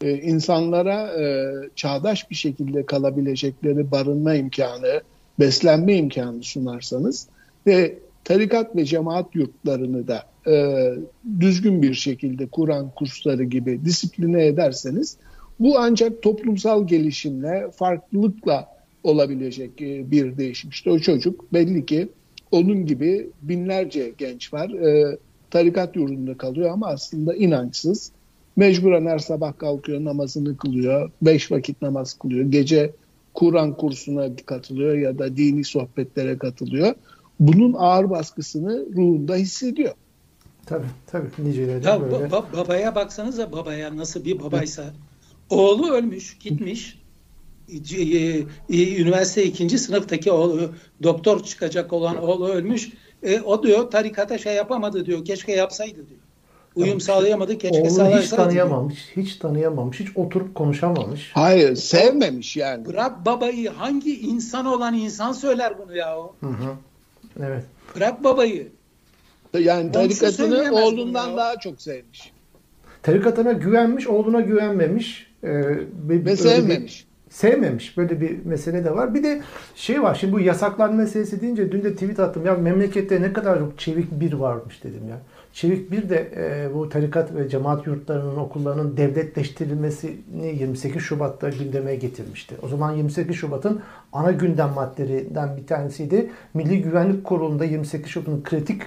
e, 0.00 0.12
insanlara 0.12 1.20
e, 1.20 1.52
çağdaş 1.76 2.30
bir 2.30 2.34
şekilde 2.34 2.86
kalabilecekleri 2.86 3.90
barınma 3.90 4.34
imkanı, 4.34 5.00
beslenme 5.40 5.96
imkanı 5.96 6.42
sunarsanız 6.42 7.28
ve 7.66 7.98
tarikat 8.24 8.76
ve 8.76 8.84
cemaat 8.84 9.34
yurtlarını 9.34 10.08
da 10.08 10.22
e, 10.50 10.94
düzgün 11.40 11.82
bir 11.82 11.94
şekilde 11.94 12.46
Kur'an 12.46 12.90
kursları 12.90 13.44
gibi 13.44 13.84
disipline 13.84 14.46
ederseniz 14.46 15.16
bu 15.62 15.78
ancak 15.78 16.22
toplumsal 16.22 16.86
gelişimle, 16.86 17.70
farklılıkla 17.76 18.68
olabilecek 19.04 19.82
e, 19.82 20.10
bir 20.10 20.38
değişim. 20.38 20.70
İşte 20.70 20.90
o 20.90 20.98
çocuk 20.98 21.52
belli 21.52 21.86
ki 21.86 22.08
onun 22.50 22.86
gibi 22.86 23.30
binlerce 23.42 24.12
genç 24.18 24.52
var. 24.52 24.70
E, 24.70 25.18
tarikat 25.50 25.96
yurdunda 25.96 26.36
kalıyor 26.36 26.70
ama 26.70 26.86
aslında 26.86 27.34
inançsız. 27.34 28.12
Mecburen 28.56 29.06
her 29.06 29.18
sabah 29.18 29.58
kalkıyor, 29.58 30.04
namazını 30.04 30.56
kılıyor, 30.56 31.10
beş 31.22 31.52
vakit 31.52 31.82
namaz 31.82 32.14
kılıyor. 32.14 32.44
Gece 32.44 32.92
Kur'an 33.34 33.76
kursuna 33.76 34.36
katılıyor 34.46 34.94
ya 34.94 35.18
da 35.18 35.36
dini 35.36 35.64
sohbetlere 35.64 36.38
katılıyor. 36.38 36.94
Bunun 37.40 37.74
ağır 37.78 38.10
baskısını 38.10 38.86
ruhunda 38.96 39.34
hissediyor. 39.36 39.94
Tabii 40.66 40.86
tabii 41.06 41.28
niceleri 41.38 41.84
de 41.84 41.88
Ya 41.88 42.00
böyle. 42.00 42.24
ba- 42.24 42.56
babaya 42.56 42.94
baksanıza 42.94 43.52
babaya 43.52 43.96
nasıl 43.96 44.24
bir 44.24 44.40
babaysa. 44.40 44.84
Oğlu 45.52 45.92
ölmüş, 45.92 46.38
gitmiş. 46.38 46.98
Üniversite 48.70 49.44
ikinci 49.44 49.78
sınıftaki 49.78 50.32
oğlu, 50.32 50.70
doktor 51.02 51.44
çıkacak 51.44 51.92
olan 51.92 52.22
oğlu 52.22 52.48
ölmüş. 52.48 52.90
E, 53.22 53.40
o 53.40 53.62
diyor 53.62 53.90
tarikata 53.90 54.38
şey 54.38 54.54
yapamadı 54.54 55.06
diyor. 55.06 55.24
Keşke 55.24 55.52
yapsaydı 55.52 55.96
diyor. 55.96 56.20
Uyum 56.74 56.88
Tamam. 56.88 57.00
sağlayamadı. 57.00 57.58
Keşke 57.58 57.76
Oğlunu 57.76 57.88
hiç 57.88 57.96
sağlasaydı. 57.96 58.30
diyor. 58.30 58.44
tanıyamamış, 58.44 58.98
hiç 59.16 59.36
tanıyamamış, 59.36 60.00
hiç 60.00 60.08
oturup 60.16 60.54
konuşamamış. 60.54 61.30
Hayır, 61.34 61.76
sevmemiş 61.76 62.56
yani. 62.56 62.86
Bırak 62.86 63.26
babayı 63.26 63.70
hangi 63.70 64.20
insan 64.20 64.66
olan 64.66 64.94
insan 64.94 65.32
söyler 65.32 65.78
bunu 65.78 65.96
ya 65.96 66.18
o. 66.18 66.34
Hı 66.40 66.46
hı. 66.46 66.74
Evet. 67.40 67.64
Bırak 67.96 68.24
babayı. 68.24 68.68
Yani 69.58 69.92
tarikatını 69.92 70.72
oğlundan 70.72 71.36
daha 71.36 71.58
çok 71.58 71.82
sevmiş. 71.82 72.32
Tarikatına 73.02 73.52
güvenmiş, 73.52 74.06
oğluna 74.06 74.40
güvenmemiş. 74.40 75.31
Ee, 75.42 75.48
Ve 76.08 76.26
bir- 76.26 76.36
sevmemiş. 76.36 77.06
sevmemiş. 77.30 77.96
Böyle 77.98 78.20
bir 78.20 78.44
mesele 78.46 78.84
de 78.84 78.94
var. 78.94 79.14
Bir 79.14 79.22
de 79.22 79.40
şey 79.74 80.02
var. 80.02 80.14
Şimdi 80.14 80.32
bu 80.32 80.40
yasaklanma 80.40 80.96
meselesi 80.96 81.40
deyince 81.40 81.72
dün 81.72 81.82
de 81.84 81.92
tweet 81.94 82.20
attım. 82.20 82.46
Ya 82.46 82.54
memlekette 82.54 83.22
ne 83.22 83.32
kadar 83.32 83.58
çok 83.58 83.78
çevik 83.78 84.20
bir 84.20 84.32
varmış 84.32 84.84
dedim 84.84 85.08
ya. 85.10 85.16
Çevik 85.52 85.90
bir 85.90 86.08
de 86.08 86.28
e, 86.36 86.74
bu 86.74 86.88
tarikat 86.88 87.34
ve 87.34 87.48
cemaat 87.48 87.86
yurtlarının, 87.86 88.36
okullarının 88.36 88.96
devletleştirilmesini 88.96 90.14
28 90.60 91.02
Şubat'ta 91.02 91.48
gündeme 91.48 91.96
getirmişti. 91.96 92.54
O 92.62 92.68
zaman 92.68 92.92
28 92.92 93.36
Şubat'ın 93.36 93.80
ana 94.12 94.32
gündem 94.32 94.70
maddelerinden 94.74 95.56
bir 95.56 95.66
tanesiydi. 95.66 96.30
Milli 96.54 96.82
Güvenlik 96.82 97.24
Kurulu'nda 97.24 97.64
28 97.64 98.08
Şubat'ın 98.10 98.42
kritik 98.42 98.82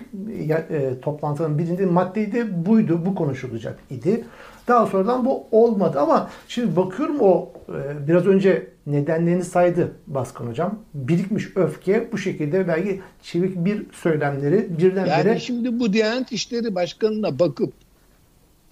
e, 0.70 0.99
toplantılarının 1.01 1.58
birinde 1.58 1.86
maddeydi. 1.86 2.66
Buydu, 2.66 3.06
bu 3.06 3.16
konuşulacak 3.16 3.80
idi. 3.89 4.24
Daha 4.68 4.88
sonradan 4.88 5.26
bu 5.26 5.47
olmadı 5.51 5.99
ama 5.99 6.30
şimdi 6.47 6.76
bakıyorum 6.76 7.20
o 7.20 7.51
e, 7.70 8.07
biraz 8.07 8.26
önce 8.26 8.68
nedenlerini 8.88 9.43
saydı 9.43 9.91
Baskın 10.07 10.47
Hocam. 10.47 10.80
Birikmiş 10.93 11.57
öfke 11.57 12.09
bu 12.11 12.18
şekilde 12.18 12.68
belki 12.68 13.01
çevik 13.24 13.55
bir 13.66 13.86
söylemleri 13.91 14.68
birdenbire 14.80 15.30
Yani 15.30 15.41
şimdi 15.41 15.80
bu 15.80 15.93
Diyanet 15.93 16.32
İşleri 16.32 16.76
Başkanı'na 16.76 17.39
bakıp 17.39 17.74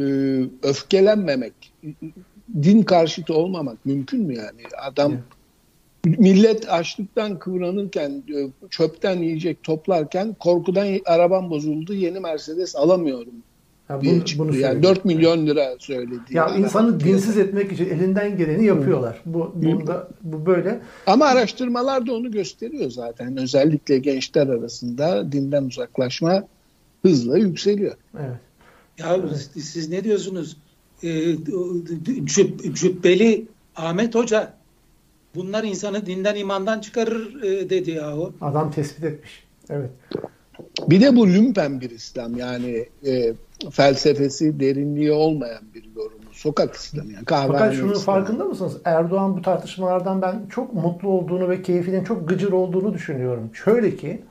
e, 0.01 0.05
öfkelenmemek, 0.63 1.53
din 2.63 2.83
karşıtı 2.83 3.33
olmamak 3.33 3.85
mümkün 3.85 4.21
mü 4.21 4.35
yani? 4.35 4.61
Adam 4.81 5.13
Evet. 6.05 6.19
millet 6.19 6.69
açlıktan 6.69 7.39
kıvranırken, 7.39 8.23
e, 8.35 8.49
çöpten 8.69 9.17
yiyecek 9.17 9.63
toplarken 9.63 10.35
korkudan 10.39 10.87
arabam 11.05 11.49
bozuldu, 11.49 11.93
yeni 11.93 12.19
Mercedes 12.19 12.75
alamıyorum 12.75 13.33
Ya 13.89 14.01
diye 14.01 14.13
bunu, 14.13 14.25
çıktı. 14.25 14.43
bunu 14.43 14.55
yani 14.55 14.73
söylüyor. 14.73 14.95
4 14.95 15.05
milyon 15.05 15.47
lira 15.47 15.75
söyledi. 15.79 16.19
Ya 16.29 16.47
Yani 16.47 16.63
insanı 16.63 16.99
dinsiz 16.99 17.38
etmek 17.38 17.71
için 17.71 17.86
elinden 17.86 18.38
geleni 18.38 18.65
yapıyorlar. 18.65 19.21
Bu 19.25 19.51
bunda 19.55 20.07
bu 20.21 20.45
böyle. 20.45 20.81
Ama 21.07 21.25
araştırmalar 21.25 22.07
da 22.07 22.13
onu 22.13 22.31
gösteriyor 22.31 22.91
zaten. 22.91 23.38
Özellikle 23.38 23.97
gençler 23.97 24.47
arasında 24.47 25.31
dinden 25.31 25.63
uzaklaşma 25.63 26.47
hızla 27.01 27.38
yükseliyor. 27.38 27.95
Evet. 28.19 28.38
Ya 28.97 29.17
siz, 29.53 29.65
siz 29.65 29.89
ne 29.89 30.03
diyorsunuz? 30.03 30.57
Ee, 31.03 31.07
cüb- 31.07 32.73
cübbeli 32.73 33.47
Ahmet 33.75 34.15
Hoca 34.15 34.53
bunlar 35.36 35.63
insanı 35.63 36.05
dinden 36.05 36.36
imandan 36.36 36.79
çıkarır 36.79 37.43
e, 37.43 37.69
dedi 37.69 37.91
yahu. 37.91 38.34
Adam 38.41 38.71
tespit 38.71 39.03
etmiş. 39.03 39.43
Evet. 39.69 39.89
Bir 40.89 41.01
de 41.01 41.15
bu 41.15 41.27
lümpen 41.27 41.81
bir 41.81 41.89
İslam 41.89 42.38
yani 42.38 42.86
e, 43.05 43.34
felsefesi 43.72 44.59
derinliği 44.59 45.11
olmayan 45.11 45.61
bir 45.74 45.84
yorumu. 45.95 46.24
Sokak 46.32 46.76
İslamı 46.76 47.11
yani 47.14 47.26
kahvehane 47.26 47.57
Fakat 47.59 47.74
şunun 47.76 47.93
İslamı. 47.93 48.05
farkında 48.20 48.45
mısınız? 48.45 48.78
Erdoğan 48.86 49.38
bu 49.38 49.41
tartışmalardan 49.41 50.22
ben 50.22 50.45
çok 50.49 50.74
mutlu 50.74 51.09
olduğunu 51.09 51.49
ve 51.49 51.61
keyfinin 51.61 52.03
çok 52.03 52.30
gıcır 52.30 52.51
olduğunu 52.51 52.93
düşünüyorum. 52.93 53.49
Şöyle 53.53 53.95
ki 53.95 54.22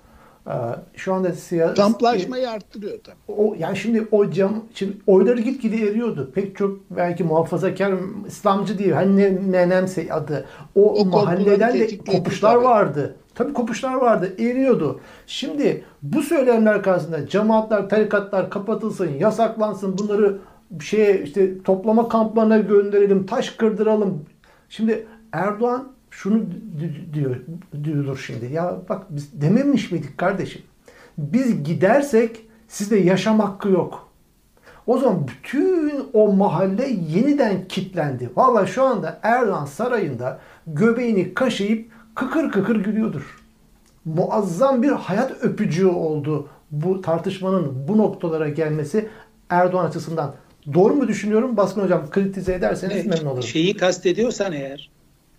e, 0.47 0.55
şu 0.97 1.15
anda 1.15 1.33
siyasi 1.33 1.75
Kamplaşmayı 1.75 2.51
arttırıyor 2.51 2.99
tabii. 3.05 3.17
o 3.39 3.55
yani 3.59 3.77
şimdi 3.77 4.09
o 4.11 4.31
cam 4.31 4.65
şimdi 4.75 4.93
oyları 5.07 5.41
gitgide 5.41 5.77
eriyordu. 5.77 6.31
Pek 6.35 6.57
çok 6.57 6.91
belki 6.91 7.25
muhafazakar 7.25 7.95
İslamcı 8.27 8.79
değil. 8.79 8.91
Hani 8.93 9.17
ne 9.17 9.29
menemse 9.31 10.13
adı. 10.13 10.45
O, 10.75 10.95
O 10.95 11.05
mahalleden 11.05 11.75
de 11.79 11.99
kopuşlar 11.99 12.55
tabii. 12.55 12.65
vardı. 12.65 13.17
Tabii 13.35 13.53
kopuşlar 13.53 13.95
vardı. 13.95 14.33
Eriyordu. 14.39 15.01
Şimdi 15.27 15.85
bu 16.03 16.23
söylemler 16.23 16.83
karşısında 16.83 17.29
cemaatler, 17.29 17.89
tarikatlar 17.89 18.51
kapatılsın, 18.51 19.09
yasaklansın. 19.09 19.99
Bunları 19.99 20.39
şeye 20.81 21.23
işte 21.23 21.63
toplama 21.63 22.09
kamplarına 22.09 22.59
gönderelim, 22.59 23.27
taş 23.27 23.51
kırdıralım. 23.51 24.25
Şimdi 24.69 25.07
Erdoğan 25.33 25.89
şunu 26.11 26.43
di- 26.81 27.15
diyor 27.15 27.37
diyordur 27.85 28.25
şimdi. 28.27 28.53
Ya 28.53 28.77
bak 28.89 29.03
biz 29.11 29.41
dememiş 29.41 29.93
miydik 29.93 30.19
kardeşim? 30.19 30.63
Biz 31.19 31.65
gidersek 31.65 32.47
sizde 32.69 32.97
yaşam 32.97 33.41
hakkı 33.41 33.69
yok. 33.69 34.09
O 34.87 34.99
zaman 34.99 35.29
bütün 35.29 35.93
o 36.13 36.33
mahalle 36.33 36.89
yeniden 37.09 37.69
kitlendi. 37.69 38.31
Valla 38.37 38.67
şu 38.67 38.83
anda 38.83 39.21
Erdoğan 39.23 39.65
sarayında 39.65 40.39
göbeğini 40.67 41.35
kaşıyıp 41.35 41.93
kıkır 42.15 42.51
kıkır 42.51 42.77
gülüyordur. 42.77 43.39
Muazzam 44.05 44.83
bir 44.83 44.89
hayat 44.89 45.33
öpücüğü 45.45 45.87
oldu 45.87 46.49
bu 46.71 47.01
tartışmanın 47.03 47.89
bu 47.89 47.99
noktalara 47.99 48.49
gelmesi 48.49 49.09
Erdoğan 49.51 49.87
açısından. 49.87 50.35
Doğru 50.75 50.95
mu 50.95 51.09
düşünüyorum? 51.09 51.57
Baskın 51.57 51.83
Hocam 51.83 52.11
kritize 52.11 52.55
ederseniz 52.55 53.07
memnun 53.07 53.27
olurum. 53.27 53.43
Şeyi 53.43 53.77
kastediyorsan 53.77 54.53
eğer 54.53 54.91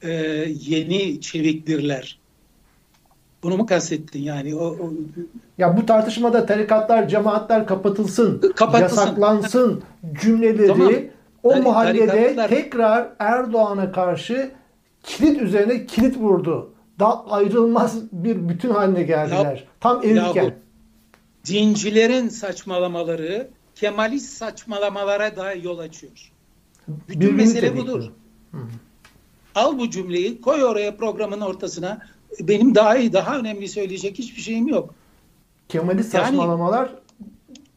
e, 0.01 0.11
yeni 0.67 1.21
çevik 1.21 1.67
birler. 1.67 2.19
Bunu 3.43 3.57
mu 3.57 3.65
kastettin 3.65 4.19
yani? 4.21 4.55
O, 4.55 4.65
o- 4.65 4.93
Ya 5.57 5.77
bu 5.77 5.85
tartışmada 5.85 6.45
tarikatlar, 6.45 7.07
cemaatler 7.07 7.67
kapatılsın, 7.67 8.41
Kapatılsın. 8.55 8.81
yasaklansın 9.01 9.81
cümleleri 10.21 10.67
Tamam. 10.67 10.91
o 11.43 11.49
Tari- 11.51 11.61
mahallede 11.61 12.47
tekrar 12.49 13.07
Erdoğan'a 13.19 13.91
karşı 13.91 14.51
kilit 15.03 15.41
üzerine 15.41 15.85
kilit 15.85 16.17
vurdu. 16.17 16.73
Daha 16.99 17.25
ayrılmaz 17.25 18.11
bir 18.11 18.49
bütün 18.49 18.69
haline 18.69 19.03
geldiler. 19.03 19.67
Tam 19.79 20.03
erirken. 20.03 20.43
Yahu 20.43 20.53
dincilerin 21.45 22.29
saçmalamaları 22.29 23.49
Kemalist 23.75 24.29
saçmalamalara 24.37 25.35
da 25.35 25.53
yol 25.53 25.79
açıyor. 25.79 26.31
Bütün 26.87 27.21
Birbirini 27.21 27.37
mesele 27.37 27.77
budur. 27.77 28.03
Al 29.55 29.79
bu 29.79 29.89
cümleyi 29.89 30.41
koy 30.41 30.63
oraya 30.63 30.97
programın 30.97 31.41
ortasına. 31.41 32.01
Benim 32.39 32.75
daha 32.75 32.97
iyi, 32.97 33.13
daha 33.13 33.37
önemli 33.39 33.67
söyleyecek 33.67 34.17
hiçbir 34.19 34.41
şeyim 34.41 34.67
yok. 34.67 34.95
Kemalist 35.69 36.13
Yani- 36.13 36.25
saçmalamalar 36.25 36.89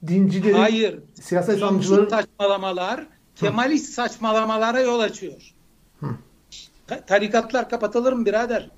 dincilerin, 0.06 0.54
Hayır. 0.54 0.98
siyasal 1.14 1.52
Dinci 1.52 1.64
İslamcıların 1.64 2.08
saçmalamalar 2.08 3.06
Kemalist 3.36 3.92
saçmalamalara 3.92 4.80
yol 4.80 5.00
açıyor. 5.00 5.54
Ta- 6.86 7.00
Tarikatlar 7.00 7.68
kapatılır 7.68 8.12
mı 8.12 8.26
birader? 8.26 8.70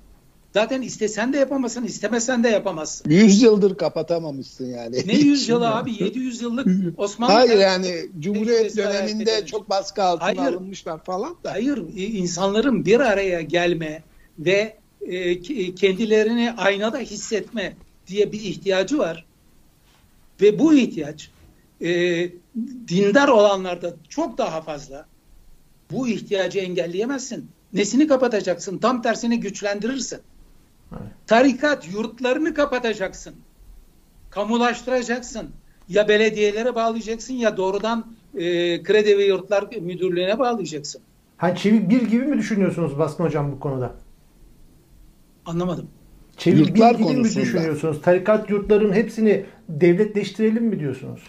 Zaten 0.53 0.81
istesen 0.81 1.33
de 1.33 1.37
yapamazsın, 1.37 1.83
istemesen 1.83 2.43
de 2.43 2.49
yapamazsın. 2.49 3.09
100 3.09 3.41
yıldır 3.41 3.77
kapatamamışsın 3.77 4.65
yani. 4.65 5.07
Ne 5.07 5.13
yüzyılı 5.13 5.75
abi? 5.75 6.03
700 6.03 6.41
yıllık 6.41 6.67
Osmanlı 6.99 7.33
Hayır 7.33 7.57
yani 7.57 8.09
Cumhuriyet 8.19 8.77
döneminde 8.77 9.45
çok 9.45 9.69
baskı 9.69 10.03
altına 10.03 10.27
Hayır. 10.27 10.53
alınmışlar 10.53 11.03
falan 11.03 11.37
da. 11.43 11.51
Hayır, 11.51 11.83
insanların 11.95 12.85
bir 12.85 12.99
araya 12.99 13.41
gelme 13.41 14.03
ve 14.39 14.77
e, 15.01 15.41
kendilerini 15.75 16.51
aynada 16.57 16.97
hissetme 16.97 17.75
diye 18.07 18.31
bir 18.31 18.41
ihtiyacı 18.41 18.97
var. 18.97 19.25
Ve 20.41 20.59
bu 20.59 20.73
ihtiyaç 20.73 21.29
e, 21.81 21.87
dindar 22.87 23.27
olanlarda 23.27 23.93
çok 24.09 24.37
daha 24.37 24.61
fazla. 24.61 25.05
Bu 25.91 26.07
ihtiyacı 26.07 26.59
engelleyemezsin. 26.59 27.49
Nesini 27.73 28.07
kapatacaksın? 28.07 28.77
Tam 28.77 29.01
tersini 29.01 29.39
güçlendirirsin. 29.39 30.19
Evet. 30.91 31.01
Tarikat 31.27 31.93
yurtlarını 31.93 32.53
kapatacaksın. 32.53 33.35
Kamulaştıracaksın. 34.29 35.49
Ya 35.89 36.07
belediyelere 36.07 36.75
bağlayacaksın 36.75 37.33
ya 37.33 37.57
doğrudan 37.57 38.05
e, 38.35 38.83
kredi 38.83 39.17
ve 39.17 39.25
yurtlar 39.25 39.67
müdürlüğüne 39.81 40.39
bağlayacaksın. 40.39 41.01
hani 41.37 41.57
çevik 41.57 41.89
bir 41.89 42.01
gibi 42.01 42.25
mi 42.25 42.37
düşünüyorsunuz 42.37 42.99
Baskın 42.99 43.23
Hocam 43.23 43.51
bu 43.51 43.59
konuda? 43.59 43.93
Anlamadım. 45.45 45.87
Çevik 46.37 46.67
Yurtlar 46.67 46.99
bir 46.99 47.03
gibi 47.03 47.17
mi 47.17 47.23
düşünüyorsunuz? 47.23 48.01
Tarikat 48.01 48.49
yurtların 48.49 48.93
hepsini 48.93 49.45
devletleştirelim 49.69 50.63
mi 50.63 50.79
diyorsunuz? 50.79 51.21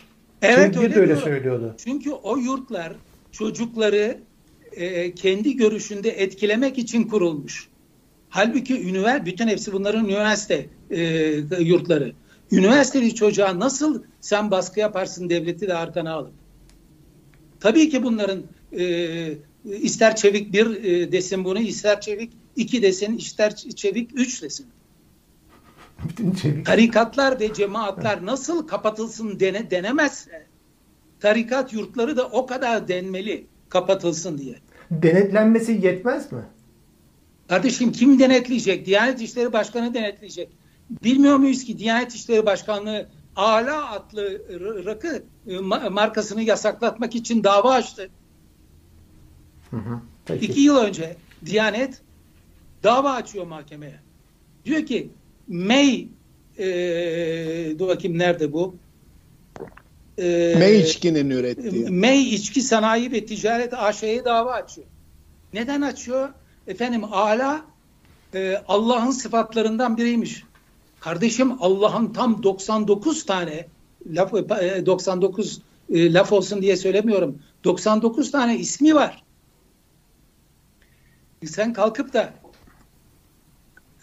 Evet 0.42 0.74
Çevik 0.74 0.76
öyle, 0.76 0.94
de 0.94 1.00
öyle 1.00 1.06
diyorum. 1.06 1.24
söylüyordu. 1.24 1.74
Çünkü 1.78 2.10
o 2.10 2.36
yurtlar 2.36 2.92
çocukları 3.32 4.18
e, 4.72 5.14
kendi 5.14 5.56
görüşünde 5.56 6.10
etkilemek 6.10 6.78
için 6.78 7.04
kurulmuş. 7.04 7.68
Halbuki 8.28 8.88
üniversite, 8.88 9.26
bütün 9.26 9.48
hepsi 9.48 9.72
bunların 9.72 10.04
üniversite 10.04 10.66
e, 10.90 11.00
yurtları. 11.60 12.12
Üniversiteli 12.52 13.14
çocuğa 13.14 13.58
nasıl 13.58 14.02
sen 14.20 14.50
baskı 14.50 14.80
yaparsın 14.80 15.30
devleti 15.30 15.68
de 15.68 15.74
arkana 15.74 16.12
alıp? 16.12 16.32
Tabii 17.60 17.88
ki 17.88 18.02
bunların 18.02 18.42
e, 18.78 19.34
ister 19.64 20.16
çevik 20.16 20.52
bir 20.52 20.84
e, 20.84 21.12
desin 21.12 21.44
bunu, 21.44 21.58
ister 21.58 22.00
çevik 22.00 22.32
iki 22.56 22.82
desin, 22.82 23.16
ister 23.16 23.56
çevik 23.56 24.10
üç 24.14 24.42
desin. 24.42 24.66
Bütün 26.08 26.32
çevik. 26.34 26.66
Tarikatlar 26.66 27.40
ve 27.40 27.54
cemaatler 27.54 28.26
nasıl 28.26 28.66
kapatılsın 28.66 29.40
dene, 29.40 29.70
denemezse 29.70 30.46
tarikat 31.20 31.72
yurtları 31.72 32.16
da 32.16 32.28
o 32.28 32.46
kadar 32.46 32.88
denmeli 32.88 33.46
kapatılsın 33.70 34.38
diye. 34.38 34.54
Denetlenmesi 34.90 35.72
yetmez 35.82 36.32
mi? 36.32 36.42
Kardeşim 37.48 37.92
kim 37.92 38.18
denetleyecek? 38.18 38.86
Diyanet 38.86 39.20
İşleri 39.20 39.52
Başkanı 39.52 39.94
denetleyecek. 39.94 40.48
Bilmiyor 41.04 41.36
muyuz 41.36 41.64
ki 41.64 41.78
Diyanet 41.78 42.14
İşleri 42.14 42.46
Başkanlığı 42.46 43.06
Ala 43.36 43.92
adlı 43.92 44.40
rakı 44.84 45.22
e, 45.46 45.58
markasını 45.90 46.42
yasaklatmak 46.42 47.14
için 47.14 47.44
dava 47.44 47.72
açtı. 47.72 48.10
Hı 49.70 49.76
hı. 49.76 50.00
Peki. 50.24 50.46
İki 50.46 50.60
yıl 50.60 50.76
önce 50.76 51.16
Diyanet 51.46 52.02
dava 52.82 53.12
açıyor 53.12 53.46
mahkemeye. 53.46 54.00
Diyor 54.64 54.86
ki 54.86 55.10
May 55.48 56.08
e, 56.58 56.68
dur 57.78 57.88
bakayım 57.88 58.18
nerede 58.18 58.52
bu? 58.52 58.74
E, 60.20 60.54
May 60.58 60.80
içkinin 60.80 61.30
ürettiği. 61.30 61.90
May 61.90 62.34
içki 62.34 62.62
sanayi 62.62 63.12
ve 63.12 63.26
ticaret 63.26 63.74
AŞ'ye 63.74 64.24
dava 64.24 64.52
açıyor. 64.52 64.86
Neden 65.52 65.82
açıyor? 65.82 66.28
Efendim 66.66 67.04
ala 67.04 67.64
e, 68.34 68.62
Allah'ın 68.68 69.10
sıfatlarından 69.10 69.96
biriymiş. 69.96 70.44
Kardeşim 71.00 71.62
Allah'ın 71.62 72.12
tam 72.12 72.42
99 72.42 73.26
tane 73.26 73.66
laf 74.06 74.32
99 74.32 75.60
e, 75.90 75.98
e, 75.98 76.12
laf 76.12 76.32
olsun 76.32 76.62
diye 76.62 76.76
söylemiyorum. 76.76 77.42
99 77.64 78.30
tane 78.30 78.58
ismi 78.58 78.94
var. 78.94 79.22
Sen 81.46 81.72
kalkıp 81.72 82.12
da 82.12 82.34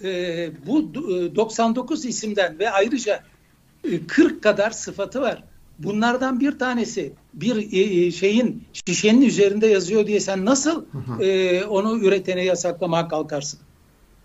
e, 0.03 0.51
bu 0.67 0.95
99 1.35 2.05
e, 2.05 2.09
isimden 2.09 2.59
ve 2.59 2.71
ayrıca 2.71 3.23
40 4.07 4.43
kadar 4.43 4.71
sıfatı 4.71 5.21
var. 5.21 5.43
Bunlardan 5.79 6.39
bir 6.39 6.59
tanesi 6.59 7.13
bir 7.33 8.11
şeyin 8.11 8.63
şişenin 8.87 9.21
üzerinde 9.21 9.67
yazıyor 9.67 10.07
diye 10.07 10.19
sen 10.19 10.45
nasıl 10.45 10.85
e, 11.21 11.63
onu 11.63 11.97
üretene 11.97 12.43
yasaklamaya 12.43 13.07
kalkarsın? 13.07 13.59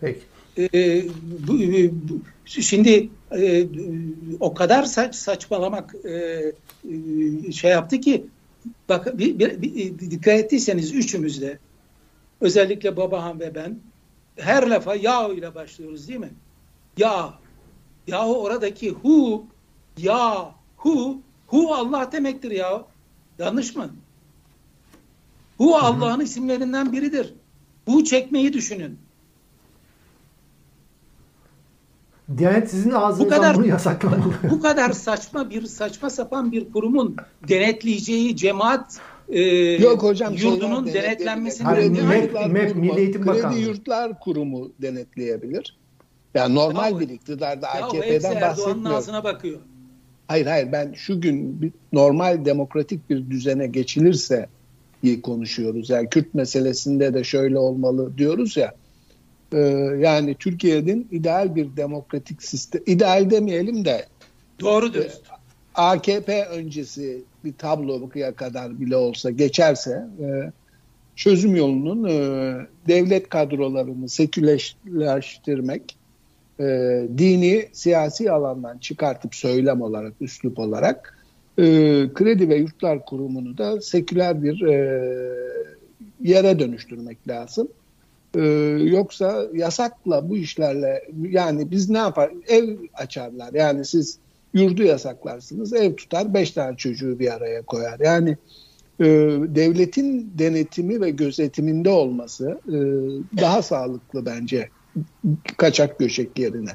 Peki. 0.01 0.21
E, 0.59 1.03
bu, 1.49 1.59
bu, 1.93 2.21
şimdi 2.45 3.09
e, 3.39 3.67
o 4.41 4.55
kadar 4.55 4.85
saç 4.85 5.15
saçmalamak 5.15 5.95
e, 6.05 7.53
şey 7.53 7.71
yaptı 7.71 8.01
ki 8.01 8.27
bak 8.89 9.19
bir, 9.19 9.39
bir, 9.39 9.63
bir, 9.63 9.99
dikkat 9.99 10.35
ettiyseniz 10.35 10.95
üçümüz 10.95 11.41
de 11.41 11.59
özellikle 12.41 12.97
Babahan 12.97 13.41
ve 13.41 13.55
ben 13.55 13.79
her 14.37 14.67
lafa 14.67 14.95
ya 14.95 15.29
ile 15.29 15.55
başlıyoruz 15.55 16.09
değil 16.09 16.21
mi? 16.21 16.31
Ya. 16.97 17.35
Yahu 18.07 18.43
oradaki 18.43 18.91
hu 18.91 19.47
ya 19.99 20.55
hu 20.77 21.21
hu 21.53 21.75
Allah 21.75 22.13
demektir 22.13 22.51
ya. 22.51 22.85
Yanlış 23.39 23.77
mı? 23.77 23.91
Hu 25.59 25.77
Allah'ın 25.77 26.21
isimlerinden 26.21 26.93
biridir. 26.93 27.35
Hu 27.87 28.05
çekmeyi 28.05 28.53
düşünün. 28.53 28.99
Diyanet 32.39 32.71
sizin 32.71 32.91
ağzınızdan 32.91 33.39
bu 33.39 33.43
kadar, 33.43 33.57
bunu 33.57 33.67
yasaklamalı. 33.67 34.23
Bu 34.51 34.61
kadar 34.61 34.93
saçma 34.93 35.51
bir 35.51 35.67
saçma 35.67 36.11
sapan 36.11 36.53
bir 36.53 36.73
kurumun 36.73 37.17
denetleyeceği 37.49 38.37
cemaat 38.37 39.01
e, 39.29 39.41
Yok 39.73 40.03
hocam, 40.03 40.35
yurdunun 40.35 40.87
denetlenmesini 40.87 41.75
kredi, 41.75 41.99
yurtlar, 41.99 42.47
MEP, 42.47 42.77
Milli 42.77 43.01
Eğitim 43.01 43.27
Bakanlığı. 43.27 43.55
Kredi 43.55 43.61
Yurtlar 43.61 44.21
Kurumu 44.21 44.73
denetleyebilir. 44.83 45.79
Yani 46.35 46.55
normal 46.55 46.93
ya, 46.93 47.01
bir 47.01 47.09
iktidarda 47.09 47.69
AKP'den 47.69 48.41
bahsetmiyorum. 48.41 48.87
ağzına 48.87 49.25
bakıyor. 49.25 49.61
Hayır 50.29 50.47
hayır 50.47 50.73
ben 50.73 50.93
şu 50.93 51.21
gün 51.21 51.63
bir 51.63 51.73
normal 51.93 52.45
demokratik 52.45 53.11
bir 53.11 53.31
düzene 53.31 53.67
geçilirse 53.67 54.47
iyi 55.03 55.23
konuşuyoruz. 55.23 55.91
Yani 55.91 56.09
Kürt 56.09 56.35
meselesinde 56.35 57.15
de 57.15 57.25
şöyle 57.25 57.59
olmalı 57.59 58.19
diyoruz 58.19 58.57
ya. 58.57 58.75
E, 59.53 59.59
yani 59.99 60.35
Türkiye'nin 60.35 61.09
ideal 61.11 61.55
bir 61.55 61.77
demokratik 61.77 62.43
sistem, 62.43 62.83
ideal 62.87 63.31
demeyelim 63.31 63.85
de 63.85 64.07
Doğru 64.61 64.95
diyorsun. 64.95 65.23
E, 65.23 65.43
AKP 65.75 66.47
öncesi 66.47 67.23
bir 67.45 67.53
tabloya 67.53 68.35
kadar 68.35 68.81
bile 68.81 68.97
olsa 68.97 69.31
geçerse 69.31 70.07
e, 70.21 70.53
çözüm 71.17 71.57
yolunun 71.57 72.09
e, 72.09 72.57
devlet 72.89 73.29
kadrolarını 73.29 74.09
sekülerleştirmek, 74.09 75.97
e, 76.63 77.09
dini 77.19 77.69
siyasi 77.73 78.31
alandan 78.31 78.79
çıkartıp 78.79 79.35
söylem 79.35 79.83
olarak, 79.83 80.13
üslup 80.21 80.59
olarak 80.59 81.19
e, 81.59 81.65
Kredi 82.15 82.49
ve 82.49 82.57
Yurtlar 82.57 83.05
Kurumu'nu 83.05 83.59
da 83.59 83.81
seküler 83.81 84.43
bir 84.43 84.63
e, 84.63 85.03
yere 86.21 86.59
dönüştürmek 86.59 87.29
lazım. 87.29 87.69
Ee, 88.37 88.41
yoksa 88.83 89.47
yasakla 89.55 90.29
bu 90.29 90.37
işlerle 90.37 91.05
yani 91.31 91.71
biz 91.71 91.91
ne 91.91 91.99
yapar? 91.99 92.31
Ev 92.49 92.77
açarlar. 92.95 93.55
Yani 93.55 93.85
siz 93.85 94.19
yurdu 94.55 94.83
yasaklarsınız. 94.83 95.73
Ev 95.73 95.97
tutar. 95.97 96.35
Beş 96.35 96.51
tane 96.51 96.77
çocuğu 96.77 97.19
bir 97.19 97.35
araya 97.35 97.63
koyar. 97.63 98.01
Yani 98.01 98.37
e, 99.01 99.07
devletin 99.55 100.33
denetimi 100.39 101.01
ve 101.01 101.11
gözetiminde 101.11 101.91
olması 101.91 102.61
e, 102.69 102.77
daha 103.41 103.63
sağlıklı 103.63 104.27
bence 104.27 104.69
kaçak 105.57 105.99
göçek 105.99 106.39
yerine. 106.39 106.71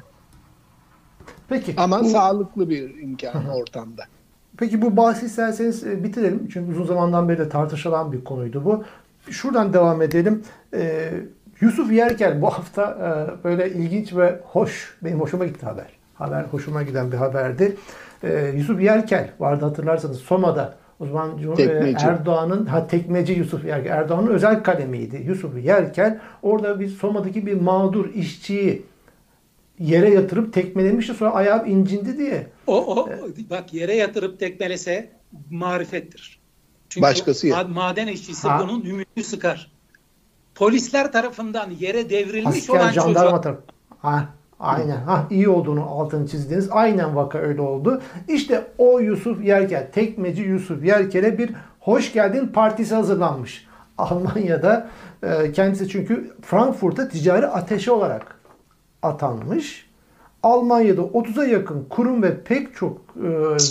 Peki. 1.48 1.74
Ama 1.76 2.00
bu... 2.00 2.08
sağlıklı 2.08 2.70
bir 2.70 3.02
imkan 3.02 3.48
ortamda. 3.48 4.04
Peki 4.56 4.82
bu 4.82 4.96
bahsi 4.96 5.26
isterseniz 5.26 5.86
e, 5.86 6.04
bitirelim. 6.04 6.48
Çünkü 6.48 6.72
uzun 6.72 6.84
zamandan 6.84 7.28
beri 7.28 7.38
de 7.38 7.48
tartışılan 7.48 8.12
bir 8.12 8.24
konuydu 8.24 8.64
bu. 8.64 8.84
Şuradan 9.30 9.72
devam 9.72 10.02
edelim. 10.02 10.42
Ee, 10.74 11.10
Yusuf 11.60 11.92
Yerkel 11.92 12.42
bu 12.42 12.46
hafta 12.46 12.84
e, 12.92 13.44
böyle 13.44 13.70
ilginç 13.70 14.16
ve 14.16 14.40
hoş, 14.44 14.98
benim 15.02 15.20
hoşuma 15.20 15.46
gitti 15.46 15.66
haber. 15.66 15.86
Haber 16.14 16.44
hoşuma 16.50 16.82
giden 16.82 17.12
bir 17.12 17.16
haberdi. 17.16 17.76
E, 18.22 18.52
Yusuf 18.56 18.82
Yerkel 18.82 19.30
vardı 19.38 19.64
hatırlarsanız 19.64 20.18
Soma'da 20.18 20.74
o 21.00 21.06
zaman 21.06 21.38
Erdoğan'ın 22.00 22.66
ha 22.66 22.86
tekmeci 22.86 23.32
Yusuf 23.32 23.64
Yerkel 23.64 23.90
Erdoğan'ın 23.90 24.26
özel 24.26 24.62
kalemiydi. 24.62 25.24
Yusuf 25.26 25.64
Yerkel 25.64 26.20
orada 26.42 26.80
bir 26.80 26.88
Soma'daki 26.88 27.46
bir 27.46 27.54
mağdur 27.54 28.14
işçiyi 28.14 28.82
yere 29.78 30.10
yatırıp 30.10 30.52
tekmelemişti 30.52 31.14
sonra 31.14 31.30
ayağı 31.30 31.66
incindi 31.66 32.18
diye. 32.18 32.46
O, 32.66 32.96
o 32.96 33.08
bak 33.50 33.74
yere 33.74 33.94
yatırıp 33.96 34.40
tekmelese 34.40 35.10
marifettir. 35.50 36.38
Çünkü 36.88 37.02
Başkası 37.02 37.46
ya. 37.46 37.64
maden 37.64 38.06
işçisi 38.06 38.48
ha. 38.48 38.60
bunun 38.62 38.84
ümidini 38.84 39.24
sıkar 39.24 39.70
polisler 40.54 41.12
tarafından 41.12 41.70
yere 41.70 42.10
devrilmiş 42.10 42.58
Asker, 42.58 42.74
olan 42.74 42.92
jandarma 42.92 43.14
çocuğa... 43.14 43.40
tarafı. 43.40 43.62
Ha, 43.98 44.28
aynen. 44.60 44.96
Ha, 44.96 45.26
iyi 45.30 45.48
olduğunu 45.48 45.90
altını 45.90 46.26
çizdiniz. 46.26 46.68
Aynen 46.70 47.16
vaka 47.16 47.38
öyle 47.38 47.60
oldu. 47.60 48.02
İşte 48.28 48.66
o 48.78 49.00
Yusuf 49.00 49.44
Yerkel, 49.44 49.86
tekmeci 49.92 50.42
Yusuf 50.42 50.84
Yerkel'e 50.84 51.38
bir 51.38 51.50
hoş 51.80 52.12
geldin 52.12 52.46
partisi 52.46 52.94
hazırlanmış. 52.94 53.68
Almanya'da 53.98 54.88
e, 55.22 55.52
kendisi 55.52 55.88
çünkü 55.88 56.30
Frankfurt'a 56.42 57.08
ticari 57.08 57.46
ateşi 57.46 57.90
olarak 57.90 58.38
atanmış. 59.02 59.88
Almanya'da 60.42 61.00
30'a 61.00 61.44
yakın 61.44 61.86
kurum 61.90 62.22
ve 62.22 62.40
pek 62.40 62.76
çok 62.76 63.00
e, 63.16 63.28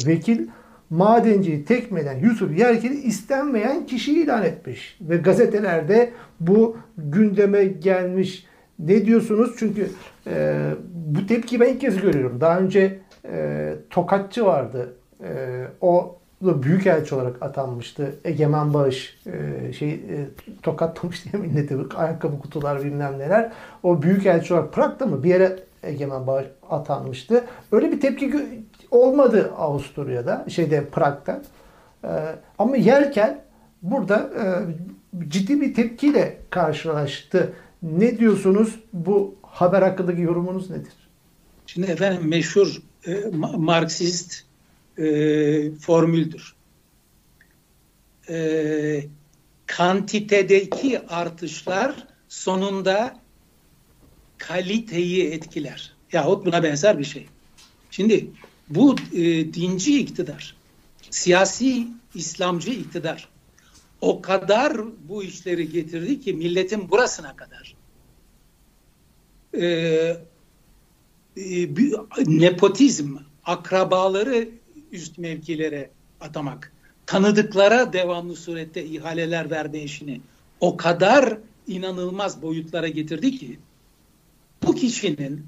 vekil 0.07 0.47
madenciyi 0.89 1.65
tekmeden 1.65 2.19
Yusuf 2.19 2.57
Yerkel'i 2.57 3.01
istenmeyen 3.01 3.85
kişi 3.85 4.21
ilan 4.21 4.43
etmiş. 4.43 4.97
Ve 5.01 5.17
gazetelerde 5.17 6.13
bu 6.39 6.77
gündeme 6.97 7.65
gelmiş. 7.65 8.45
Ne 8.79 9.05
diyorsunuz? 9.05 9.55
Çünkü 9.59 9.89
e, 10.29 10.71
bu 10.93 11.27
tepki 11.27 11.59
ben 11.59 11.73
ilk 11.73 11.81
kez 11.81 12.01
görüyorum. 12.01 12.41
Daha 12.41 12.59
önce 12.59 12.99
e, 13.25 13.73
Tokatçı 13.89 14.45
vardı. 14.45 14.93
E, 15.23 15.63
o 15.81 16.17
da 16.45 16.63
büyükelçi 16.63 17.15
olarak 17.15 17.41
atanmıştı. 17.41 18.15
Egemen 18.25 18.73
Bağış 18.73 19.19
e, 19.25 19.73
şey 19.73 19.89
e, 19.89 20.27
tokatlamış 20.61 21.25
diye 21.25 21.43
milleti 21.43 21.77
ayakkabı 21.95 22.39
kutular 22.39 22.83
bilmem 22.83 23.19
neler. 23.19 23.51
O 23.83 24.01
büyükelçi 24.01 24.53
olarak 24.53 24.73
Prag'da 24.73 25.05
mı 25.05 25.23
bir 25.23 25.29
yere 25.29 25.59
Egemen 25.83 26.27
Bağış 26.27 26.45
atanmıştı. 26.69 27.43
Öyle 27.71 27.91
bir 27.91 28.01
tepki 28.01 28.33
olmadı 28.91 29.51
Avusturya'da, 29.57 30.45
şeyde 30.49 30.85
Prag'da. 30.85 31.41
E, 32.03 32.09
ama 32.59 32.77
Yerkel 32.77 33.39
burada 33.81 34.15
e, 34.17 34.45
ciddi 35.29 35.61
bir 35.61 35.73
tepkiyle 35.73 36.37
karşılaştı. 36.49 37.53
Ne 37.81 38.17
diyorsunuz 38.17 38.79
bu 38.93 39.35
haber 39.61 39.81
hakkındaki 39.81 40.21
yorumunuz 40.21 40.69
nedir? 40.69 40.93
Şimdi 41.67 41.91
efendim 41.91 42.27
meşhur 42.27 42.81
e, 43.07 43.23
Marksist 43.57 44.43
e, 44.97 45.71
formüldür. 45.71 46.55
E, 48.29 49.07
kantitedeki 49.65 50.99
artışlar 51.07 52.07
sonunda 52.29 53.19
kaliteyi 54.37 55.31
etkiler. 55.31 55.93
Yahut 56.11 56.45
buna 56.45 56.63
benzer 56.63 56.99
bir 56.99 57.05
şey. 57.05 57.27
Şimdi 57.91 58.31
bu 58.69 58.95
e, 59.13 59.53
dinci 59.53 59.99
iktidar, 59.99 60.55
siyasi 61.09 61.87
İslamcı 62.15 62.71
iktidar 62.71 63.29
o 64.01 64.21
kadar 64.21 64.77
bu 65.09 65.23
işleri 65.23 65.69
getirdi 65.69 66.21
ki 66.21 66.33
milletin 66.33 66.89
burasına 66.89 67.35
kadar. 67.35 67.76
Ee, 69.53 70.17
e, 71.37 71.67
nepotizm, 72.25 73.15
akrabaları 73.45 74.49
üst 74.91 75.17
mevkilere 75.17 75.89
atamak, 76.21 76.71
tanıdıklara 77.05 77.93
devamlı 77.93 78.35
surette 78.35 78.83
ihaleler 78.85 79.49
verme 79.49 79.79
işini 79.79 80.21
o 80.59 80.77
kadar 80.77 81.37
inanılmaz 81.67 82.41
boyutlara 82.41 82.87
getirdi 82.87 83.37
ki 83.37 83.59
bu 84.63 84.75
kişinin 84.75 85.45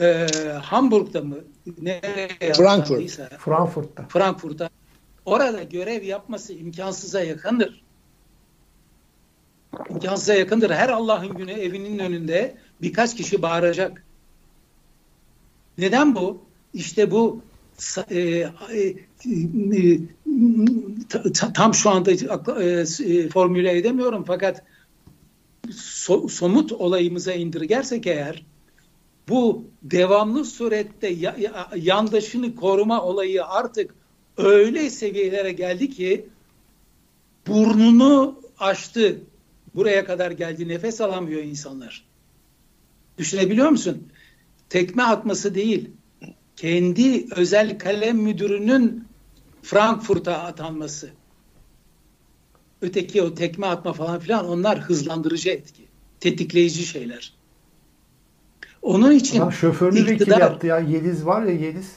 e, 0.00 0.26
Hamburg'da 0.62 1.20
mı 1.20 1.36
nereye 1.82 2.52
Frankfurt. 2.52 3.10
Frankfurt'ta. 3.38 4.06
Frankfurt'ta 4.08 4.70
orada 5.24 5.62
görev 5.62 6.02
yapması 6.02 6.52
imkansıza 6.52 7.22
yakındır. 7.22 7.84
İmkansıza 9.90 10.34
yakındır. 10.34 10.70
Her 10.70 10.88
Allah'ın 10.88 11.34
günü 11.34 11.52
evinin 11.52 11.98
önünde 11.98 12.56
birkaç 12.84 13.16
kişi 13.16 13.42
bağıracak. 13.42 14.04
Neden 15.78 16.14
bu? 16.14 16.42
İşte 16.74 17.10
bu 17.10 17.40
e, 18.10 18.18
e, 18.20 18.48
e, 19.74 19.98
tam 21.54 21.74
şu 21.74 21.90
anda 21.90 22.10
e, 22.10 22.84
e, 23.04 23.28
formüle 23.28 23.78
edemiyorum 23.78 24.24
fakat 24.26 24.62
so, 25.72 26.28
somut 26.28 26.72
olayımıza 26.72 27.32
indirgersek 27.32 28.06
eğer 28.06 28.44
bu 29.28 29.64
devamlı 29.82 30.44
surette 30.44 31.08
ya, 31.08 31.36
ya, 31.38 31.70
yandaşını 31.76 32.56
koruma 32.56 33.02
olayı 33.02 33.44
artık 33.44 33.94
öyle 34.36 34.90
seviyelere 34.90 35.52
geldi 35.52 35.90
ki 35.90 36.28
burnunu 37.46 38.40
açtı. 38.58 39.20
Buraya 39.74 40.04
kadar 40.04 40.30
geldi. 40.30 40.68
Nefes 40.68 41.00
alamıyor 41.00 41.42
insanlar. 41.42 42.04
Düşünebiliyor 43.18 43.68
musun? 43.68 44.08
Tekme 44.68 45.02
atması 45.02 45.54
değil. 45.54 45.90
Kendi 46.56 47.26
özel 47.36 47.78
kalem 47.78 48.16
müdürünün 48.16 49.04
Frankfurt'a 49.62 50.38
atanması. 50.38 51.10
Öteki 52.82 53.22
o 53.22 53.34
tekme 53.34 53.66
atma 53.66 53.92
falan 53.92 54.20
filan 54.20 54.48
onlar 54.48 54.80
hızlandırıcı 54.80 55.50
etki. 55.50 55.82
Tetikleyici 56.20 56.86
şeyler. 56.86 57.34
Onun 58.82 59.12
için 59.12 59.40
Lan 59.40 59.50
şoförünü 59.50 60.00
iktidar... 60.00 60.20
vekil 60.20 60.40
yaptı 60.40 60.66
ya. 60.66 60.78
Yeliz 60.78 61.26
var 61.26 61.42
ya 61.42 61.54
Yeliz. 61.54 61.92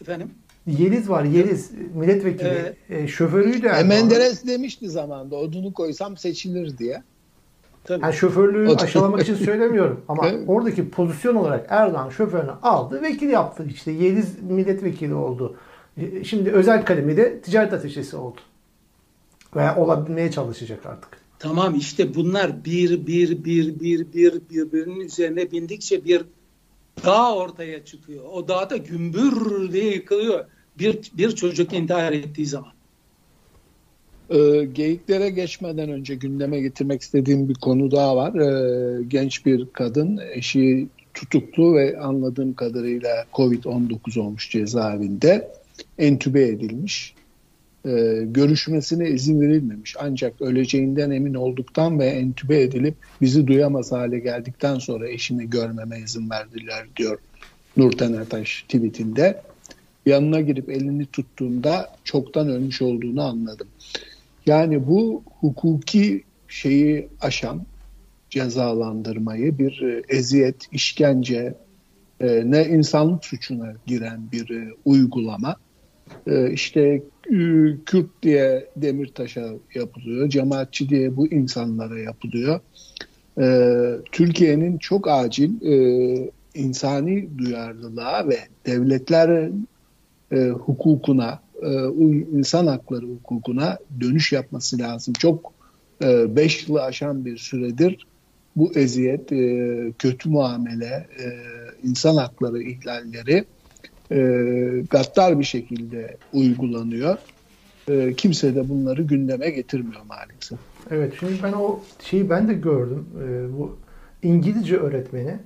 Efendim? 0.00 0.30
Yeliz 0.66 1.08
var 1.08 1.24
Yeliz 1.24 1.70
milletvekili. 1.94 2.48
Evet. 2.48 2.76
E, 2.90 3.08
şoförüydü. 3.08 3.66
E, 3.66 3.82
Menderes 3.82 4.46
demişti 4.46 4.90
zamanda 4.90 5.36
odunu 5.36 5.72
koysam 5.72 6.16
seçilir 6.16 6.78
diye. 6.78 7.02
Tabii. 7.84 8.04
Yani 8.04 8.14
şoförlüğü 8.14 8.76
aşılamak 8.76 9.22
için 9.22 9.34
söylemiyorum 9.34 10.00
ama 10.08 10.28
evet. 10.28 10.44
oradaki 10.46 10.90
pozisyon 10.90 11.34
olarak 11.34 11.66
Erdoğan 11.68 12.10
şoförünü 12.10 12.50
aldı, 12.62 13.02
vekil 13.02 13.28
yaptı. 13.28 13.66
İşte 13.74 13.90
Yeliz 13.90 14.42
milletvekili 14.42 15.14
oldu. 15.14 15.56
E, 15.96 16.24
şimdi 16.24 16.50
özel 16.50 16.84
kalemi 16.84 17.16
de 17.16 17.40
ticaret 17.40 17.72
ateşesi 17.72 18.16
oldu. 18.16 18.40
Veya 19.56 19.76
olabilmeye 19.76 20.30
çalışacak 20.30 20.86
artık. 20.86 21.20
Tamam 21.38 21.74
işte 21.74 22.14
bunlar 22.14 22.64
bir 22.64 23.06
bir 23.06 23.44
bir 23.44 23.80
bir 23.80 24.12
bir 24.12 24.40
birbirinin 24.50 25.00
üzerine 25.00 25.50
bindikçe 25.50 26.04
bir 26.04 26.24
dağ 27.04 27.34
ortaya 27.34 27.84
çıkıyor. 27.84 28.24
O 28.32 28.48
dağda 28.48 28.76
gümbür 28.76 29.72
diye 29.72 29.94
yıkılıyor. 29.94 30.44
Bir, 30.78 31.10
bir 31.14 31.34
çocuk 31.34 31.72
intihar 31.72 32.12
ettiği 32.12 32.46
zaman. 32.46 32.72
E, 34.30 34.64
geyiklere 34.64 35.30
geçmeden 35.30 35.88
önce 35.88 36.14
gündeme 36.14 36.60
getirmek 36.60 37.02
istediğim 37.02 37.48
bir 37.48 37.54
konu 37.54 37.90
daha 37.90 38.16
var. 38.16 38.34
E, 38.34 39.02
genç 39.08 39.46
bir 39.46 39.66
kadın 39.72 40.20
eşi 40.32 40.88
tutuklu 41.14 41.74
ve 41.74 41.98
anladığım 42.00 42.54
kadarıyla 42.54 43.24
Covid-19 43.32 44.20
olmuş 44.20 44.50
cezaevinde 44.50 45.48
entübe 45.98 46.48
edilmiş. 46.48 47.14
E, 47.84 47.90
görüşmesine 48.26 49.08
izin 49.08 49.40
verilmemiş. 49.40 49.96
Ancak 49.98 50.42
öleceğinden 50.42 51.10
emin 51.10 51.34
olduktan 51.34 51.98
ve 51.98 52.06
entübe 52.06 52.62
edilip 52.62 52.94
bizi 53.20 53.46
duyamaz 53.46 53.92
hale 53.92 54.18
geldikten 54.18 54.78
sonra 54.78 55.08
eşini 55.08 55.50
görmeme 55.50 56.00
izin 56.00 56.30
verdiler 56.30 56.86
diyor 56.96 57.18
Nurten 57.76 58.12
Ataş 58.12 58.62
tweetinde. 58.62 59.42
Yanına 60.06 60.40
girip 60.40 60.70
elini 60.70 61.06
tuttuğumda 61.06 61.96
çoktan 62.04 62.48
ölmüş 62.48 62.82
olduğunu 62.82 63.22
anladım. 63.22 63.66
Yani 64.50 64.86
bu 64.86 65.22
hukuki 65.40 66.24
şeyi 66.48 67.08
aşan 67.20 67.66
cezalandırmayı 68.30 69.58
bir 69.58 69.82
e, 69.82 70.02
eziyet, 70.08 70.68
işkence, 70.72 71.54
e, 72.20 72.50
ne 72.50 72.64
insanlık 72.64 73.24
suçuna 73.24 73.72
giren 73.86 74.20
bir 74.32 74.50
e, 74.50 74.68
uygulama. 74.84 75.56
İşte 76.52 77.02
Kürt 77.86 78.22
diye 78.22 78.68
Demirtaş'a 78.76 79.46
yapılıyor, 79.74 80.28
cemaatçi 80.28 80.88
diye 80.88 81.16
bu 81.16 81.26
insanlara 81.26 81.98
yapılıyor. 81.98 82.60
Türkiye'nin 84.12 84.78
çok 84.78 85.08
acil 85.08 85.50
insani 86.54 87.38
duyarlılığa 87.38 88.28
ve 88.28 88.38
devletlerin 88.66 89.68
hukukuna 90.52 91.40
insan 92.32 92.66
hakları 92.66 93.06
hukukuna 93.06 93.78
dönüş 94.00 94.32
yapması 94.32 94.78
lazım. 94.78 95.14
Çok 95.14 95.52
5 96.00 96.62
e, 96.62 96.66
yılı 96.66 96.82
aşan 96.82 97.24
bir 97.24 97.36
süredir 97.36 98.06
bu 98.56 98.72
eziyet, 98.74 99.32
e, 99.32 99.92
kötü 99.98 100.28
muamele, 100.28 101.06
e, 101.18 101.26
insan 101.82 102.16
hakları 102.16 102.62
ihlalleri 102.62 103.44
e, 104.12 104.18
gaddar 104.90 105.38
bir 105.38 105.44
şekilde 105.44 106.16
uygulanıyor. 106.32 107.16
E, 107.88 108.14
kimse 108.14 108.54
de 108.54 108.68
bunları 108.68 109.02
gündeme 109.02 109.50
getirmiyor 109.50 110.02
maalesef. 110.08 110.58
Evet, 110.90 111.12
şimdi 111.20 111.32
ben 111.42 111.52
o 111.52 111.80
şeyi 112.04 112.30
ben 112.30 112.48
de 112.48 112.54
gördüm. 112.54 113.06
E, 113.24 113.58
bu 113.58 113.76
İngilizce 114.22 114.76
öğretmeni 114.76 115.36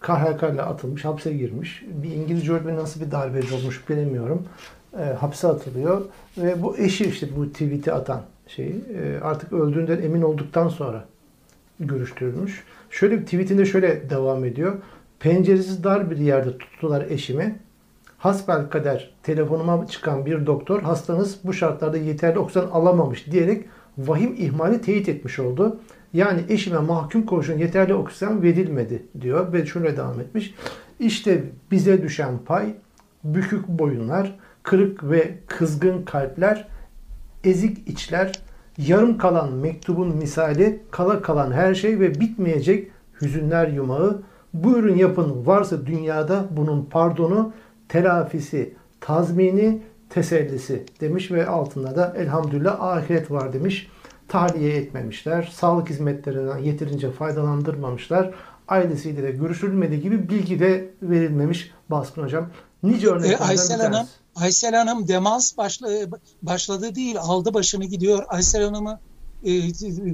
KHK 0.00 0.42
atılmış, 0.42 1.04
hapse 1.04 1.32
girmiş. 1.32 1.84
Bir 2.02 2.10
İngilizce 2.10 2.52
öğretmeni 2.52 2.76
nasıl 2.76 3.00
bir 3.00 3.10
darbeci 3.10 3.54
olmuş 3.54 3.88
bilemiyorum 3.88 4.44
e, 4.98 5.14
hapse 5.14 5.48
atılıyor 5.48 6.04
ve 6.38 6.62
bu 6.62 6.76
eşi 6.76 7.04
işte 7.04 7.26
bu 7.36 7.52
tweet'i 7.52 7.92
atan 7.92 8.20
şeyi 8.46 8.84
e, 8.94 9.20
artık 9.20 9.52
öldüğünden 9.52 10.02
emin 10.02 10.22
olduktan 10.22 10.68
sonra 10.68 11.04
görüştürülmüş. 11.80 12.64
Şöyle 12.90 13.20
bir 13.20 13.24
tweetinde 13.24 13.64
şöyle 13.64 14.10
devam 14.10 14.44
ediyor. 14.44 14.76
Penceresiz 15.20 15.84
dar 15.84 16.10
bir 16.10 16.16
yerde 16.16 16.58
tuttular 16.58 17.06
eşimi. 17.10 17.58
Hasbel 18.18 18.68
kader 18.68 19.10
telefonuma 19.22 19.86
çıkan 19.86 20.26
bir 20.26 20.46
doktor 20.46 20.82
hastanız 20.82 21.38
bu 21.44 21.52
şartlarda 21.52 21.96
yeterli 21.98 22.38
oksijen 22.38 22.66
alamamış 22.66 23.26
diyerek 23.30 23.64
vahim 23.98 24.34
ihmali 24.38 24.80
teyit 24.80 25.08
etmiş 25.08 25.38
oldu. 25.38 25.80
Yani 26.12 26.40
eşime 26.48 26.78
mahkum 26.78 27.26
koğuşun 27.26 27.58
yeterli 27.58 27.94
oksijen 27.94 28.42
verilmedi 28.42 29.02
diyor 29.20 29.52
ve 29.52 29.66
şöyle 29.66 29.96
devam 29.96 30.20
etmiş. 30.20 30.54
İşte 31.00 31.42
bize 31.70 32.02
düşen 32.02 32.38
pay 32.46 32.74
bükük 33.24 33.68
boyunlar, 33.68 34.38
kırık 34.68 35.10
ve 35.10 35.34
kızgın 35.46 36.02
kalpler, 36.02 36.68
ezik 37.44 37.88
içler, 37.88 38.32
yarım 38.78 39.18
kalan 39.18 39.52
mektubun 39.52 40.16
misali, 40.16 40.82
kala 40.90 41.22
kalan 41.22 41.52
her 41.52 41.74
şey 41.74 42.00
ve 42.00 42.20
bitmeyecek 42.20 42.90
hüzünler 43.20 43.68
yumağı. 43.68 44.22
Buyurun 44.54 44.96
yapın 44.96 45.46
varsa 45.46 45.86
dünyada 45.86 46.44
bunun 46.50 46.84
pardonu, 46.84 47.52
telafisi, 47.88 48.74
tazmini, 49.00 49.82
tesellisi 50.10 50.84
demiş 51.00 51.30
ve 51.30 51.46
altında 51.46 51.96
da 51.96 52.14
elhamdülillah 52.16 52.80
ahiret 52.80 53.30
var 53.30 53.52
demiş. 53.52 53.90
Tahliye 54.28 54.76
etmemişler, 54.76 55.50
sağlık 55.52 55.90
hizmetlerinden 55.90 56.58
yeterince 56.58 57.10
faydalandırmamışlar, 57.10 58.30
ailesiyle 58.68 59.22
de 59.22 59.30
görüşülmediği 59.30 60.00
gibi 60.00 60.28
bilgi 60.28 60.60
de 60.60 60.88
verilmemiş 61.02 61.70
Baskın 61.90 62.22
Hocam. 62.22 62.48
Nice 62.82 63.06
örneklerden 63.06 63.44
e, 63.44 63.48
Aysel 63.48 63.80
Hanım, 63.80 64.06
Aysel 64.36 64.74
Hanım 64.74 65.08
demans 65.08 65.56
başla, 65.56 65.88
başladı 66.42 66.94
değil 66.94 67.16
aldı 67.18 67.54
başını 67.54 67.84
gidiyor. 67.84 68.24
Aysel 68.28 68.64
Hanım'ı 68.64 69.00
e, 69.44 69.50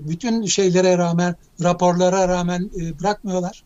bütün 0.08 0.44
şeylere 0.44 0.98
rağmen, 0.98 1.36
raporlara 1.62 2.28
rağmen 2.28 2.70
e, 2.80 3.00
bırakmıyorlar. 3.00 3.64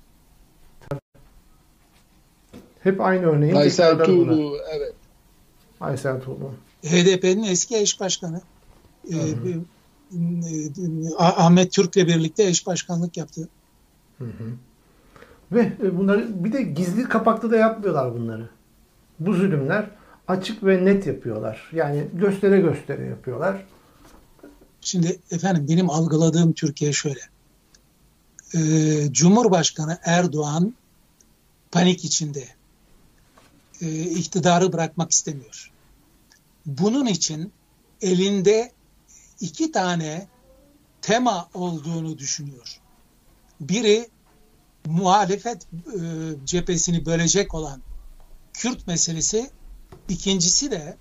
Hep 2.80 3.00
aynı 3.00 3.26
örneği. 3.26 3.56
Aysel 3.56 4.04
Tuğlu, 4.04 4.58
evet. 4.76 4.94
Aysel 5.80 6.20
Tuğlu. 6.20 6.50
HDP'nin 6.84 7.42
eski 7.42 7.76
eş 7.76 8.00
başkanı. 8.00 8.40
E, 9.10 9.16
Ahmet 11.18 11.72
Türk'le 11.72 11.96
birlikte 11.96 12.44
eş 12.44 12.66
başkanlık 12.66 13.16
yaptı. 13.16 13.48
Hı 14.18 14.24
hı. 14.24 14.52
Ve 15.52 15.72
bunları 15.98 16.44
bir 16.44 16.52
de 16.52 16.62
gizli 16.62 17.04
kapaklı 17.04 17.50
da 17.50 17.56
yapmıyorlar 17.56 18.14
bunları. 18.14 18.48
Bu 19.20 19.32
zulümler 19.32 19.90
açık 20.28 20.64
ve 20.64 20.84
net 20.84 21.06
yapıyorlar. 21.06 21.70
Yani 21.72 22.04
göstere 22.14 22.60
göstere 22.60 23.06
yapıyorlar. 23.06 23.66
Şimdi 24.80 25.20
efendim 25.30 25.66
benim 25.68 25.90
algıladığım 25.90 26.52
Türkiye 26.52 26.92
şöyle. 26.92 27.20
Ee, 28.54 29.12
Cumhurbaşkanı 29.12 29.98
Erdoğan 30.04 30.74
panik 31.70 32.04
içinde. 32.04 32.44
Ee, 33.80 34.02
iktidarı 34.02 34.72
bırakmak 34.72 35.10
istemiyor. 35.10 35.72
Bunun 36.66 37.06
için 37.06 37.52
elinde 38.02 38.72
iki 39.40 39.72
tane 39.72 40.26
tema 41.02 41.48
olduğunu 41.54 42.18
düşünüyor. 42.18 42.80
Biri 43.60 44.08
muhalefet 44.86 45.62
e, 45.72 45.98
cephesini 46.44 47.06
bölecek 47.06 47.54
olan 47.54 47.82
Kürt 48.58 48.86
meselesi, 48.86 49.50
ikincisi 50.08 50.70
de 50.70 50.96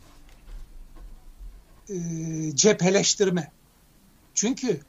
e, 1.89 1.95
cepheleştirme. 2.55 3.51
Çünkü 4.33 4.81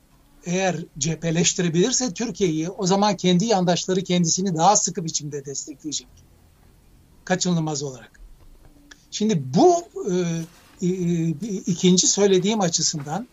eğer 0.45 0.85
cepheleştirebilirse 0.99 2.15
Türkiye'yi 2.15 2.71
o 2.71 2.87
zaman 2.87 3.17
kendi 3.17 3.45
yandaşları 3.45 4.05
kendisini 4.05 4.57
daha 4.57 4.77
sıkı 4.77 5.05
biçimde 5.05 5.45
destekleyecek. 5.45 6.09
Kaçınılmaz 7.25 7.83
olarak. 7.83 8.21
Şimdi 9.11 9.43
bu 9.55 9.83
e, 10.11 10.17
e, 10.87 10.89
ikinci 11.67 12.07
söylediğim 12.07 12.61
açısından 12.61 13.29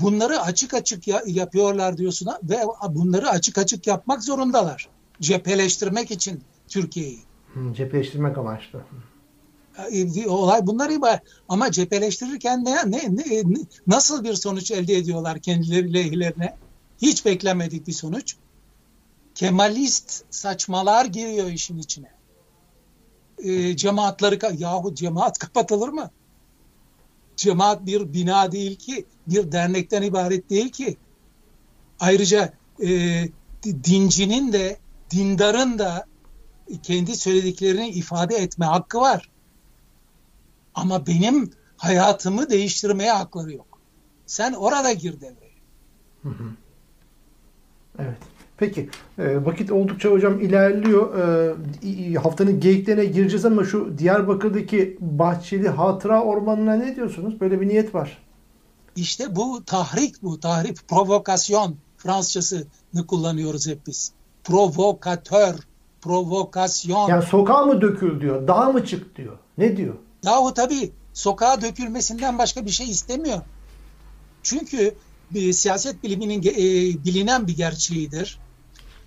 bunları 0.00 0.40
açık 0.40 0.74
açık 0.74 1.08
ya, 1.08 1.22
yapıyorlar 1.26 1.96
diyorsun 1.96 2.28
ve 2.42 2.58
bunları 2.88 3.30
açık 3.30 3.58
açık 3.58 3.86
yapmak 3.86 4.24
zorundalar. 4.24 4.88
Cepheleştirmek 5.20 6.10
için 6.10 6.42
Türkiye'yi. 6.68 7.29
Cepheleştirmek 7.76 8.38
amaçlı. 8.38 8.80
E, 9.92 10.28
olay 10.28 10.66
bunlar 10.66 10.90
ibaret. 10.90 11.22
Ama 11.48 11.70
cepheleştirirken 11.70 12.64
ne, 12.64 12.90
ne, 12.90 13.16
ne, 13.16 13.42
nasıl 13.86 14.24
bir 14.24 14.34
sonuç 14.34 14.70
elde 14.70 14.94
ediyorlar 14.94 15.38
kendileri 15.38 15.94
lehlerine? 15.94 16.56
Hiç 17.02 17.26
beklemedik 17.26 17.86
bir 17.86 17.92
sonuç. 17.92 18.36
Kemalist 19.34 20.24
saçmalar 20.30 21.04
giriyor 21.04 21.46
işin 21.46 21.78
içine. 21.78 22.10
E, 23.38 23.76
cemaatleri, 23.76 24.38
yahu 24.58 24.94
cemaat 24.94 25.38
kapatılır 25.38 25.88
mı? 25.88 26.10
Cemaat 27.36 27.86
bir 27.86 28.12
bina 28.12 28.52
değil 28.52 28.76
ki, 28.76 29.04
bir 29.26 29.52
dernekten 29.52 30.02
ibaret 30.02 30.50
değil 30.50 30.68
ki. 30.68 30.96
Ayrıca 32.00 32.52
e, 32.84 32.88
dincinin 33.64 34.52
de, 34.52 34.78
dindarın 35.10 35.78
da 35.78 36.09
kendi 36.78 37.16
söylediklerini 37.16 37.88
ifade 37.88 38.36
etme 38.36 38.66
hakkı 38.66 39.00
var. 39.00 39.30
Ama 40.74 41.06
benim 41.06 41.50
hayatımı 41.76 42.50
değiştirmeye 42.50 43.12
hakları 43.12 43.52
yok. 43.52 43.78
Sen 44.26 44.52
orada 44.52 44.92
gir 44.92 45.20
devreye. 45.20 45.54
Hı 46.22 46.28
hı. 46.28 46.44
Evet. 47.98 48.18
Peki 48.56 48.90
e, 49.18 49.44
vakit 49.44 49.70
oldukça 49.70 50.10
hocam 50.10 50.40
ilerliyor. 50.40 51.18
E, 51.84 52.14
haftanın 52.14 52.60
geyiklerine 52.60 53.04
gireceğiz 53.04 53.44
ama 53.44 53.64
şu 53.64 53.98
Diyarbakır'daki 53.98 54.98
Bahçeli 55.00 55.68
Hatıra 55.68 56.22
Ormanı'na 56.22 56.74
ne 56.74 56.96
diyorsunuz? 56.96 57.40
Böyle 57.40 57.60
bir 57.60 57.68
niyet 57.68 57.94
var. 57.94 58.18
İşte 58.96 59.36
bu 59.36 59.64
tahrik 59.64 60.22
bu. 60.22 60.40
Tahrik, 60.40 60.88
provokasyon 60.88 61.76
Fransızcasını 61.96 63.06
kullanıyoruz 63.08 63.66
hep 63.66 63.86
biz. 63.86 64.12
Provokatör, 64.44 65.54
provokasyon. 66.02 67.08
Yani 67.08 67.22
sokağa 67.22 67.66
mı 67.66 67.80
dökül 67.80 68.20
diyor, 68.20 68.48
dağa 68.48 68.72
mı 68.72 68.86
çık 68.86 69.16
diyor. 69.16 69.38
Ne 69.58 69.76
diyor? 69.76 69.94
Yahu 70.24 70.54
tabii 70.54 70.92
sokağa 71.12 71.62
dökülmesinden 71.62 72.38
başka 72.38 72.66
bir 72.66 72.70
şey 72.70 72.90
istemiyor. 72.90 73.40
Çünkü 74.42 74.94
bir 75.30 75.52
siyaset 75.52 76.02
biliminin 76.02 76.42
e, 76.42 76.54
bilinen 77.04 77.46
bir 77.46 77.56
gerçeğidir. 77.56 78.40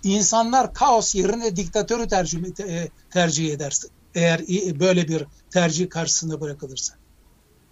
İnsanlar 0.02 0.74
kaos 0.74 1.14
yerine 1.14 1.56
diktatörü 1.56 2.08
tercih, 2.08 2.38
e, 2.60 2.88
tercih 3.10 3.52
edersin. 3.52 3.90
Eğer 4.14 4.40
böyle 4.80 5.08
bir 5.08 5.26
tercih 5.50 5.90
karşısında 5.90 6.40
bırakılırsa. 6.40 6.94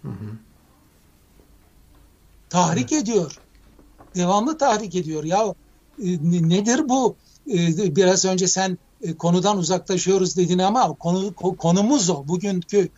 Hı 0.01 0.07
hı. 0.07 0.37
Tahrik 2.49 2.91
evet. 2.91 3.03
ediyor. 3.03 3.39
Devamlı 4.15 4.57
tahrik 4.57 4.95
ediyor. 4.95 5.23
Ya 5.23 5.53
e, 6.03 6.07
nedir 6.49 6.89
bu? 6.89 7.15
E, 7.47 7.95
biraz 7.95 8.25
önce 8.25 8.47
sen 8.47 8.77
e, 9.03 9.17
konudan 9.17 9.57
uzaklaşıyoruz 9.57 10.37
dedin 10.37 10.59
ama 10.59 10.93
konu, 10.93 11.33
konumuz 11.57 12.09
o. 12.09 12.27
Bugünkü 12.27 12.89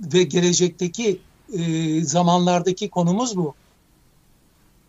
ve 0.00 0.22
gelecekteki 0.22 1.20
e, 1.52 2.04
zamanlardaki 2.04 2.90
konumuz 2.90 3.36
bu. 3.36 3.54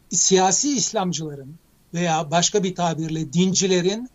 Siyasi 0.09 0.75
İslamcıların 0.75 1.55
veya 1.93 2.31
başka 2.31 2.63
bir 2.63 2.75
tabirle 2.75 3.33
dincilerin 3.33 4.09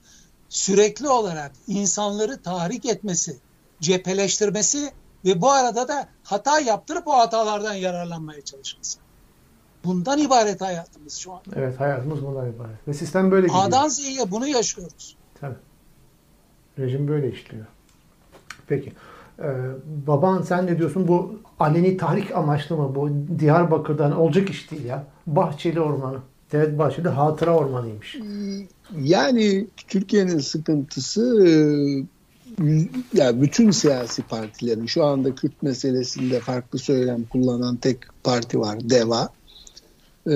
sürekli 0.48 1.08
olarak 1.08 1.52
insanları 1.66 2.42
tahrik 2.42 2.86
etmesi, 2.86 3.36
cepheleştirmesi 3.80 4.92
ve 5.24 5.40
bu 5.40 5.50
arada 5.50 5.88
da 5.88 6.08
hata 6.24 6.60
yaptırıp 6.60 7.08
o 7.08 7.12
hatalardan 7.12 7.74
yararlanmaya 7.74 8.40
çalışması. 8.40 8.98
Bundan 9.84 10.18
ibaret 10.18 10.60
hayatımız 10.60 11.14
şu 11.16 11.32
an. 11.32 11.40
Evet 11.56 11.80
hayatımız 11.80 12.22
bundan 12.22 12.48
ibaret. 12.48 12.88
Ve 12.88 12.94
sistem 12.94 13.30
böyle 13.30 13.46
gidiyor. 13.46 13.64
A'dan 13.64 13.88
Z'ye 13.88 14.30
bunu 14.30 14.46
yaşıyoruz. 14.48 15.16
Tabii. 15.40 15.56
Rejim 16.78 17.08
böyle 17.08 17.32
işliyor. 17.32 17.66
Peki. 18.66 18.92
Ee, 19.38 19.44
baban 20.06 20.42
sen 20.42 20.66
ne 20.66 20.78
diyorsun? 20.78 21.08
Bu 21.08 21.34
aleni 21.60 21.96
tahrik 21.96 22.36
amaçlı 22.36 22.76
mı? 22.76 22.94
Bu 22.94 23.10
Diyarbakır'dan 23.38 24.16
olacak 24.16 24.50
iş 24.50 24.70
değil 24.70 24.84
ya. 24.84 25.06
Bahçeli 25.26 25.80
Ormanı. 25.80 26.18
Devlet 26.52 26.78
Bahçeli 26.78 27.08
Hatıra 27.08 27.56
Ormanı'ymış. 27.56 28.16
Yani 29.02 29.66
Türkiye'nin 29.88 30.38
sıkıntısı 30.38 31.46
e, 31.46 31.50
yani 33.14 33.42
bütün 33.42 33.70
siyasi 33.70 34.22
partilerin 34.22 34.86
şu 34.86 35.04
anda 35.04 35.34
Kürt 35.34 35.62
meselesinde 35.62 36.40
farklı 36.40 36.78
söylem 36.78 37.24
kullanan 37.24 37.76
tek 37.76 37.98
parti 38.24 38.60
var 38.60 38.78
DEVA. 38.90 39.28
Ee, 40.26 40.32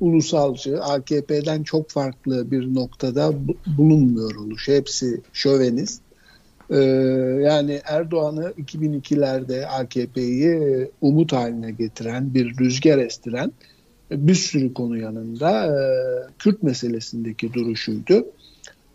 ulusalcı 0.00 0.82
AKP'den 0.82 1.62
çok 1.62 1.90
farklı 1.90 2.50
bir 2.50 2.74
noktada 2.74 3.32
bulunmuyor 3.78 4.34
oluş. 4.34 4.68
Hepsi 4.68 5.20
şövenist 5.32 6.02
ee, 6.70 6.76
yani 7.44 7.80
Erdoğan'ı 7.84 8.52
2002'lerde 8.58 9.66
AKP'yi 9.66 10.90
umut 11.00 11.32
haline 11.32 11.70
getiren, 11.70 12.34
bir 12.34 12.58
rüzgar 12.58 12.98
estiren 12.98 13.52
bir 14.10 14.34
sürü 14.34 14.74
konu 14.74 14.98
yanında 14.98 15.66
e, 15.66 15.76
Kürt 16.38 16.62
meselesindeki 16.62 17.52
duruşuydu. 17.52 18.26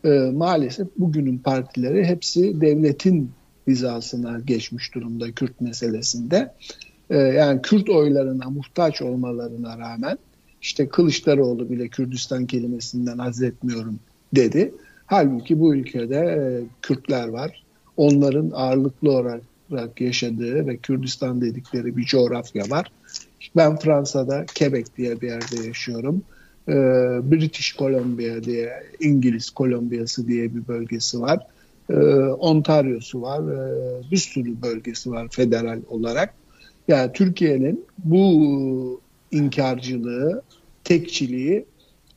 E, 0.06 0.10
maalesef 0.34 0.88
bugünün 0.98 1.38
partileri 1.38 2.06
hepsi 2.06 2.62
devletin 2.62 3.32
hizasına 3.68 4.40
geçmiş 4.40 4.96
durumda 4.96 5.32
Kürt 5.32 5.62
meselesinde. 5.62 6.54
E, 7.10 7.18
yani 7.18 7.62
Kürt 7.62 7.90
oylarına 7.90 8.50
muhtaç 8.50 9.02
olmalarına 9.02 9.78
rağmen 9.78 10.18
işte 10.64 10.88
Kılıçdaroğlu 10.88 11.70
bile 11.70 11.88
Kürdistan 11.88 12.46
kelimesinden 12.46 13.18
haz 13.18 13.42
etmiyorum 13.42 14.00
dedi. 14.36 14.74
Halbuki 15.06 15.60
bu 15.60 15.76
ülkede 15.76 16.18
e, 16.18 16.42
Kürtler 16.82 17.28
var, 17.28 17.64
onların 17.98 18.52
ağırlıklı 18.54 19.12
olarak 19.12 20.02
yaşadığı 20.02 20.68
ve 20.68 20.78
Kürdistan 20.78 21.42
dedikleri 21.42 21.98
bir 21.98 22.04
coğrafya 22.04 22.70
var. 22.70 22.92
Ben 23.56 23.78
Fransa'da 23.78 24.46
Quebec 24.60 24.86
diye 24.98 25.22
bir 25.22 25.28
yerde 25.28 25.68
yaşıyorum. 25.68 26.24
Ee, 26.70 26.74
British 27.32 27.76
Columbia 27.78 28.44
diye, 28.44 28.84
İngiliz 29.00 29.50
Kolombiyası 29.50 30.28
diye 30.28 30.56
bir 30.56 30.68
bölgesi 30.68 31.22
var. 31.22 31.40
Ee, 31.90 31.96
Ontario'su 32.40 33.22
var. 33.22 33.42
Bir 34.12 34.18
sürü 34.18 34.62
bölgesi 34.62 35.12
var 35.12 35.28
federal 35.32 35.80
olarak. 35.90 36.34
Yani 36.88 37.12
Türkiye'nin 37.14 37.86
bu 37.98 39.02
inkarcılığı, 39.34 40.42
tekçiliği 40.84 41.66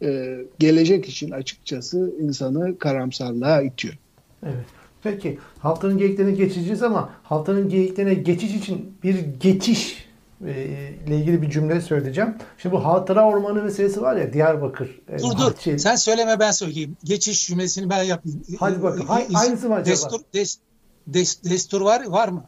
e, 0.02 0.38
gelecek 0.58 1.08
için 1.08 1.30
açıkçası 1.30 2.12
insanı 2.20 2.78
karamsarlığa 2.78 3.62
itiyor. 3.62 3.94
Evet. 4.42 4.64
Peki 5.02 5.38
haftanın 5.58 5.98
geyiklerine 5.98 6.32
geçeceğiz 6.32 6.82
ama 6.82 7.10
haftanın 7.22 7.68
geyiklerine 7.68 8.14
geçiş 8.14 8.54
için 8.54 8.92
bir 9.02 9.18
geçiş 9.40 10.06
e, 10.46 10.52
ile 11.06 11.16
ilgili 11.18 11.42
bir 11.42 11.50
cümle 11.50 11.80
söyleyeceğim. 11.80 12.34
Şimdi 12.58 12.74
bu 12.74 12.84
hatıra 12.84 13.26
ormanı 13.28 13.62
meselesi 13.62 14.02
var 14.02 14.16
ya 14.16 14.32
Diyarbakır. 14.32 15.00
e, 15.08 15.18
Dur 15.18 15.30
dur. 15.38 15.46
Bahçeli. 15.46 15.78
Sen 15.78 15.96
söyleme 15.96 16.40
ben 16.40 16.50
söyleyeyim. 16.50 16.96
Geçiş 17.04 17.46
cümlesini 17.46 17.90
ben 17.90 18.02
yapayım. 18.02 18.42
Hadi 18.58 18.82
bakalım. 18.82 19.06
İz- 19.30 19.36
aynısı 19.36 19.68
mı 19.68 19.74
acaba? 19.74 19.90
Destur, 19.90 20.20
des- 20.34 20.58
des- 21.10 21.50
destur 21.50 21.80
var 21.80 22.06
var 22.06 22.28
mı? 22.28 22.44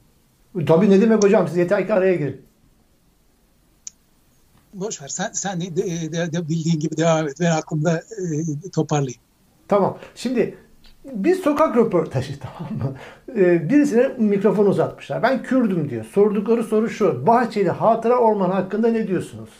Tabii 0.67 0.91
ne 0.91 1.01
demek 1.01 1.23
hocam 1.25 1.49
siz 1.49 1.57
yeter 1.57 1.87
ki 1.87 1.93
araya 1.93 2.15
girin. 2.15 2.41
Boş 4.75 5.03
ver. 5.03 5.09
Sen 5.09 5.31
sen 5.33 5.61
de, 5.61 5.77
de- 5.77 6.33
de 6.33 6.49
bildiğin 6.49 6.79
gibi 6.81 6.97
devam 6.97 7.29
et. 7.29 7.35
Ben 7.41 7.51
aklımda 7.51 7.97
e, 7.99 8.71
toparlayayım. 8.73 9.21
Tamam. 9.69 9.99
Şimdi 10.15 10.55
bir 11.13 11.35
sokak 11.35 11.77
röportajı 11.77 12.33
tamam 12.41 12.73
mı? 12.93 12.97
Ee, 13.41 13.69
birisine 13.71 14.09
mikrofon 14.19 14.67
uzatmışlar. 14.67 15.23
Ben 15.23 15.43
Kürdüm 15.43 15.91
diyor. 15.91 16.05
Sordukları 16.05 16.65
soru 16.65 16.91
şu. 16.91 17.27
Bahçeli 17.27 17.71
Hatıra 17.71 18.17
Ormanı 18.19 18.53
hakkında 18.53 18.89
ne 18.89 19.09
diyorsunuz? 19.09 19.51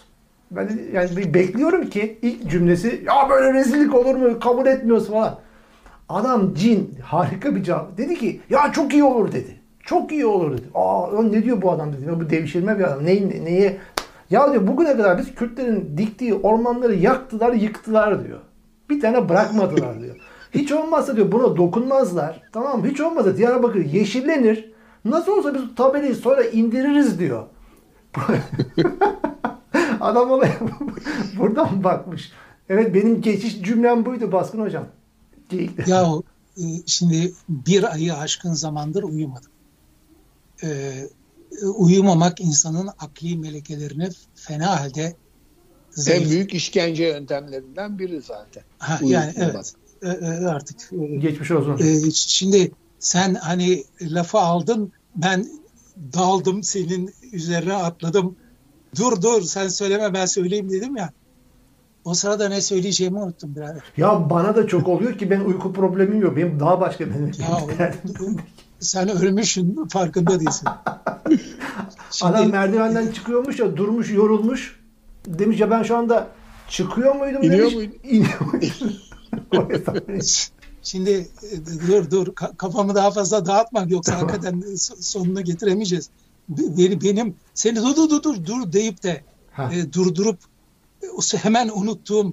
Ben 0.51 0.81
yani 0.93 1.35
bekliyorum 1.35 1.91
ki 1.91 2.19
ilk 2.23 2.51
cümlesi 2.51 3.05
ya 3.07 3.31
böyle 3.31 3.53
rezillik 3.53 3.95
olur 3.95 4.15
mu? 4.15 4.41
Kabul 4.41 4.67
etmiyoruz 4.67 5.09
falan. 5.09 5.39
Adam 6.09 6.55
cin 6.55 6.95
harika 7.03 7.57
bir 7.57 7.63
cevap. 7.63 7.99
Dedi 7.99 8.19
ki 8.19 8.41
ya 8.51 8.73
çok 8.73 8.93
iyi 8.93 9.05
olur 9.05 9.33
dedi. 9.33 9.59
Çok 9.83 10.13
iyi 10.13 10.27
olur 10.27 10.53
dedi. 10.53 10.67
Aa 10.75 11.23
ne 11.23 11.45
diyor 11.45 11.63
bu 11.63 11.71
adam 11.73 11.93
dedi. 11.93 12.21
Bu 12.21 12.31
devşirme 12.31 12.79
bir 12.79 12.85
adam. 12.85 13.05
Neyi, 13.05 13.45
neye? 13.45 13.79
Ya 14.31 14.53
diyor 14.53 14.67
bugüne 14.67 14.97
kadar 14.97 15.19
biz 15.19 15.35
Kürtlerin 15.35 15.95
diktiği 15.99 16.35
ormanları 16.35 16.95
yaktılar, 16.95 17.53
yıktılar 17.53 18.25
diyor. 18.27 18.39
Bir 18.91 19.01
tane 19.01 19.29
bırakmadılar 19.29 20.01
diyor. 20.01 20.17
Hiç 20.55 20.73
olmazsa 20.73 21.17
diyor 21.17 21.33
buna 21.33 21.57
dokunmazlar. 21.57 22.43
Tamam? 22.53 22.85
Hiç 22.85 23.01
olmazsa 23.01 23.37
Diyarbakır 23.37 23.85
yeşillenir. 23.85 24.73
Nasıl 25.05 25.33
olsa 25.33 25.55
biz 25.55 25.63
tabelayı 25.77 26.15
sonra 26.15 26.43
indiririz 26.45 27.19
diyor. 27.19 27.47
Adam 30.01 30.31
olaya 30.31 30.55
buradan 31.39 31.85
bakmış. 31.85 32.33
Evet 32.69 32.95
benim 32.95 33.21
geçiş 33.21 33.63
cümlem 33.63 34.07
buydu 34.07 34.33
Baskın 34.33 34.61
Hocam. 34.61 34.85
Geyik- 35.49 35.89
Ya 35.89 36.07
e, 36.57 36.63
şimdi 36.87 37.33
bir 37.49 37.93
ayı 37.93 38.15
aşkın 38.15 38.53
zamandır 38.53 39.03
uyumadım. 39.03 39.51
E, 40.63 40.69
uyumamak 41.77 42.41
insanın 42.41 42.89
akli 42.99 43.39
melekelerini 43.39 44.09
fena 44.35 44.81
halde 44.81 45.03
En 45.03 45.17
zayıf. 45.91 46.31
büyük 46.31 46.55
işkence 46.55 47.05
yöntemlerinden 47.05 47.99
biri 47.99 48.21
zaten. 48.23 48.63
Ha, 48.79 49.01
yani 49.03 49.33
evet 49.37 49.73
E, 50.03 50.09
e, 50.09 50.47
artık 50.47 50.91
e, 50.93 51.17
Geçmiş 51.17 51.51
olsun. 51.51 51.87
e, 51.87 52.11
şimdi 52.11 52.71
sen 52.99 53.35
hani 53.35 53.85
lafı 54.03 54.39
aldın 54.39 54.93
ben 55.17 55.47
daldım 55.97 56.63
senin 56.63 57.15
üzerine 57.33 57.75
atladım. 57.75 58.37
Dur 58.97 59.23
dur 59.23 59.43
sen 59.43 59.69
söyleme 59.69 60.15
ben 60.15 60.27
söyleyeyim 60.27 60.71
dedim 60.71 60.97
ya. 60.97 61.13
O 62.05 62.15
sırada 62.15 62.49
ne 62.49 62.61
söyleyeceğimi 62.61 63.19
unuttum 63.19 63.57
birader. 63.57 63.83
Ya 63.97 64.31
bana 64.31 64.57
da 64.57 64.67
çok 64.67 64.89
oluyor 64.89 65.19
ki 65.19 65.31
ben 65.31 65.41
uyku 65.41 65.73
problemim 65.73 66.21
yok. 66.21 66.37
Benim 66.37 66.61
daha 66.61 66.81
başka 66.81 67.07
benim. 67.07 67.33
Ya 67.41 67.61
sen 68.81 69.09
ölmüşsün 69.09 69.87
farkında 69.89 70.41
değilsin. 70.41 70.69
Şimdi- 72.11 72.33
Adam 72.33 72.51
merdivenden 72.51 73.13
çıkıyormuş 73.13 73.59
ya 73.59 73.77
durmuş 73.77 74.11
yorulmuş. 74.11 74.79
Demiş 75.27 75.61
ya 75.61 75.71
ben 75.71 75.83
şu 75.83 75.97
anda 75.97 76.29
çıkıyor 76.69 77.15
muydum 77.15 77.43
İniyor 77.43 77.59
demiş. 77.59 77.75
muydun? 77.75 77.95
İniyor 78.05 79.71
hesap. 79.71 79.97
Şimdi 80.83 81.11
e, 81.11 81.89
dur 81.89 82.11
dur 82.11 82.27
ka- 82.27 82.57
kafamı 82.57 82.95
daha 82.95 83.11
fazla 83.11 83.47
dağıtmak 83.47 83.91
yoksa 83.91 84.15
hakikaten 84.21 84.55
so- 84.55 85.03
sonunu 85.03 85.45
getiremeyeceğiz. 85.45 86.11
Be- 86.49 86.77
Benim, 86.79 87.01
benim 87.01 87.35
seni 87.55 87.77
dur 87.77 87.97
dur 87.97 88.11
dur 88.11 88.23
dur, 88.23 88.45
dur 88.47 88.73
deyip 88.73 89.03
de 89.03 89.23
Ha. 89.53 89.71
e, 89.75 89.93
durdurup 89.93 90.39
hemen 91.37 91.69
unuttuğum 91.75 92.33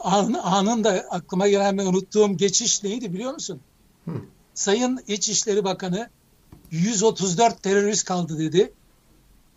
an, 0.00 0.32
anında 0.32 0.90
aklıma 1.10 1.48
gelen 1.48 1.78
ve 1.78 1.82
unuttuğum 1.82 2.36
geçiş 2.36 2.82
neydi 2.84 3.12
biliyor 3.12 3.32
musun? 3.34 3.60
Sayın 4.54 5.00
İçişleri 5.06 5.64
Bakanı 5.64 6.08
134 6.70 7.62
terörist 7.62 8.04
kaldı 8.04 8.38
dedi. 8.38 8.72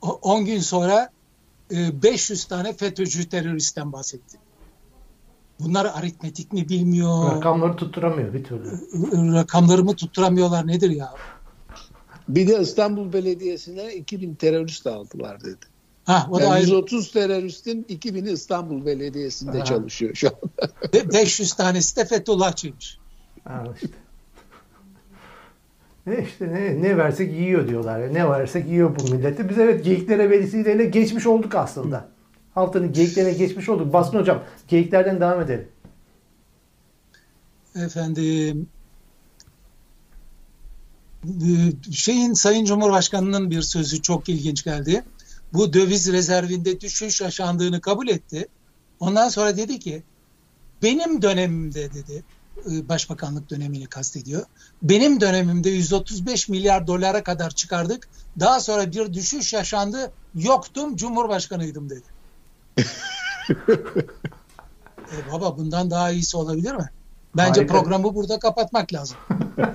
O- 0.01 0.19
10 0.21 0.45
gün 0.45 0.59
sonra 0.59 1.09
e, 1.71 2.03
500 2.03 2.45
tane 2.45 2.73
FETÖ'cü 2.73 3.29
teröristten 3.29 3.93
bahsetti. 3.93 4.37
Bunlar 5.59 5.85
aritmetik 5.85 6.53
mi 6.53 6.69
bilmiyor, 6.69 7.31
Rakamları 7.35 7.75
tutturamıyor 7.75 8.33
bir 8.33 8.43
türlü. 8.43 8.71
rakamlarımı 9.33 9.95
tutturamıyorlar 9.95 10.67
nedir 10.67 10.89
ya? 10.89 11.13
Bir 12.29 12.47
de 12.47 12.59
İstanbul 12.61 13.13
Belediyesi'ne 13.13 13.93
2000 13.93 14.35
terörist 14.35 14.87
aldılar 14.87 15.43
dedi. 15.43 15.65
Ha, 16.05 16.27
o 16.31 16.37
da 16.39 16.43
Yani 16.43 16.53
ayrı. 16.53 16.65
130 16.65 17.11
teröristin 17.11 17.83
2000'i 17.83 18.31
İstanbul 18.33 18.85
Belediyesi'nde 18.85 19.59
Ha. 19.59 19.65
çalışıyor 19.65 20.15
şu 20.15 20.27
an. 20.27 20.33
Be- 20.93 21.13
500 21.13 21.53
tanesi 21.53 21.95
de 21.95 22.05
Fethullahçıymış. 22.05 22.97
Ha, 23.43 23.63
işte. 23.75 23.87
Ne 26.07 26.23
işte 26.23 26.47
ne, 26.53 26.81
ne 26.81 26.97
versek 26.97 27.33
yiyor 27.33 27.67
diyorlar. 27.67 27.99
ya. 27.99 28.09
Ne 28.09 28.29
versek 28.29 28.67
yiyor 28.67 28.95
bu 28.99 29.15
milleti. 29.15 29.49
Biz 29.49 29.57
evet 29.57 29.85
geyiklere 29.85 30.29
vesileyle 30.29 30.85
geçmiş 30.85 31.25
olduk 31.25 31.55
aslında. 31.55 32.09
Haftanın 32.53 32.93
geyiklerine 32.93 33.33
geçmiş 33.33 33.69
olduk. 33.69 33.93
Baskın 33.93 34.19
hocam 34.19 34.43
geyiklerden 34.67 35.21
devam 35.21 35.41
edelim. 35.41 35.67
Efendim 37.75 38.67
e, 41.25 41.91
şeyin 41.91 42.33
Sayın 42.33 42.65
Cumhurbaşkanı'nın 42.65 43.51
bir 43.51 43.61
sözü 43.61 44.01
çok 44.01 44.29
ilginç 44.29 44.63
geldi. 44.63 45.03
Bu 45.53 45.73
döviz 45.73 46.13
rezervinde 46.13 46.81
düşüş 46.81 47.21
yaşandığını 47.21 47.81
kabul 47.81 48.07
etti. 48.07 48.47
Ondan 48.99 49.29
sonra 49.29 49.57
dedi 49.57 49.79
ki 49.79 50.03
benim 50.83 51.21
dönemimde 51.21 51.93
dedi 51.93 52.23
başbakanlık 52.65 53.49
dönemini 53.49 53.87
kastediyor. 53.87 54.45
Benim 54.81 55.21
dönemimde 55.21 55.69
135 55.69 56.49
milyar 56.49 56.87
dolara 56.87 57.23
kadar 57.23 57.49
çıkardık. 57.49 58.09
Daha 58.39 58.59
sonra 58.59 58.91
bir 58.91 59.13
düşüş 59.13 59.53
yaşandı. 59.53 60.11
Yoktum 60.35 60.95
Cumhurbaşkanıydım 60.95 61.89
dedi. 61.89 62.05
e 65.11 65.31
baba 65.31 65.57
bundan 65.57 65.91
daha 65.91 66.11
iyisi 66.11 66.37
olabilir 66.37 66.75
mi? 66.75 66.89
Bence 67.37 67.61
Harika. 67.61 67.73
programı 67.73 68.15
burada 68.15 68.39
kapatmak 68.39 68.93
lazım. 68.93 69.17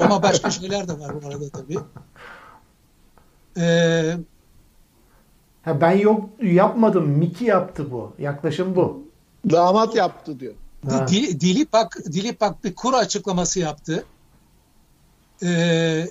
Ama 0.01 0.23
başka 0.23 0.51
şeyler 0.61 0.89
de 0.89 0.99
var 0.99 1.23
bu 1.23 1.29
arada 1.29 1.49
tabii. 1.49 1.79
Ee, 3.57 4.17
Ha, 5.63 5.81
ben 5.81 5.93
yok 5.99 6.29
yapmadım. 6.43 7.09
Miki 7.09 7.45
yaptı 7.45 7.91
bu. 7.91 8.13
Yaklaşım 8.19 8.77
bu. 8.77 9.03
Damat 9.51 9.95
yaptı 9.95 10.41
diyor. 10.41 10.55
Ha. 10.89 11.07
Dil- 11.09 11.41
Dilipak, 11.41 11.99
Dilipak 12.13 12.65
bir 12.65 12.75
kur 12.75 12.95
açıklaması 12.95 13.61
yaptı. 13.61 14.05
Ee, 15.43 16.09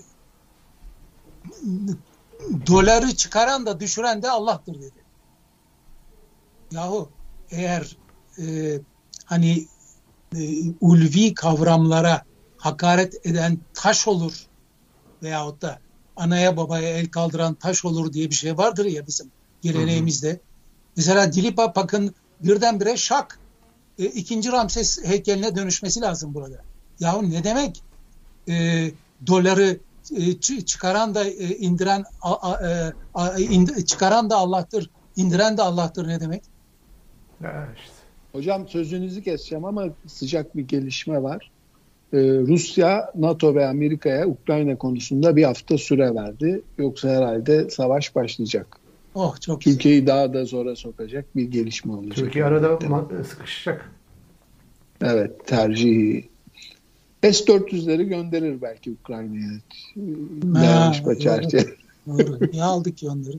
doları 2.67 3.15
çıkaran 3.15 3.65
da 3.65 3.79
düşüren 3.79 4.23
de 4.23 4.29
Allah'tır 4.29 4.73
dedi. 4.73 5.03
Yahu 6.71 7.09
eğer 7.51 7.97
e, 8.39 8.45
hani 9.25 9.67
e, 10.35 10.39
ulvi 10.81 11.33
kavramlara 11.33 12.25
hakaret 12.57 13.25
eden 13.25 13.59
taş 13.73 14.07
olur 14.07 14.45
veyahut 15.23 15.61
da 15.61 15.79
anaya 16.15 16.57
babaya 16.57 16.89
el 16.89 17.09
kaldıran 17.09 17.53
taş 17.53 17.85
olur 17.85 18.13
diye 18.13 18.29
bir 18.29 18.35
şey 18.35 18.57
vardır 18.57 18.85
ya 18.85 19.07
bizim 19.07 19.31
geleneğimizde. 19.61 20.41
Mesela 20.97 21.33
Dilipak'ın 21.33 22.15
birdenbire 22.39 22.97
şak 22.97 23.40
e, 23.99 24.05
ikinci 24.05 24.51
Ramses 24.51 25.05
heykeline 25.05 25.55
dönüşmesi 25.55 26.01
lazım 26.01 26.33
burada. 26.33 26.57
Yahu 26.99 27.29
ne 27.31 27.43
demek? 27.43 27.83
E, 28.49 28.85
doları 29.27 29.79
e, 30.11 30.15
çı- 30.15 30.65
çıkaran 30.65 31.15
da 31.15 31.23
e, 31.23 31.55
indiren 31.57 32.03
a- 32.21 32.51
a- 32.51 32.69
e, 32.69 32.93
a- 33.13 33.39
ind- 33.39 33.85
çıkaran 33.85 34.29
da 34.29 34.35
Allah'tır, 34.37 34.89
indiren 35.15 35.57
de 35.57 35.61
Allah'tır 35.61 36.07
ne 36.07 36.19
demek? 36.19 36.43
Ha, 37.41 37.67
işte. 37.75 37.93
Hocam 38.31 38.67
sözünüzü 38.67 39.23
keseceğim 39.23 39.65
ama 39.65 39.85
sıcak 40.07 40.57
bir 40.57 40.67
gelişme 40.67 41.23
var. 41.23 41.51
Ee, 42.13 42.17
Rusya, 42.19 43.11
NATO 43.15 43.55
ve 43.55 43.67
Amerika'ya 43.67 44.27
Ukrayna 44.27 44.77
konusunda 44.77 45.35
bir 45.35 45.43
hafta 45.43 45.77
süre 45.77 46.15
verdi. 46.15 46.61
Yoksa 46.77 47.09
herhalde 47.09 47.69
savaş 47.69 48.15
başlayacak. 48.15 48.80
Oh 49.15 49.39
çok 49.41 49.61
güzel. 49.61 49.77
Türkiye'yi 49.77 50.07
daha 50.07 50.33
da 50.33 50.45
zora 50.45 50.75
sokacak 50.75 51.35
bir 51.35 51.43
gelişme 51.43 51.93
olacak. 51.93 52.15
Türkiye 52.15 52.45
arada 52.45 52.79
sıkışacak. 53.23 53.91
Evet 55.01 55.47
tercihi. 55.47 56.29
S-400'leri 57.23 58.03
gönderir 58.03 58.61
belki 58.61 58.91
Ukrayna'ya. 58.91 59.51
Çerçeve. 61.19 61.75
Doğru. 62.07 62.51
Niye 62.51 62.63
aldık 62.63 62.97
ki 62.97 63.09
onları? 63.09 63.37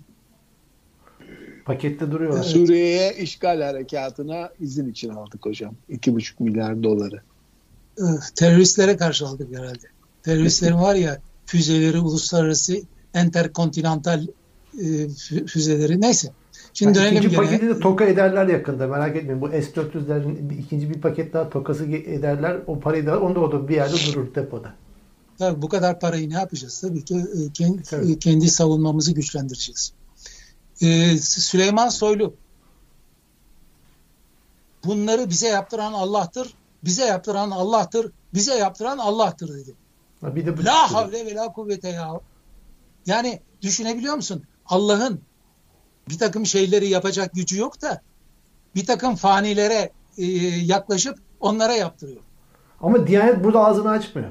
Pakette 1.65 2.11
duruyorlar. 2.11 2.43
Suriye'ye 2.43 3.15
işgal 3.15 3.61
harekatına 3.63 4.51
izin 4.61 4.91
için 4.91 5.09
aldık 5.09 5.47
hocam. 5.47 5.75
2,5 5.91 6.43
milyar 6.43 6.83
doları. 6.83 7.23
Teröristlere 8.35 8.97
karşı 8.97 9.27
aldık 9.27 9.57
herhalde. 9.57 9.87
Teröristlerin 10.23 10.77
var 10.77 10.95
ya 10.95 11.21
füzeleri 11.47 11.99
uluslararası 11.99 12.77
interkontinental 13.15 14.27
e, 14.79 14.83
fü- 15.07 15.47
füzeleri 15.47 16.01
neyse. 16.01 16.33
Şimdi 16.75 16.99
Yani 16.99 17.05
dönelim 17.07 17.17
ikinci 17.19 17.37
gene. 17.37 17.45
paketi 17.47 17.69
de 17.69 17.79
toka 17.81 18.05
ederler 18.05 18.47
yakında 18.47 18.87
merak 18.87 19.17
etmeyin. 19.17 19.41
Bu 19.41 19.49
S-400'lerin 19.49 20.51
bir- 20.51 20.59
ikinci 20.59 20.91
bir 20.91 21.01
paket 21.01 21.33
daha 21.33 21.51
tokası 21.51 21.85
ederler. 21.87 22.61
O 22.67 22.81
parayı 22.81 23.07
da 23.07 23.21
onu 23.21 23.35
da 23.35 23.41
o 23.41 23.53
da 23.53 23.69
bir 23.69 23.75
yerde 23.75 23.95
durur 24.07 24.35
depoda. 24.35 24.75
Tabii 25.39 25.63
bu 25.63 25.69
kadar 25.69 26.01
parayı 26.01 26.31
ne 26.31 26.35
yapacağız? 26.35 26.81
Tabii 26.81 27.05
ki 27.05 27.15
e, 27.17 27.53
kendi, 27.53 27.83
Tabii. 27.83 28.19
kendi 28.19 28.49
savunmamızı 28.51 29.13
güçlendireceğiz. 29.13 29.93
Ee, 30.83 31.19
Süleyman 31.19 31.89
Soylu 31.89 32.35
bunları 34.85 35.31
bize 35.31 35.49
yaptıran 35.49 35.93
Allah'tır, 35.93 36.55
bize 36.85 37.05
yaptıran 37.05 37.51
Allah'tır, 37.51 38.13
bize 38.35 38.55
yaptıran 38.55 38.99
Allah'tır 38.99 39.55
dedi. 39.55 39.75
Ha, 40.21 40.37
Bir 40.37 40.47
de 40.47 40.59
bu 40.59 40.65
La 40.65 40.93
havle 40.93 41.27
ve 41.27 41.35
la 41.35 41.53
kuvvete 41.53 41.89
ya. 41.89 42.21
Yani 43.07 43.41
düşünebiliyor 43.63 44.15
musun? 44.15 44.43
Allah'ın 44.67 45.21
bir 46.09 46.19
takım 46.19 46.47
şeyleri 46.47 46.89
yapacak 46.89 47.35
gücü 47.35 47.59
yok 47.59 47.83
da 47.83 48.01
bir 48.75 48.87
takım 48.87 49.17
fanilere 49.17 49.91
e, 50.19 50.25
yaklaşıp 50.65 51.19
onlara 51.41 51.73
yaptırıyor. 51.73 52.21
Ama 52.81 53.07
Diyanet 53.07 53.45
burada 53.45 53.65
ağzını 53.65 53.91
açmıyor. 53.91 54.31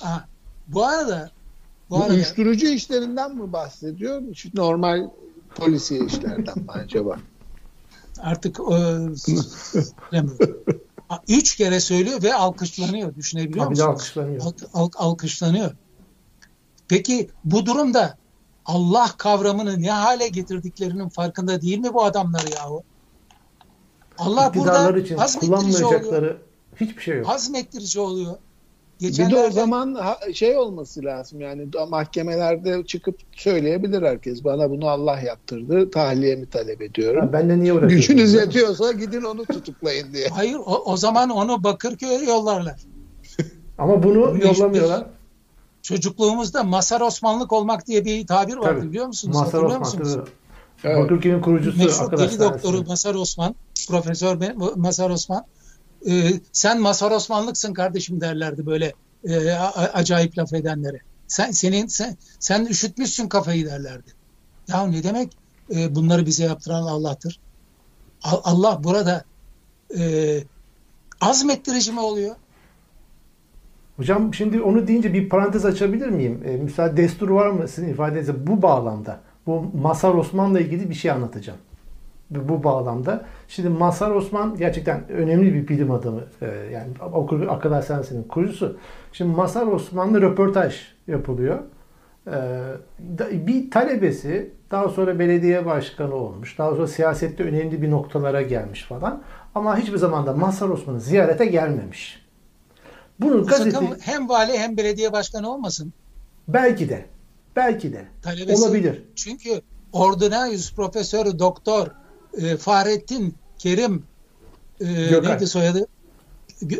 Ha, 0.00 0.24
bu 0.68 0.84
arada 0.84 1.30
bu 1.90 1.94
Bu 1.98 2.02
arada 2.02 2.14
uyuşturucu 2.14 2.66
işlerinden 2.66 3.36
mi 3.36 3.52
bahsediyor? 3.52 4.34
Şu 4.34 4.48
normal 4.54 5.08
polisiye 5.54 6.04
işlerden 6.06 6.58
mi 6.58 6.64
acaba? 6.68 7.18
artık 8.20 8.60
e, 8.60 8.74
Üç 11.28 11.56
kere 11.56 11.80
söylüyor 11.80 12.22
ve 12.22 12.34
alkışlanıyor. 12.34 13.14
Düşünebiliyor 13.14 13.64
de 13.64 13.68
musunuz? 13.68 13.88
alkışlanıyor. 13.88 14.42
Al- 14.42 14.52
al- 14.74 14.90
alkışlanıyor. 14.96 15.72
Peki 16.88 17.30
bu 17.44 17.66
durumda 17.66 18.18
Allah 18.68 19.08
kavramını 19.18 19.82
ne 19.82 19.90
hale 19.90 20.28
getirdiklerinin 20.28 21.08
farkında 21.08 21.60
değil 21.60 21.78
mi 21.78 21.94
bu 21.94 22.04
adamlar 22.04 22.44
yahu? 22.56 22.82
Allah 24.18 24.52
burada 24.54 24.98
için 24.98 25.16
hazmettirici 25.16 25.54
oluyor. 25.54 25.80
kullanmayacakları 25.80 26.36
hiçbir 26.80 27.02
şey 27.02 27.16
yok. 27.16 27.28
Hazmettirici 27.28 28.00
oluyor. 28.00 28.34
Bir 29.00 29.04
de 29.04 29.06
o 29.06 29.10
Geçenlerde 29.10 29.50
zaman 29.50 29.98
şey 30.34 30.56
olması 30.56 31.04
lazım 31.04 31.40
yani 31.40 31.68
mahkemelerde 31.88 32.84
çıkıp 32.84 33.18
söyleyebilir 33.32 34.02
herkes. 34.02 34.44
Bana 34.44 34.70
bunu 34.70 34.88
Allah 34.88 35.20
yaptırdı. 35.20 35.90
Tahliyemi 35.90 36.46
talep 36.46 36.82
ediyorum. 36.82 37.20
Ha, 37.20 37.32
ben 37.32 37.48
de 37.48 37.58
niye 37.58 37.72
uğraşıyorum? 37.72 37.96
Gücünüz 37.96 38.34
yetiyorsa 38.34 38.92
gidin 38.92 39.22
onu 39.22 39.44
tutuklayın 39.44 40.12
diye. 40.14 40.28
hayır 40.28 40.56
o, 40.56 40.82
o 40.84 40.96
zaman 40.96 41.30
onu 41.30 41.64
Bakırköy'e 41.64 42.24
yollarlar. 42.24 42.80
Ama 43.78 44.02
bunu 44.02 44.44
yollamıyorlar. 44.44 45.06
Çocukluğumuzda 45.82 46.64
Masar 46.64 47.00
Osmanlık 47.00 47.52
olmak 47.52 47.86
diye 47.86 48.04
bir 48.04 48.26
tabir 48.26 48.56
vardı 48.56 48.80
Tabii. 48.80 48.88
biliyor 48.90 49.06
musunuz? 49.06 49.36
Mazhar 49.36 49.52
Hatırlıyor 49.52 49.80
Osman. 49.80 50.00
musunuz? 50.00 50.14
tabii. 50.14 50.30
Evet. 50.84 51.04
Bakırköy'ün 51.04 51.40
kurucusu 51.40 51.78
Meşhur 51.78 52.04
arkadaşlar. 52.04 52.30
deli 52.30 52.38
doktoru 52.40 52.84
Masar 52.84 53.14
Osman, 53.14 53.54
Profesör 53.88 54.54
Masar 54.76 55.10
Osman. 55.10 55.44
Ee, 56.08 56.32
sen 56.52 56.80
Masar 56.80 57.10
Osmanlıksın 57.10 57.74
kardeşim 57.74 58.20
derlerdi 58.20 58.66
böyle 58.66 58.92
e, 59.24 59.50
acayip 59.92 60.38
laf 60.38 60.52
edenlere. 60.52 61.00
Sen 61.28 61.50
senin 61.50 61.86
sen, 61.86 62.16
sen 62.40 62.66
üşütmüşsün 62.66 63.28
kafayı 63.28 63.66
derlerdi. 63.66 64.10
Ya 64.68 64.86
ne 64.86 65.02
demek 65.02 65.32
e, 65.74 65.94
bunları 65.94 66.26
bize 66.26 66.44
yaptıran 66.44 66.82
Allah'tır. 66.82 67.40
Allah 68.22 68.84
burada 68.84 69.24
e, 69.98 70.34
azmettirici 71.20 71.92
mi 71.92 72.00
oluyor? 72.00 72.36
Hocam 73.98 74.34
şimdi 74.34 74.62
onu 74.62 74.86
deyince 74.86 75.12
bir 75.12 75.28
parantez 75.28 75.64
açabilir 75.64 76.08
miyim? 76.08 76.42
E, 76.44 76.56
müsaade 76.56 76.96
destur 76.96 77.30
var 77.30 77.50
mı 77.50 77.68
sizin 77.68 77.88
ifadenizde 77.88 78.46
bu 78.46 78.62
bağlamda? 78.62 79.20
Bu 79.46 79.64
Masar 79.82 80.14
Osman'la 80.14 80.60
ilgili 80.60 80.90
bir 80.90 80.94
şey 80.94 81.10
anlatacağım. 81.10 81.58
Bu, 82.30 82.64
bağlamda. 82.64 83.24
Şimdi 83.48 83.68
Masar 83.68 84.10
Osman 84.10 84.56
gerçekten 84.56 85.08
önemli 85.08 85.54
bir 85.54 85.68
bilim 85.68 85.90
adamı. 85.90 86.20
E, 86.42 86.46
yani 86.72 86.88
akıl 87.48 87.72
hastanesinin 87.72 88.22
kurucusu. 88.22 88.78
Şimdi 89.12 89.36
Masar 89.36 89.66
Osman'la 89.66 90.20
röportaj 90.20 90.86
yapılıyor. 91.06 91.58
E, 92.26 93.46
bir 93.46 93.70
talebesi 93.70 94.52
daha 94.70 94.88
sonra 94.88 95.18
belediye 95.18 95.66
başkanı 95.66 96.14
olmuş. 96.14 96.58
Daha 96.58 96.70
sonra 96.70 96.86
siyasette 96.86 97.44
önemli 97.44 97.82
bir 97.82 97.90
noktalara 97.90 98.42
gelmiş 98.42 98.84
falan. 98.84 99.22
Ama 99.54 99.78
hiçbir 99.78 99.98
zaman 99.98 100.26
da 100.26 100.32
Masar 100.32 100.68
Osman'ı 100.68 101.00
ziyarete 101.00 101.46
gelmemiş. 101.46 102.27
Bunu 103.20 103.42
Bu 103.42 103.46
gazete 103.46 103.70
sakın 103.70 103.96
hem 104.00 104.28
vali 104.28 104.58
hem 104.58 104.76
belediye 104.76 105.12
başkanı 105.12 105.52
olmasın. 105.52 105.92
belki 106.48 106.88
de 106.88 107.06
belki 107.56 107.92
de 107.92 108.04
Talebesi. 108.22 108.62
olabilir. 108.64 109.02
Çünkü 109.14 109.60
Ordinarius 109.92 110.74
Profesörü 110.74 111.38
Doktor 111.38 111.86
e, 112.38 112.56
Fahrettin 112.56 113.34
Kerim 113.58 114.02
e, 114.80 114.86
neydi 115.22 115.46
soyadı? 115.46 115.86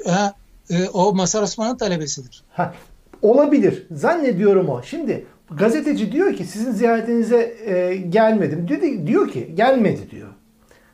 Ha, 0.07 0.35
e, 0.71 0.89
o 0.89 1.15
Masar 1.15 1.43
Osman'ın 1.43 1.77
talebesidir. 1.77 2.45
Ha, 2.51 2.75
olabilir. 3.23 3.87
Zannediyorum 3.91 4.69
o. 4.69 4.83
Şimdi 4.83 5.27
gazeteci 5.51 6.13
diyor 6.13 6.35
ki 6.37 6.45
sizin 6.45 6.73
ziyaretinize 6.73 7.57
e, 7.67 7.97
gelmedim. 7.97 8.69
Dedi, 8.69 9.07
diyor 9.07 9.31
ki 9.31 9.53
gelmedi 9.55 10.11
diyor. 10.11 10.29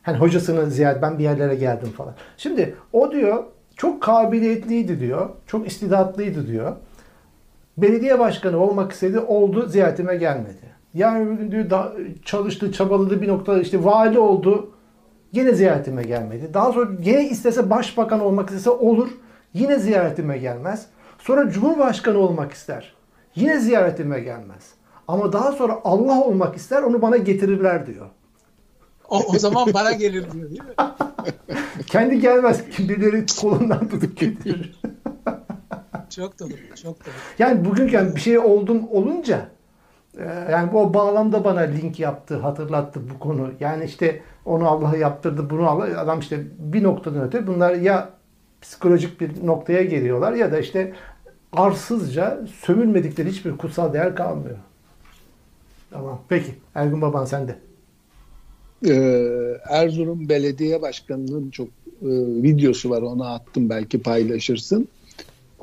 Hani 0.03 0.19
hocasını 0.19 0.71
ziyaret 0.71 1.03
ben 1.03 1.19
bir 1.19 1.25
yerlere 1.25 1.55
geldim 1.55 1.89
falan. 1.97 2.15
Şimdi 2.37 2.75
o 2.93 3.13
diyor 3.13 3.45
çok 3.77 4.03
kabiliyetliydi 4.03 5.01
diyor. 5.01 5.29
Çok 5.47 5.67
istidatlıydı 5.67 6.47
diyor. 6.47 6.77
Belediye 7.79 8.19
başkanı 8.19 8.59
olmak 8.59 8.93
istedi 8.93 9.19
oldu 9.19 9.69
ziyaretime 9.69 10.17
gelmedi. 10.17 10.75
Yarın 10.95 11.31
bir 11.31 11.43
gün 11.43 11.51
diyor 11.51 11.71
da, 11.71 11.93
çalıştı 12.25 12.73
çabaladı 12.73 13.23
bir 13.23 13.29
noktada 13.29 13.61
işte 13.61 13.85
vali 13.85 14.19
oldu. 14.19 14.71
Yine 15.33 15.53
ziyaretime 15.53 16.03
gelmedi. 16.03 16.55
Daha 16.55 16.73
sonra 16.73 16.91
yine 17.03 17.29
istese 17.29 17.71
başbakan 17.71 18.21
olmak 18.21 18.49
istese 18.49 18.71
olur. 18.71 19.09
Yine 19.55 19.79
ziyaretime 19.79 20.39
gelmez. 20.39 20.87
Sonra 21.19 21.51
cumhurbaşkanı 21.51 22.19
olmak 22.19 22.53
ister. 22.53 22.95
Yine 23.35 23.59
ziyaretime 23.59 24.21
gelmez. 24.21 24.75
Ama 25.09 25.33
daha 25.33 25.53
sonra 25.53 25.81
Allah 25.85 26.21
olmak 26.21 26.57
ister 26.57 26.83
onu 26.83 27.03
bana 27.03 27.17
getirirler 27.17 27.87
diyor. 27.87 28.07
O, 29.09 29.19
o 29.19 29.39
zaman 29.39 29.69
bana 29.75 29.93
gelir 29.93 30.31
diyor 30.33 30.51
değil 30.51 30.63
mi? 30.63 30.75
Kendi 31.87 32.21
gelmez. 32.21 32.79
Birileri 32.79 33.27
kolundan 33.41 33.89
tutup 33.89 34.17
getirir. 34.17 34.81
Çok 36.11 36.41
doğru, 36.41 36.51
çok 36.83 37.07
doğru. 37.07 37.15
Yani 37.39 37.65
bugünkü 37.65 37.95
yani 37.95 38.17
bir 38.17 38.21
şey 38.21 38.39
oldum 38.39 38.89
olunca 38.91 39.49
e, 40.19 40.25
yani 40.51 40.71
o 40.71 40.95
bağlamda 40.95 41.45
bana 41.45 41.61
link 41.61 42.01
yaptı, 42.01 42.37
hatırlattı 42.37 43.01
bu 43.11 43.19
konu. 43.19 43.51
Yani 43.61 43.85
işte 43.85 44.23
onu 44.45 44.69
Allah 44.69 44.97
yaptırdı, 44.97 45.51
bunu 45.51 45.69
Allah 45.69 46.01
adam 46.01 46.21
işte 46.21 46.41
bir 46.59 46.83
noktadan 46.83 47.23
öte 47.23 47.47
bunlar 47.47 47.75
ya 47.75 48.11
psikolojik 48.63 49.21
bir 49.21 49.47
noktaya 49.47 49.83
geliyorlar 49.83 50.33
ya 50.33 50.53
da 50.53 50.59
işte 50.59 50.93
arsızca 51.53 52.41
sömürmedikleri 52.61 53.31
hiçbir 53.31 53.57
kutsal 53.57 53.93
değer 53.93 54.17
kalmıyor. 54.17 54.57
Tamam. 55.91 56.21
Peki. 56.29 56.55
Ergun 56.75 57.03
Baban 57.03 57.25
sende. 57.25 57.59
Ee, 58.87 59.59
Erzurum 59.69 60.29
Belediye 60.29 60.83
Başkanı'nın 60.83 61.51
çok 61.51 61.69
e, 62.03 62.09
videosu 62.43 62.91
var 62.91 63.03
onu 63.03 63.27
attım 63.27 63.71
belki 63.71 64.03
paylaşırsın. 64.03 64.89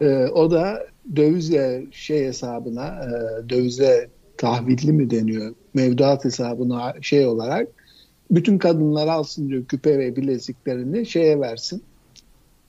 Ee, 0.01 0.25
o 0.25 0.51
da 0.51 0.87
dövize 1.15 1.85
şey 1.91 2.25
hesabına 2.25 2.87
e, 2.87 3.09
dövize 3.49 4.09
tahvilli 4.37 4.91
mi 4.91 5.09
deniyor 5.09 5.55
mevduat 5.73 6.25
hesabına 6.25 6.93
şey 7.01 7.25
olarak 7.25 7.67
bütün 8.31 8.57
kadınlar 8.57 9.07
alsın 9.07 9.49
diyor 9.49 9.65
küpe 9.65 9.99
ve 9.99 10.15
bileziklerini 10.15 11.05
şeye 11.05 11.39
versin 11.39 11.83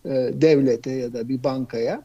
e, 0.05 0.11
devlete 0.33 0.91
ya 0.91 1.13
da 1.13 1.29
bir 1.29 1.45
bankaya 1.45 2.03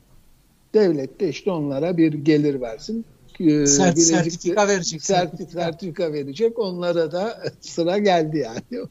devlet 0.74 1.20
de 1.20 1.30
işte 1.30 1.52
onlara 1.52 1.98
bir 1.98 2.14
gelir 2.14 2.62
versin. 2.62 3.06
Ee, 3.40 3.44
Sert- 3.68 3.98
sertifika 3.98 4.68
verecek. 4.68 5.02
sertifika. 5.02 5.52
sertifika 5.52 6.14
verecek. 6.14 6.60
Onlara 6.60 7.12
da 7.12 7.44
sıra 7.62 7.98
geldi 7.98 8.38
yani. 8.38 8.88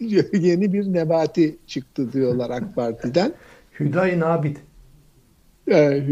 Yeni 0.32 0.72
bir 0.72 0.92
nebati 0.92 1.56
çıktı 1.66 2.12
diyorlar 2.12 2.50
AK 2.50 2.74
Parti'den. 2.74 3.32
Hüdayi 3.80 4.20
Nabit. 4.20 4.58
Ee, 5.70 6.02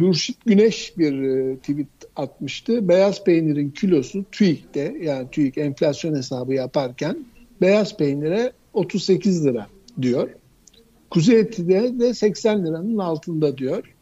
Hürşit 0.00 0.36
Güneş 0.46 0.98
bir 0.98 1.22
e, 1.22 1.56
tweet 1.56 1.86
atmıştı. 2.16 2.88
Beyaz 2.88 3.24
peynirin 3.24 3.70
kilosu 3.70 4.24
TÜİK'te 4.32 4.96
yani 5.02 5.30
TÜİK 5.30 5.58
enflasyon 5.58 6.16
hesabı 6.16 6.54
yaparken 6.54 7.24
beyaz 7.60 7.96
peynire 7.96 8.52
38 8.72 9.44
lira 9.46 9.66
diyor. 10.02 10.28
Kuzu 11.10 11.32
eti 11.32 11.68
de, 11.68 11.98
de 11.98 12.14
80 12.14 12.66
liranın 12.66 12.98
altında 12.98 13.58
diyor. 13.58 13.94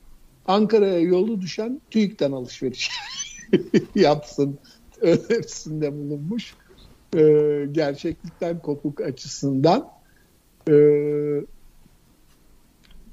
Ankara'ya 0.46 1.00
yolu 1.00 1.40
düşen 1.40 1.80
TÜİK'ten 1.90 2.32
alışveriş 2.32 2.90
yapsın 3.94 4.58
önerisinde 5.00 5.92
bulunmuş. 5.92 6.54
Ee, 7.16 7.66
gerçeklikten 7.72 8.58
kopuk 8.58 9.00
açısından. 9.00 9.88
Ee, 10.68 11.40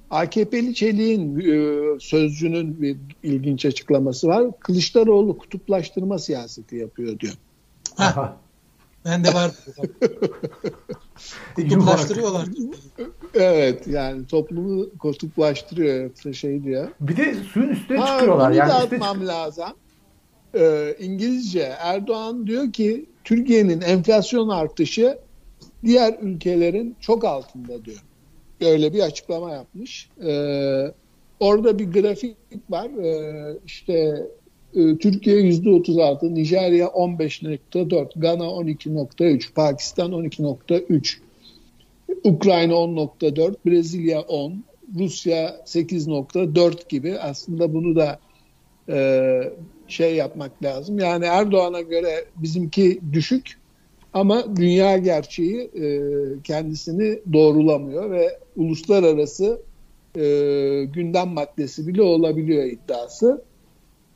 AKP'li 0.10 0.76
Çelik'in 0.76 1.40
e, 1.40 2.00
sözcünün 2.00 2.82
bir 2.82 2.98
ilginç 3.24 3.66
açıklaması 3.66 4.28
var. 4.28 4.46
Kılıçdaroğlu 4.60 5.38
kutuplaştırma 5.38 6.20
siyaseti 6.20 6.76
yapıyor 6.76 7.20
diyor. 7.20 7.34
Ha. 7.96 8.06
Aha. 8.06 8.38
Ben 9.06 9.24
de 9.24 9.34
var. 9.34 9.52
Kutuplaştırıyorlar. 11.56 12.48
Evet 13.34 13.88
yani 13.88 14.26
toplumu 14.26 14.90
kutuplaştırıyor 15.00 16.34
şey 16.34 16.64
diyor. 16.64 16.88
Bir 17.00 17.18
de 17.18 17.36
suyun 17.36 17.70
üstüne 17.70 17.98
Ha, 17.98 18.08
çıkıyorlar. 18.08 18.50
bunu 18.50 18.58
Yani 18.58 18.70
da 18.70 18.76
atmam 18.76 19.28
lazım. 19.28 19.66
Ee, 20.60 20.96
İngilizce 21.00 21.74
Erdoğan 21.80 22.48
diyor 22.48 22.74
ki 22.74 23.06
Türkiye'nin 23.24 23.82
enflasyon 23.82 24.50
artışı 24.50 25.18
diğer 25.86 26.16
ülkelerin 26.22 26.96
çok 27.00 27.26
altında 27.26 27.86
diyor. 27.86 28.04
Böyle 28.62 28.94
bir 28.94 29.00
açıklama 29.00 29.52
yapmış. 29.52 30.10
Ee, 30.24 30.92
orada 31.40 31.80
bir 31.80 31.92
grafik 31.92 32.36
var. 32.70 32.90
Ee, 32.90 33.58
işte 33.66 34.28
e, 34.76 34.98
Türkiye 34.98 35.38
%36, 35.38 36.34
Nijerya 36.34 36.86
15.4, 36.88 38.20
Gana 38.20 38.44
12.3, 38.44 39.54
Pakistan 39.54 40.12
12.3, 40.12 41.18
Ukrayna 42.24 42.74
10.4, 42.74 43.56
Brezilya 43.66 44.22
10, 44.22 44.64
Rusya 45.00 45.62
8.4 45.66 46.90
gibi 46.90 47.20
aslında 47.20 47.74
bunu 47.74 47.96
da 47.96 48.20
e, 48.90 48.98
şey 49.88 50.16
yapmak 50.16 50.64
lazım. 50.64 51.00
Yani 51.00 51.26
Erdoğan'a 51.26 51.82
göre 51.82 52.26
bizimki 52.36 53.00
düşük 53.14 53.58
ama 54.14 54.56
dünya 54.56 54.98
gerçeği 54.98 55.62
e, 55.62 56.02
kendisini 56.44 57.20
doğrulamıyor 57.34 58.12
ve 58.12 58.40
uluslararası 58.56 59.62
e, 60.16 60.22
gündem 60.94 61.28
maddesi 61.28 61.88
bile 61.88 62.02
olabiliyor 62.02 62.64
iddiası. 62.64 63.42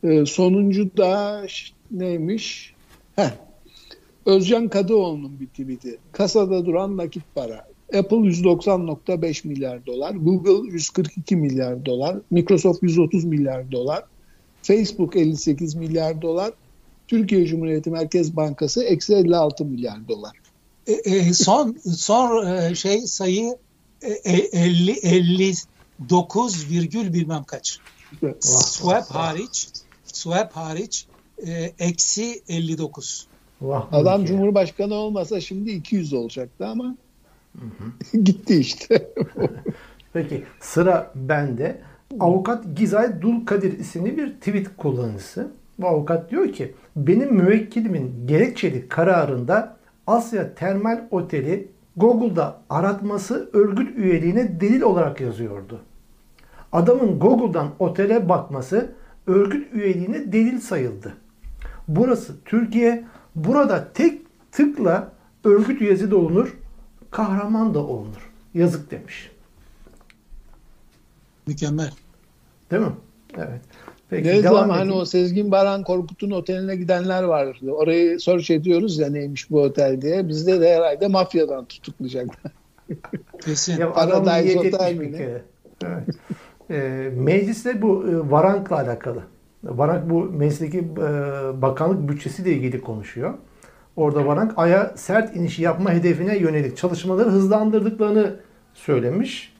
E, 0.03 0.25
sonuncu 0.25 0.97
da 0.97 1.43
neymiş? 1.91 2.73
Heh. 3.15 3.31
Özcan 4.25 4.67
Kadıoğlu'nun 4.67 5.39
bir 5.39 5.47
tweet'i. 5.47 5.97
Kasada 6.11 6.65
duran 6.65 6.97
nakit 6.97 7.23
para. 7.35 7.71
Apple 7.97 8.17
190.5 8.17 9.47
milyar 9.47 9.85
dolar, 9.85 10.15
Google 10.15 10.71
142 10.71 11.35
milyar 11.35 11.85
dolar, 11.85 12.17
Microsoft 12.31 12.83
130 12.83 13.25
milyar 13.25 13.71
dolar, 13.71 14.03
Facebook 14.63 15.15
58 15.15 15.75
milyar 15.75 16.21
dolar, 16.21 16.53
Türkiye 17.07 17.45
Cumhuriyeti 17.45 17.89
Merkez 17.89 18.35
Bankası 18.35 18.83
eksi 18.83 19.15
56 19.15 19.65
milyar 19.65 20.07
dolar. 20.07 20.37
E, 20.87 20.93
e, 20.93 21.33
son 21.33 21.77
son 21.95 22.45
e, 22.45 22.75
şey 22.75 23.01
sayı 23.01 23.57
e, 24.01 24.11
e, 24.11 24.37
50 24.53 24.91
59 24.91 26.69
virgül 26.69 27.13
bilmem 27.13 27.43
kaç. 27.43 27.79
Swap 28.39 29.11
hariç 29.11 29.67
swap 30.05 30.55
hariç 30.55 31.05
e, 31.47 31.73
eksi 31.79 32.41
59. 32.47 33.27
Vah, 33.61 33.93
Adam. 33.93 34.25
Cumhurbaşkanı 34.25 34.93
olmasa 34.93 35.41
şimdi 35.41 35.71
200 35.71 36.13
olacaktı 36.13 36.67
ama 36.67 36.95
gitti 38.23 38.59
işte. 38.59 39.11
Peki 40.13 40.43
sıra 40.59 41.11
bende. 41.15 41.81
Avukat 42.19 42.65
Gizay 42.75 43.21
Dulkadir 43.21 43.79
isimli 43.79 44.17
bir 44.17 44.33
tweet 44.33 44.77
kullanıcısı. 44.77 45.51
Bu 45.79 45.87
avukat 45.87 46.31
diyor 46.31 46.53
ki 46.53 46.73
benim 46.95 47.33
müvekkilimin 47.33 48.27
gerekçeli 48.27 48.87
kararında 48.87 49.77
Asya 50.07 50.55
Termal 50.55 51.01
Oteli 51.11 51.67
Google'da 51.97 52.57
aratması 52.69 53.49
örgüt 53.53 53.97
üyeliğine 53.97 54.61
delil 54.61 54.81
olarak 54.81 55.21
yazıyordu. 55.21 55.79
Adamın 56.71 57.19
Google'dan 57.19 57.69
otele 57.79 58.29
bakması 58.29 58.91
örgüt 59.27 59.73
üyeliğine 59.73 60.31
delil 60.31 60.59
sayıldı. 60.59 61.13
Burası 61.87 62.33
Türkiye. 62.45 63.03
Burada 63.35 63.93
tek 63.93 64.21
tıkla 64.51 65.11
örgüt 65.43 65.81
üyesi 65.81 66.11
de 66.11 66.15
olunur, 66.15 66.57
kahraman 67.11 67.73
da 67.73 67.79
olunur. 67.79 68.31
Yazık 68.53 68.91
demiş. 68.91 69.31
Mükemmel. 71.47 71.91
Değil 72.71 72.81
mi? 72.81 72.91
Evet. 73.37 73.61
Peki 74.09 74.27
ne 74.27 74.43
devam 74.43 74.53
zaman 74.53 74.77
hani 74.77 74.91
o 74.91 75.05
Sezgin 75.05 75.51
Baran 75.51 75.83
Korkut'un 75.83 76.31
oteline 76.31 76.75
gidenler 76.75 77.23
vardı. 77.23 77.71
Orayı 77.71 78.19
search 78.19 78.51
ediyoruz 78.51 78.99
ya 78.99 79.09
neymiş 79.09 79.51
bu 79.51 79.61
otel 79.61 80.01
diye. 80.01 80.27
Bizde 80.27 80.61
de 80.61 80.75
herhalde 80.75 81.07
mafyadan 81.07 81.65
tutuklayacaklar. 81.65 82.51
Kesin. 83.45 83.79
Ya 83.79 83.93
Paradise 83.93 84.61
bir 84.61 85.09
mi. 85.09 85.41
Evet. 85.85 86.07
Ee, 86.69 87.09
mecliste 87.15 87.81
bu 87.81 88.05
e, 88.07 88.31
Varank'la 88.31 88.75
alakalı. 88.75 89.23
Varank 89.63 90.09
bu 90.09 90.23
meclisteki 90.23 90.77
e, 90.77 90.81
bakanlık 91.61 92.09
bütçesiyle 92.09 92.51
ilgili 92.51 92.81
konuşuyor. 92.81 93.33
Orada 93.95 94.25
Varank 94.25 94.53
Ay'a 94.57 94.93
sert 94.95 95.35
inişi 95.35 95.61
yapma 95.61 95.91
hedefine 95.91 96.37
yönelik 96.37 96.77
çalışmaları 96.77 97.29
hızlandırdıklarını 97.29 98.35
söylemiş. 98.73 99.53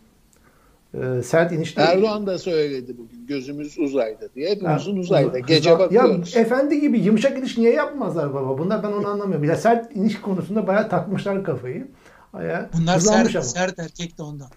Ee, 0.94 1.22
sert 1.24 1.52
inişte 1.52 1.82
Erdoğan 1.82 2.28
da 2.28 2.38
söyledi 2.38 2.96
bugün 2.98 3.28
gözümüz 3.28 3.80
uzayda 3.80 4.34
diye. 4.36 4.50
Hepimizin 4.50 4.94
Ha, 4.96 5.00
uzayda. 5.00 5.40
Gece 5.40 5.70
Ya 5.70 5.80
bakıyoruz. 5.80 6.36
efendi 6.38 6.80
gibi 6.82 7.00
yumuşak 7.00 7.38
iniş 7.40 7.58
niye 7.58 7.74
yapmazlar 7.74 8.34
baba? 8.34 8.58
Bunlar 8.58 8.84
ben 8.84 8.92
onu 8.92 9.08
anlamıyorum. 9.08 9.44
Ya 9.50 9.56
sert 9.56 9.96
iniş 9.96 10.22
konusunda 10.22 10.68
bayağı 10.68 10.90
takmışlar 10.90 11.44
kafayı. 11.44 11.88
Aya 12.34 12.70
Bunlar 12.82 13.00
sert, 13.00 13.36
ama. 13.36 13.44
sert 13.44 13.80
erkek 13.80 14.18
de 14.18 14.24
ondan. 14.24 14.48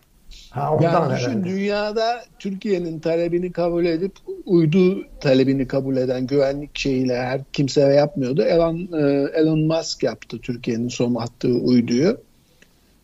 Ha 0.51 0.75
ondan 0.75 0.93
Yani 0.93 1.15
düşün 1.17 1.29
herhalde. 1.31 1.45
dünyada 1.49 2.25
Türkiye'nin 2.39 2.99
talebini 3.01 3.53
kabul 3.53 3.85
edip 3.85 4.13
uydu 4.47 5.07
talebini 5.21 5.67
kabul 5.69 5.97
eden 5.97 6.27
güvenlik 6.27 6.79
şeyiyle 6.79 7.17
her 7.17 7.41
kimse 7.53 7.81
yapmıyordu. 7.81 8.43
Elon, 8.43 8.89
e, 8.93 9.29
Elon 9.35 9.61
Musk 9.61 10.03
yaptı 10.03 10.39
Türkiye'nin 10.39 10.89
son 10.89 11.15
attığı 11.15 11.55
uyduyu. 11.55 12.21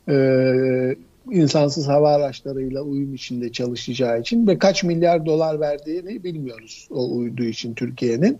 Ee, 0.08 0.96
insansız 1.32 1.88
hava 1.88 2.12
araçlarıyla 2.12 2.82
uyum 2.82 3.14
içinde 3.14 3.52
çalışacağı 3.52 4.20
için 4.20 4.46
ve 4.46 4.58
kaç 4.58 4.84
milyar 4.84 5.26
dolar 5.26 5.60
verdiğini 5.60 6.24
bilmiyoruz 6.24 6.88
o 6.90 7.16
uydu 7.16 7.44
için 7.44 7.74
Türkiye'nin. 7.74 8.38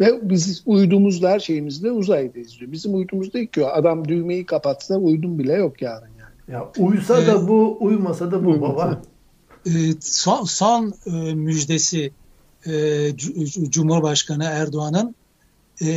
Ve 0.00 0.30
biz 0.30 0.62
uydumuzla 0.66 1.30
her 1.30 1.40
şeyimizle 1.40 1.90
uzayda 1.90 2.38
izliyor. 2.38 2.72
Bizim 2.72 2.94
uydumuz 2.94 3.32
değil 3.32 3.46
ki 3.46 3.64
o. 3.64 3.66
Adam 3.66 4.08
düğmeyi 4.08 4.46
kapatsa 4.46 4.96
uydum 4.96 5.38
bile 5.38 5.52
yok 5.52 5.82
yarın 5.82 6.08
yani. 6.20 6.52
Ya 6.52 6.72
uysa 6.78 7.26
da 7.26 7.48
bu, 7.48 7.76
uymasa 7.80 8.30
da 8.30 8.44
bu 8.44 8.50
uymasa. 8.50 8.74
baba. 8.74 9.02
E, 9.66 9.70
son, 10.00 10.44
son 10.44 10.94
e, 11.06 11.34
müjdesi 11.34 12.12
e, 12.66 12.72
Cumhurbaşkanı 13.70 14.44
Erdoğan'ın 14.44 15.14
e, 15.82 15.88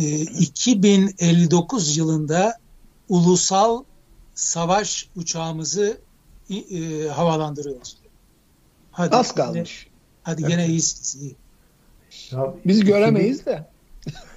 e, 0.00 0.20
2059 0.38 1.96
yılında 1.96 2.54
ulusal 3.08 3.82
savaş 4.40 5.08
uçağımızı 5.16 5.98
e, 6.50 7.08
havalandırıyoruz. 7.08 7.96
Hadi, 8.90 9.16
Az 9.16 9.34
kalmış. 9.34 9.86
Hadi 10.22 10.44
gene 10.44 10.66
iyisiniz. 10.66 11.22
iyi. 11.22 11.36
Ya 12.32 12.54
Biz 12.66 12.84
göremeyiz 12.84 13.46
de. 13.46 13.64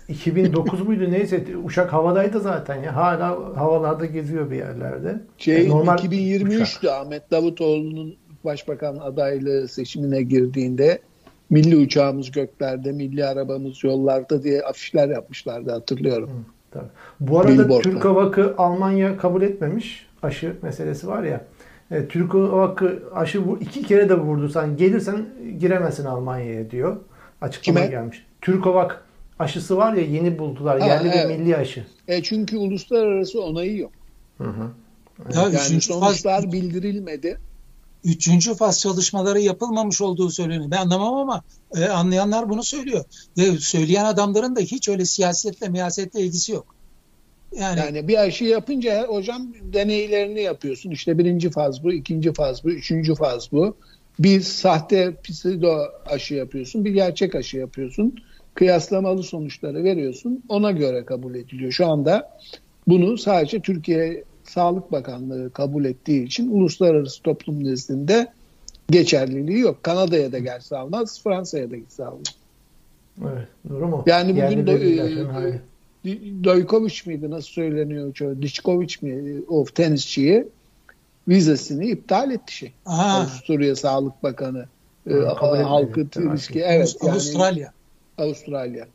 2009 0.10 0.82
muydu 0.82 1.12
neyse 1.12 1.46
uçak 1.64 1.94
havadaydı 1.94 2.40
zaten 2.40 2.84
ya. 2.84 2.96
Hala 2.96 3.30
havalarda 3.58 4.06
geziyor 4.06 4.52
bir 4.52 4.56
yerlerde. 4.56 5.22
Şey 5.38 5.66
E, 5.66 5.70
normal 5.70 5.98
2023'tü 5.98 6.90
Ahmet 6.90 7.32
Davutoğlu'nun 7.32 8.16
başbakan 8.44 8.96
adaylığı 8.96 9.68
seçimine 9.68 10.22
girdiğinde 10.22 11.02
milli 11.50 11.78
uçağımız 11.78 12.32
göklerde, 12.32 12.92
milli 12.92 13.26
arabamız 13.26 13.84
yollarda 13.84 14.44
diye 14.44 14.62
afişler 14.62 15.10
yapmışlardı 15.10 15.72
hatırlıyorum. 15.72 16.46
Tabii. 16.74 16.86
Bu 17.20 17.40
arada 17.40 17.52
Billboard'lar. 17.52 17.82
Türk 17.84 18.06
Hava 18.06 18.26
Hakkı 18.26 18.56
Almanya 18.58 19.18
kabul 19.18 19.42
etmemiş. 19.42 20.08
Aşı 20.24 20.56
meselesi 20.62 21.08
var 21.08 21.24
ya. 21.24 21.46
E, 21.92 22.08
Türk 22.08 22.34
Hava 22.34 22.68
Hakkı 22.68 23.04
aşı 23.16 23.48
bu 23.48 23.58
iki 23.58 23.84
kere 23.84 24.10
de 24.10 24.14
vurdursan 24.20 24.78
gelirsen 24.78 25.26
giremezsin 25.60 26.06
Almanya'ya 26.06 26.72
diyor. 26.72 26.98
Açıklama 27.42 27.80
Kime? 27.80 27.92
gelmiş. 27.92 28.26
Türk 28.42 28.66
Hava 28.66 28.84
Hakkı 28.84 28.96
aşısı 29.40 29.78
var 29.78 29.94
ya 29.94 30.04
yeni 30.04 30.40
buldular. 30.40 30.80
Ha, 30.80 30.88
yerli 30.88 31.08
evet. 31.08 31.30
ve 31.30 31.38
milli 31.38 31.58
aşı. 31.58 31.86
E 32.08 32.24
çünkü 32.24 32.58
uluslararası 32.58 33.42
onayı 33.44 33.78
yok. 33.78 33.92
Hı 34.38 34.44
hı. 34.44 34.70
Ya 35.36 35.42
Yani 35.42 35.56
üçüncü 35.56 35.86
sonuçlar 35.86 36.52
bildirilmedi. 36.52 37.38
Üçüncü 38.04 38.56
faz 38.56 38.80
çalışmaları 38.80 39.40
yapılmamış 39.40 40.02
olduğu 40.02 40.30
söyleniyor. 40.30 40.72
Ben 40.72 40.78
anlamam 40.78 41.14
ama 41.14 41.42
e, 41.76 41.86
anlayanlar 41.86 42.50
bunu 42.50 42.64
söylüyor. 42.64 43.06
Ve 43.38 43.58
söyleyen 43.58 44.06
adamların 44.06 44.56
da 44.56 44.60
hiç 44.60 44.90
öyle 44.90 45.06
siyasetle 45.06 45.70
miyasetle 45.70 46.22
ilgisi 46.22 46.52
yok. 46.52 46.76
Yani, 47.60 47.80
Yani 47.80 48.08
bir 48.08 48.18
aşı 48.18 48.46
yapınca 48.46 49.08
hocam 49.08 49.54
deneylerini 49.74 50.42
yapıyorsun. 50.42 50.92
İşte 50.92 51.18
birinci 51.18 51.50
faz 51.50 51.84
bu, 51.84 51.94
ikinci 51.94 52.34
faz 52.34 52.64
bu, 52.64 52.70
üçüncü 52.72 53.16
faz 53.16 53.52
bu. 53.52 53.76
Bir 54.20 54.42
sahte 54.42 55.16
pseudo 55.24 55.78
aşı 56.06 56.34
yapıyorsun, 56.34 56.86
bir 56.86 56.92
gerçek 56.92 57.36
aşı 57.36 57.58
yapıyorsun. 57.58 58.16
Kıyaslamalı 58.54 59.24
sonuçları 59.24 59.84
veriyorsun. 59.84 60.44
Ona 60.50 60.72
göre 60.72 61.06
kabul 61.06 61.36
ediliyor. 61.36 61.72
Şu 61.72 61.88
anda 61.88 62.40
bunu 62.88 63.18
sadece 63.18 63.60
Türkiye 63.60 64.24
Sağlık 64.44 64.92
Bakanlığı 64.92 65.50
kabul 65.54 65.86
ettiği 65.86 66.24
için 66.24 66.52
uluslararası 66.52 67.22
toplum 67.22 67.64
nezdinde 67.64 68.28
geçerliliği 68.90 69.60
yok. 69.60 69.84
Kanada'ya 69.84 70.32
da 70.32 70.40
gelse 70.40 70.78
almaz, 70.78 71.24
Fransa'ya 71.24 71.72
da 71.72 71.76
gitse 71.76 72.06
almaz. 72.06 72.36
Evet. 73.22 73.48
Durum 73.70 73.94
o. 73.94 74.04
Yani 74.06 74.32
bugün 74.32 74.68
ve 74.68 74.74
milli 74.74 75.62
e. 76.06 76.44
Dojkovic 76.44 76.96
miydi 77.06 77.30
nasıl 77.30 77.48
söyleniyor? 77.48 78.16
Diçkovic 78.42 78.96
mi 79.02 79.42
o 79.48 79.66
tenisçiyi 79.66 80.48
vizesini 81.28 81.90
iptal 81.90 82.32
etti 82.32 82.56
şey. 82.56 82.74
Aha. 82.86 83.20
Avusturya 83.20 83.76
Sağlık 83.76 84.24
Bakanı. 84.24 84.66
E, 85.10 85.14
Ha, 85.14 85.36
kabul 85.36 85.58
halkı 85.58 86.00
riski. 86.02 86.60
Evet. 86.60 86.96
Yani 87.02 87.12
Avustralya. 87.12 87.74
Avustralya. 88.18 88.88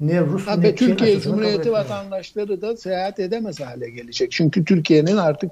Ne 0.00 0.20
Rus 0.20 0.46
Ha, 0.46 0.56
ne 0.56 0.76
Çin 0.76 0.86
Türkiye 0.86 1.20
Cumhuriyeti 1.20 1.72
vatandaşları 1.72 2.62
da 2.62 2.76
seyahat 2.76 3.18
edemez 3.20 3.60
hale 3.60 3.90
gelecek. 3.90 4.32
Çünkü 4.32 4.64
Türkiye'nin 4.64 5.16
artık 5.16 5.50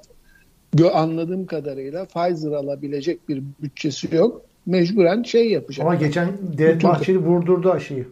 gö- 0.75 0.91
anladığım 0.91 1.45
kadarıyla 1.45 2.05
Pfizer 2.05 2.51
alabilecek 2.51 3.29
bir 3.29 3.43
bütçesi 3.61 4.15
yok. 4.15 4.41
Mecburen 4.65 5.23
şey 5.23 5.51
yapacak. 5.51 5.85
Ama 5.85 5.95
geçen 5.95 6.27
Devlet 6.57 6.83
Bahçeli 6.83 7.17
vurdurdu 7.17 7.71
aşıyı. 7.71 8.07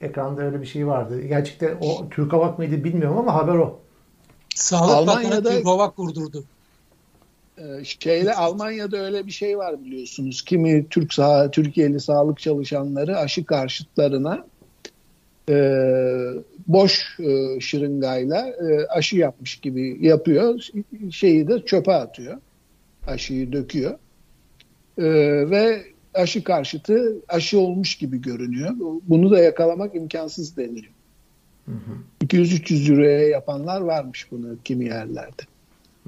Ekranda 0.00 0.42
öyle 0.42 0.60
bir 0.60 0.66
şey 0.66 0.86
vardı. 0.86 1.20
Gerçekten 1.22 1.76
o 1.80 2.08
Türk 2.10 2.32
Havak 2.32 2.58
mıydı 2.58 2.84
bilmiyorum 2.84 3.18
ama 3.18 3.34
haber 3.34 3.54
o. 3.54 3.78
Sağlık 4.54 5.08
Almanya'da- 5.08 5.44
Bakanı 5.44 5.64
Novak 5.64 5.98
vurdurdu. 5.98 6.44
Ee, 7.58 7.84
şeyle 7.84 8.34
Almanya'da 8.34 8.96
öyle 8.96 9.26
bir 9.26 9.30
şey 9.32 9.58
var 9.58 9.84
biliyorsunuz. 9.84 10.42
Kimi 10.42 10.88
Türk 10.88 11.14
sağ, 11.14 11.50
Türkiye'li 11.50 12.00
sağlık 12.00 12.38
çalışanları 12.38 13.18
aşı 13.18 13.44
karşıtlarına 13.44 14.46
e, 15.48 15.54
boş 16.66 17.18
e, 17.20 17.60
şırıngayla 17.60 18.48
e, 18.48 18.86
aşı 18.86 19.16
yapmış 19.16 19.56
gibi 19.56 20.06
yapıyor. 20.06 20.60
Şeyi 21.10 21.48
de 21.48 21.64
çöpe 21.66 21.92
atıyor. 21.92 22.36
Aşıyı 23.06 23.52
döküyor. 23.52 23.98
E, 24.98 25.04
ve 25.50 25.82
aşı 26.14 26.44
karşıtı 26.44 27.16
aşı 27.28 27.60
olmuş 27.60 27.96
gibi 27.96 28.22
görünüyor. 28.22 28.70
Bunu 29.08 29.30
da 29.30 29.38
yakalamak 29.38 29.94
imkansız 29.94 30.56
deniliyor. 30.56 30.94
200-300 32.24 32.92
euroya 32.92 33.28
yapanlar 33.28 33.80
varmış 33.80 34.26
bunu 34.30 34.56
kimi 34.64 34.84
yerlerde. 34.84 35.42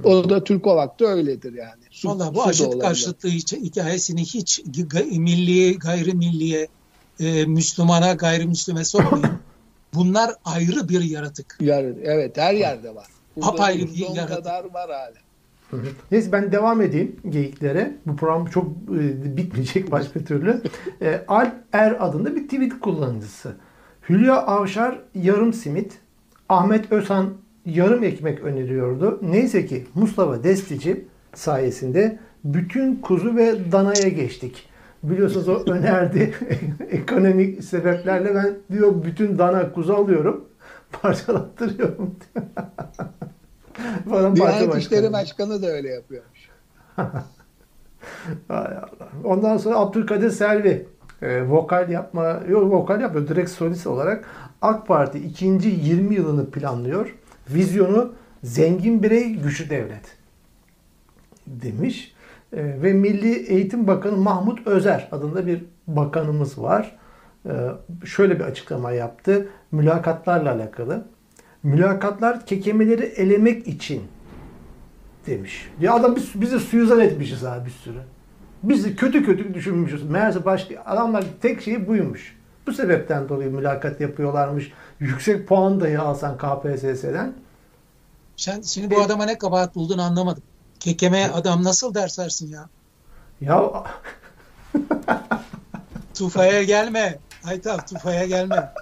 O 0.04 0.30
da 0.30 0.44
Türk 0.44 0.66
Ovak'ta 0.66 1.04
öyledir 1.04 1.52
yani. 1.52 1.82
Su, 1.90 2.08
Valla 2.08 2.24
su 2.24 2.34
bu 2.34 2.36
da 2.36 2.68
olabilir. 2.68 2.80
karşıtlığı 2.80 3.28
hikayesini 3.56 4.24
hiç 4.24 4.62
milli, 5.12 5.78
gayrimilliye, 5.78 6.68
e, 7.20 7.46
Müslümana, 7.46 8.12
gayrimüslime 8.12 8.84
sokmayın. 8.84 9.26
Bunlar 9.94 10.30
ayrı 10.44 10.88
bir 10.88 11.00
yaratık. 11.00 11.56
Yani, 11.60 11.94
evet 12.02 12.36
her 12.36 12.54
yerde 12.54 12.94
var. 12.94 13.06
Burada 13.36 13.50
Apayrı 13.50 13.86
bir 13.86 13.96
yaratık. 13.96 14.36
kadar 14.36 14.64
var 14.64 14.90
hala. 14.90 15.26
Neyse 16.10 16.32
ben 16.32 16.52
devam 16.52 16.82
edeyim 16.82 17.16
geyiklere. 17.28 17.96
Bu 18.06 18.16
program 18.16 18.46
çok 18.46 18.66
e, 18.66 19.36
bitmeyecek 19.36 19.90
başka 19.90 20.20
türlü. 20.20 20.62
E, 21.02 21.24
Alp 21.28 21.54
Er 21.72 21.96
adında 22.06 22.36
bir 22.36 22.44
tweet 22.44 22.80
kullanıcısı. 22.80 23.56
Hülya 24.08 24.36
Avşar 24.36 24.98
yarım 25.14 25.52
simit, 25.52 25.98
Ahmet 26.48 26.92
Özhan 26.92 27.34
yarım 27.66 28.04
ekmek 28.04 28.40
öneriyordu. 28.40 29.18
Neyse 29.22 29.66
ki 29.66 29.86
Mustafa 29.94 30.44
Destici 30.44 31.04
sayesinde 31.34 32.18
bütün 32.44 32.96
kuzu 32.96 33.36
ve 33.36 33.72
danaya 33.72 34.08
geçtik. 34.08 34.68
Biliyorsunuz 35.10 35.48
o 35.48 35.62
önerdi. 35.70 36.34
Ekonomik 36.90 37.64
sebeplerle 37.64 38.34
ben 38.34 38.54
diyor 38.72 39.04
bütün 39.04 39.38
dana 39.38 39.72
kuzu 39.72 39.94
alıyorum. 39.94 40.44
Parçalattırıyorum 41.02 42.16
diyor. 42.34 42.46
Falan 44.08 44.36
Diyanet 44.36 44.60
başkanı. 44.60 44.78
İşleri 44.78 45.12
Başkanı 45.12 45.62
da 45.62 45.66
öyle 45.66 45.88
yapıyormuş. 45.88 46.48
Hay 48.48 48.76
Allah. 48.76 49.08
Ondan 49.24 49.56
sonra 49.56 49.76
Abdülkadir 49.76 50.30
Selvi 50.30 50.86
e, 51.22 51.42
vokal 51.48 51.90
yapma, 51.90 52.40
yok 52.48 52.72
vokal 52.72 53.00
yapıyor 53.00 53.28
direkt 53.28 53.50
solist 53.50 53.86
olarak 53.86 54.24
AK 54.62 54.86
Parti 54.86 55.18
ikinci 55.18 55.68
20 55.68 56.14
yılını 56.14 56.50
planlıyor. 56.50 57.14
Vizyonu 57.50 58.12
zengin 58.42 59.02
birey 59.02 59.34
güçlü 59.34 59.70
devlet 59.70 60.16
demiş. 61.46 62.15
E, 62.52 62.82
ve 62.82 62.92
Milli 62.92 63.46
Eğitim 63.46 63.86
Bakanı 63.86 64.16
Mahmut 64.16 64.66
Özer 64.66 65.08
adında 65.12 65.46
bir 65.46 65.64
bakanımız 65.86 66.62
var. 66.62 66.96
E, 67.46 67.52
şöyle 68.04 68.38
bir 68.38 68.44
açıklama 68.44 68.92
yaptı. 68.92 69.48
Mülakatlarla 69.72 70.52
alakalı. 70.52 71.04
Mülakatlar 71.62 72.46
kekemeleri 72.46 73.02
elemek 73.02 73.68
için 73.68 74.02
demiş. 75.26 75.70
Ya 75.80 75.94
adam 75.94 76.16
biz, 76.16 76.40
bizi 76.40 76.60
suizan 76.60 77.00
etmişiz 77.00 77.44
abi 77.44 77.66
bir 77.66 77.70
sürü. 77.70 77.98
Bizi 78.62 78.96
kötü 78.96 79.24
kötü 79.24 79.54
düşünmüşüz. 79.54 80.10
Meğerse 80.10 80.44
başka 80.44 80.82
adamlar 80.86 81.24
tek 81.42 81.62
şeyi 81.62 81.88
buymuş. 81.88 82.36
Bu 82.66 82.72
sebepten 82.72 83.28
dolayı 83.28 83.50
mülakat 83.50 84.00
yapıyorlarmış. 84.00 84.72
Yüksek 85.00 85.48
puan 85.48 85.80
dahi 85.80 85.98
alsan 85.98 86.36
KPSS'den. 86.36 87.32
Sen 88.36 88.60
şimdi 88.60 88.94
bu 88.94 89.00
adama 89.00 89.24
ne 89.24 89.38
kabahat 89.38 89.74
buldun 89.74 89.98
anlamadım. 89.98 90.42
Kekeme 90.86 91.30
adam 91.34 91.64
nasıl 91.64 91.94
ders 91.94 92.18
versin 92.18 92.50
ya? 92.50 92.68
Ya 93.40 93.84
Tufaya 96.14 96.62
gelme. 96.62 97.18
Aytav 97.44 97.78
tufaya 97.78 98.26
gelme. 98.26 98.72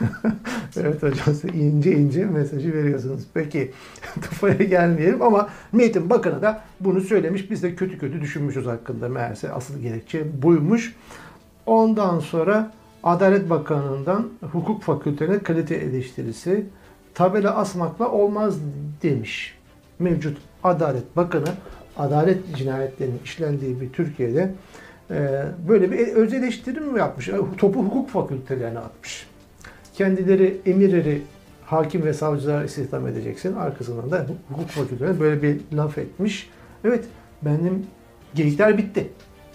evet 0.76 1.02
hocam 1.02 1.24
siz 1.26 1.44
ince 1.44 1.92
ince 1.92 2.24
mesajı 2.24 2.74
veriyorsunuz. 2.74 3.22
Peki 3.34 3.72
Tufa'ya 4.22 4.54
gelmeyelim 4.54 5.22
ama 5.22 5.48
Milli 5.72 6.10
Bakanı 6.10 6.42
da 6.42 6.62
bunu 6.80 7.00
söylemiş. 7.00 7.50
Biz 7.50 7.62
de 7.62 7.74
kötü 7.74 7.98
kötü 7.98 8.20
düşünmüşüz 8.20 8.66
hakkında 8.66 9.08
meğerse 9.08 9.52
asıl 9.52 9.78
gerekçe 9.78 10.42
buymuş. 10.42 10.94
Ondan 11.66 12.20
sonra 12.20 12.72
Adalet 13.02 13.50
Bakanlığı'ndan 13.50 14.28
hukuk 14.52 14.82
fakültelerine 14.82 15.42
kalite 15.42 15.74
eleştirisi 15.74 16.66
tabela 17.14 17.56
asmakla 17.56 18.08
olmaz 18.08 18.54
demiş. 19.02 19.57
Mevcut 19.98 20.38
Adalet 20.64 21.16
Bakanı 21.16 21.48
adalet 21.96 22.56
cinayetlerinin 22.56 23.20
işlendiği 23.24 23.80
bir 23.80 23.92
Türkiye'de 23.92 24.50
e, 25.10 25.44
böyle 25.68 25.92
bir 25.92 25.98
öz 25.98 26.34
eleştiri 26.34 26.80
mi 26.80 26.98
yapmış? 26.98 27.28
E, 27.28 27.36
Topu 27.58 27.84
hukuk 27.84 28.10
fakültelerine 28.10 28.78
atmış. 28.78 29.26
Kendileri 29.94 30.60
emirleri 30.66 31.22
hakim 31.64 32.04
ve 32.04 32.12
savcılar 32.12 32.64
istihdam 32.64 33.06
edeceksin. 33.06 33.56
Arkasından 33.56 34.10
da 34.10 34.26
hukuk 34.48 34.68
fakültelerine 34.68 35.20
böyle 35.20 35.42
bir 35.42 35.60
laf 35.72 35.98
etmiş. 35.98 36.50
Evet 36.84 37.04
benim 37.42 37.86
geyikler 38.34 38.78
bitti. 38.78 39.10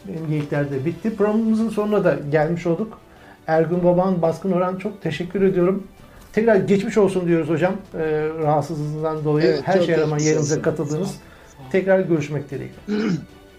Benim 0.08 0.28
geyikler 0.30 0.72
de 0.72 0.86
bitti. 0.86 1.16
Programımızın 1.16 1.70
sonuna 1.70 2.04
da 2.04 2.20
gelmiş 2.32 2.66
olduk. 2.66 3.00
Ergun 3.48 3.84
Baban, 3.84 4.22
Baskın 4.22 4.52
Orhan 4.52 4.76
çok 4.76 5.02
teşekkür 5.02 5.42
ediyorum. 5.42 5.84
Tekrar 6.34 6.56
geçmiş 6.56 6.98
olsun 6.98 7.28
diyoruz 7.28 7.50
hocam. 7.50 7.74
Ee, 7.94 8.00
rahatsızlığınızdan 8.44 9.24
dolayı 9.26 9.48
Evet, 9.48 9.62
her 9.64 9.82
şeye 9.82 9.98
rağmen 9.98 10.38
olsun. 10.38 10.62
katıldınız. 10.62 11.10
Tekrar 11.72 12.00
görüşmek 12.00 12.52
dileğiyle. 12.52 12.74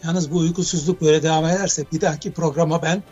Yalnız 0.04 0.32
bu 0.32 0.38
uykusuzluk 0.38 1.00
böyle 1.02 1.22
devam 1.22 1.44
ederse 1.44 1.84
bir 1.92 2.00
dahaki 2.00 2.32
programa 2.32 2.82
ben 2.82 3.02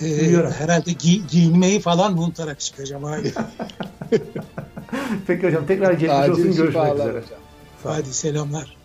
e, 0.00 0.20
Biliyorum. 0.20 0.52
herhalde 0.58 0.90
gi- 0.90 1.26
giyinmeyi 1.30 1.80
falan 1.80 2.18
unutarak 2.18 2.60
çıkacağım. 2.60 3.02
Peki 5.26 5.46
hocam 5.46 5.66
tekrar 5.66 5.92
geçmiş 5.92 6.10
Acil 6.10 6.32
olsun. 6.32 6.44
Görüşmek 6.56 6.94
üzere. 6.94 7.08
hocam. 7.08 7.22
Haydi 7.84 8.14
selamlar. 8.14 8.76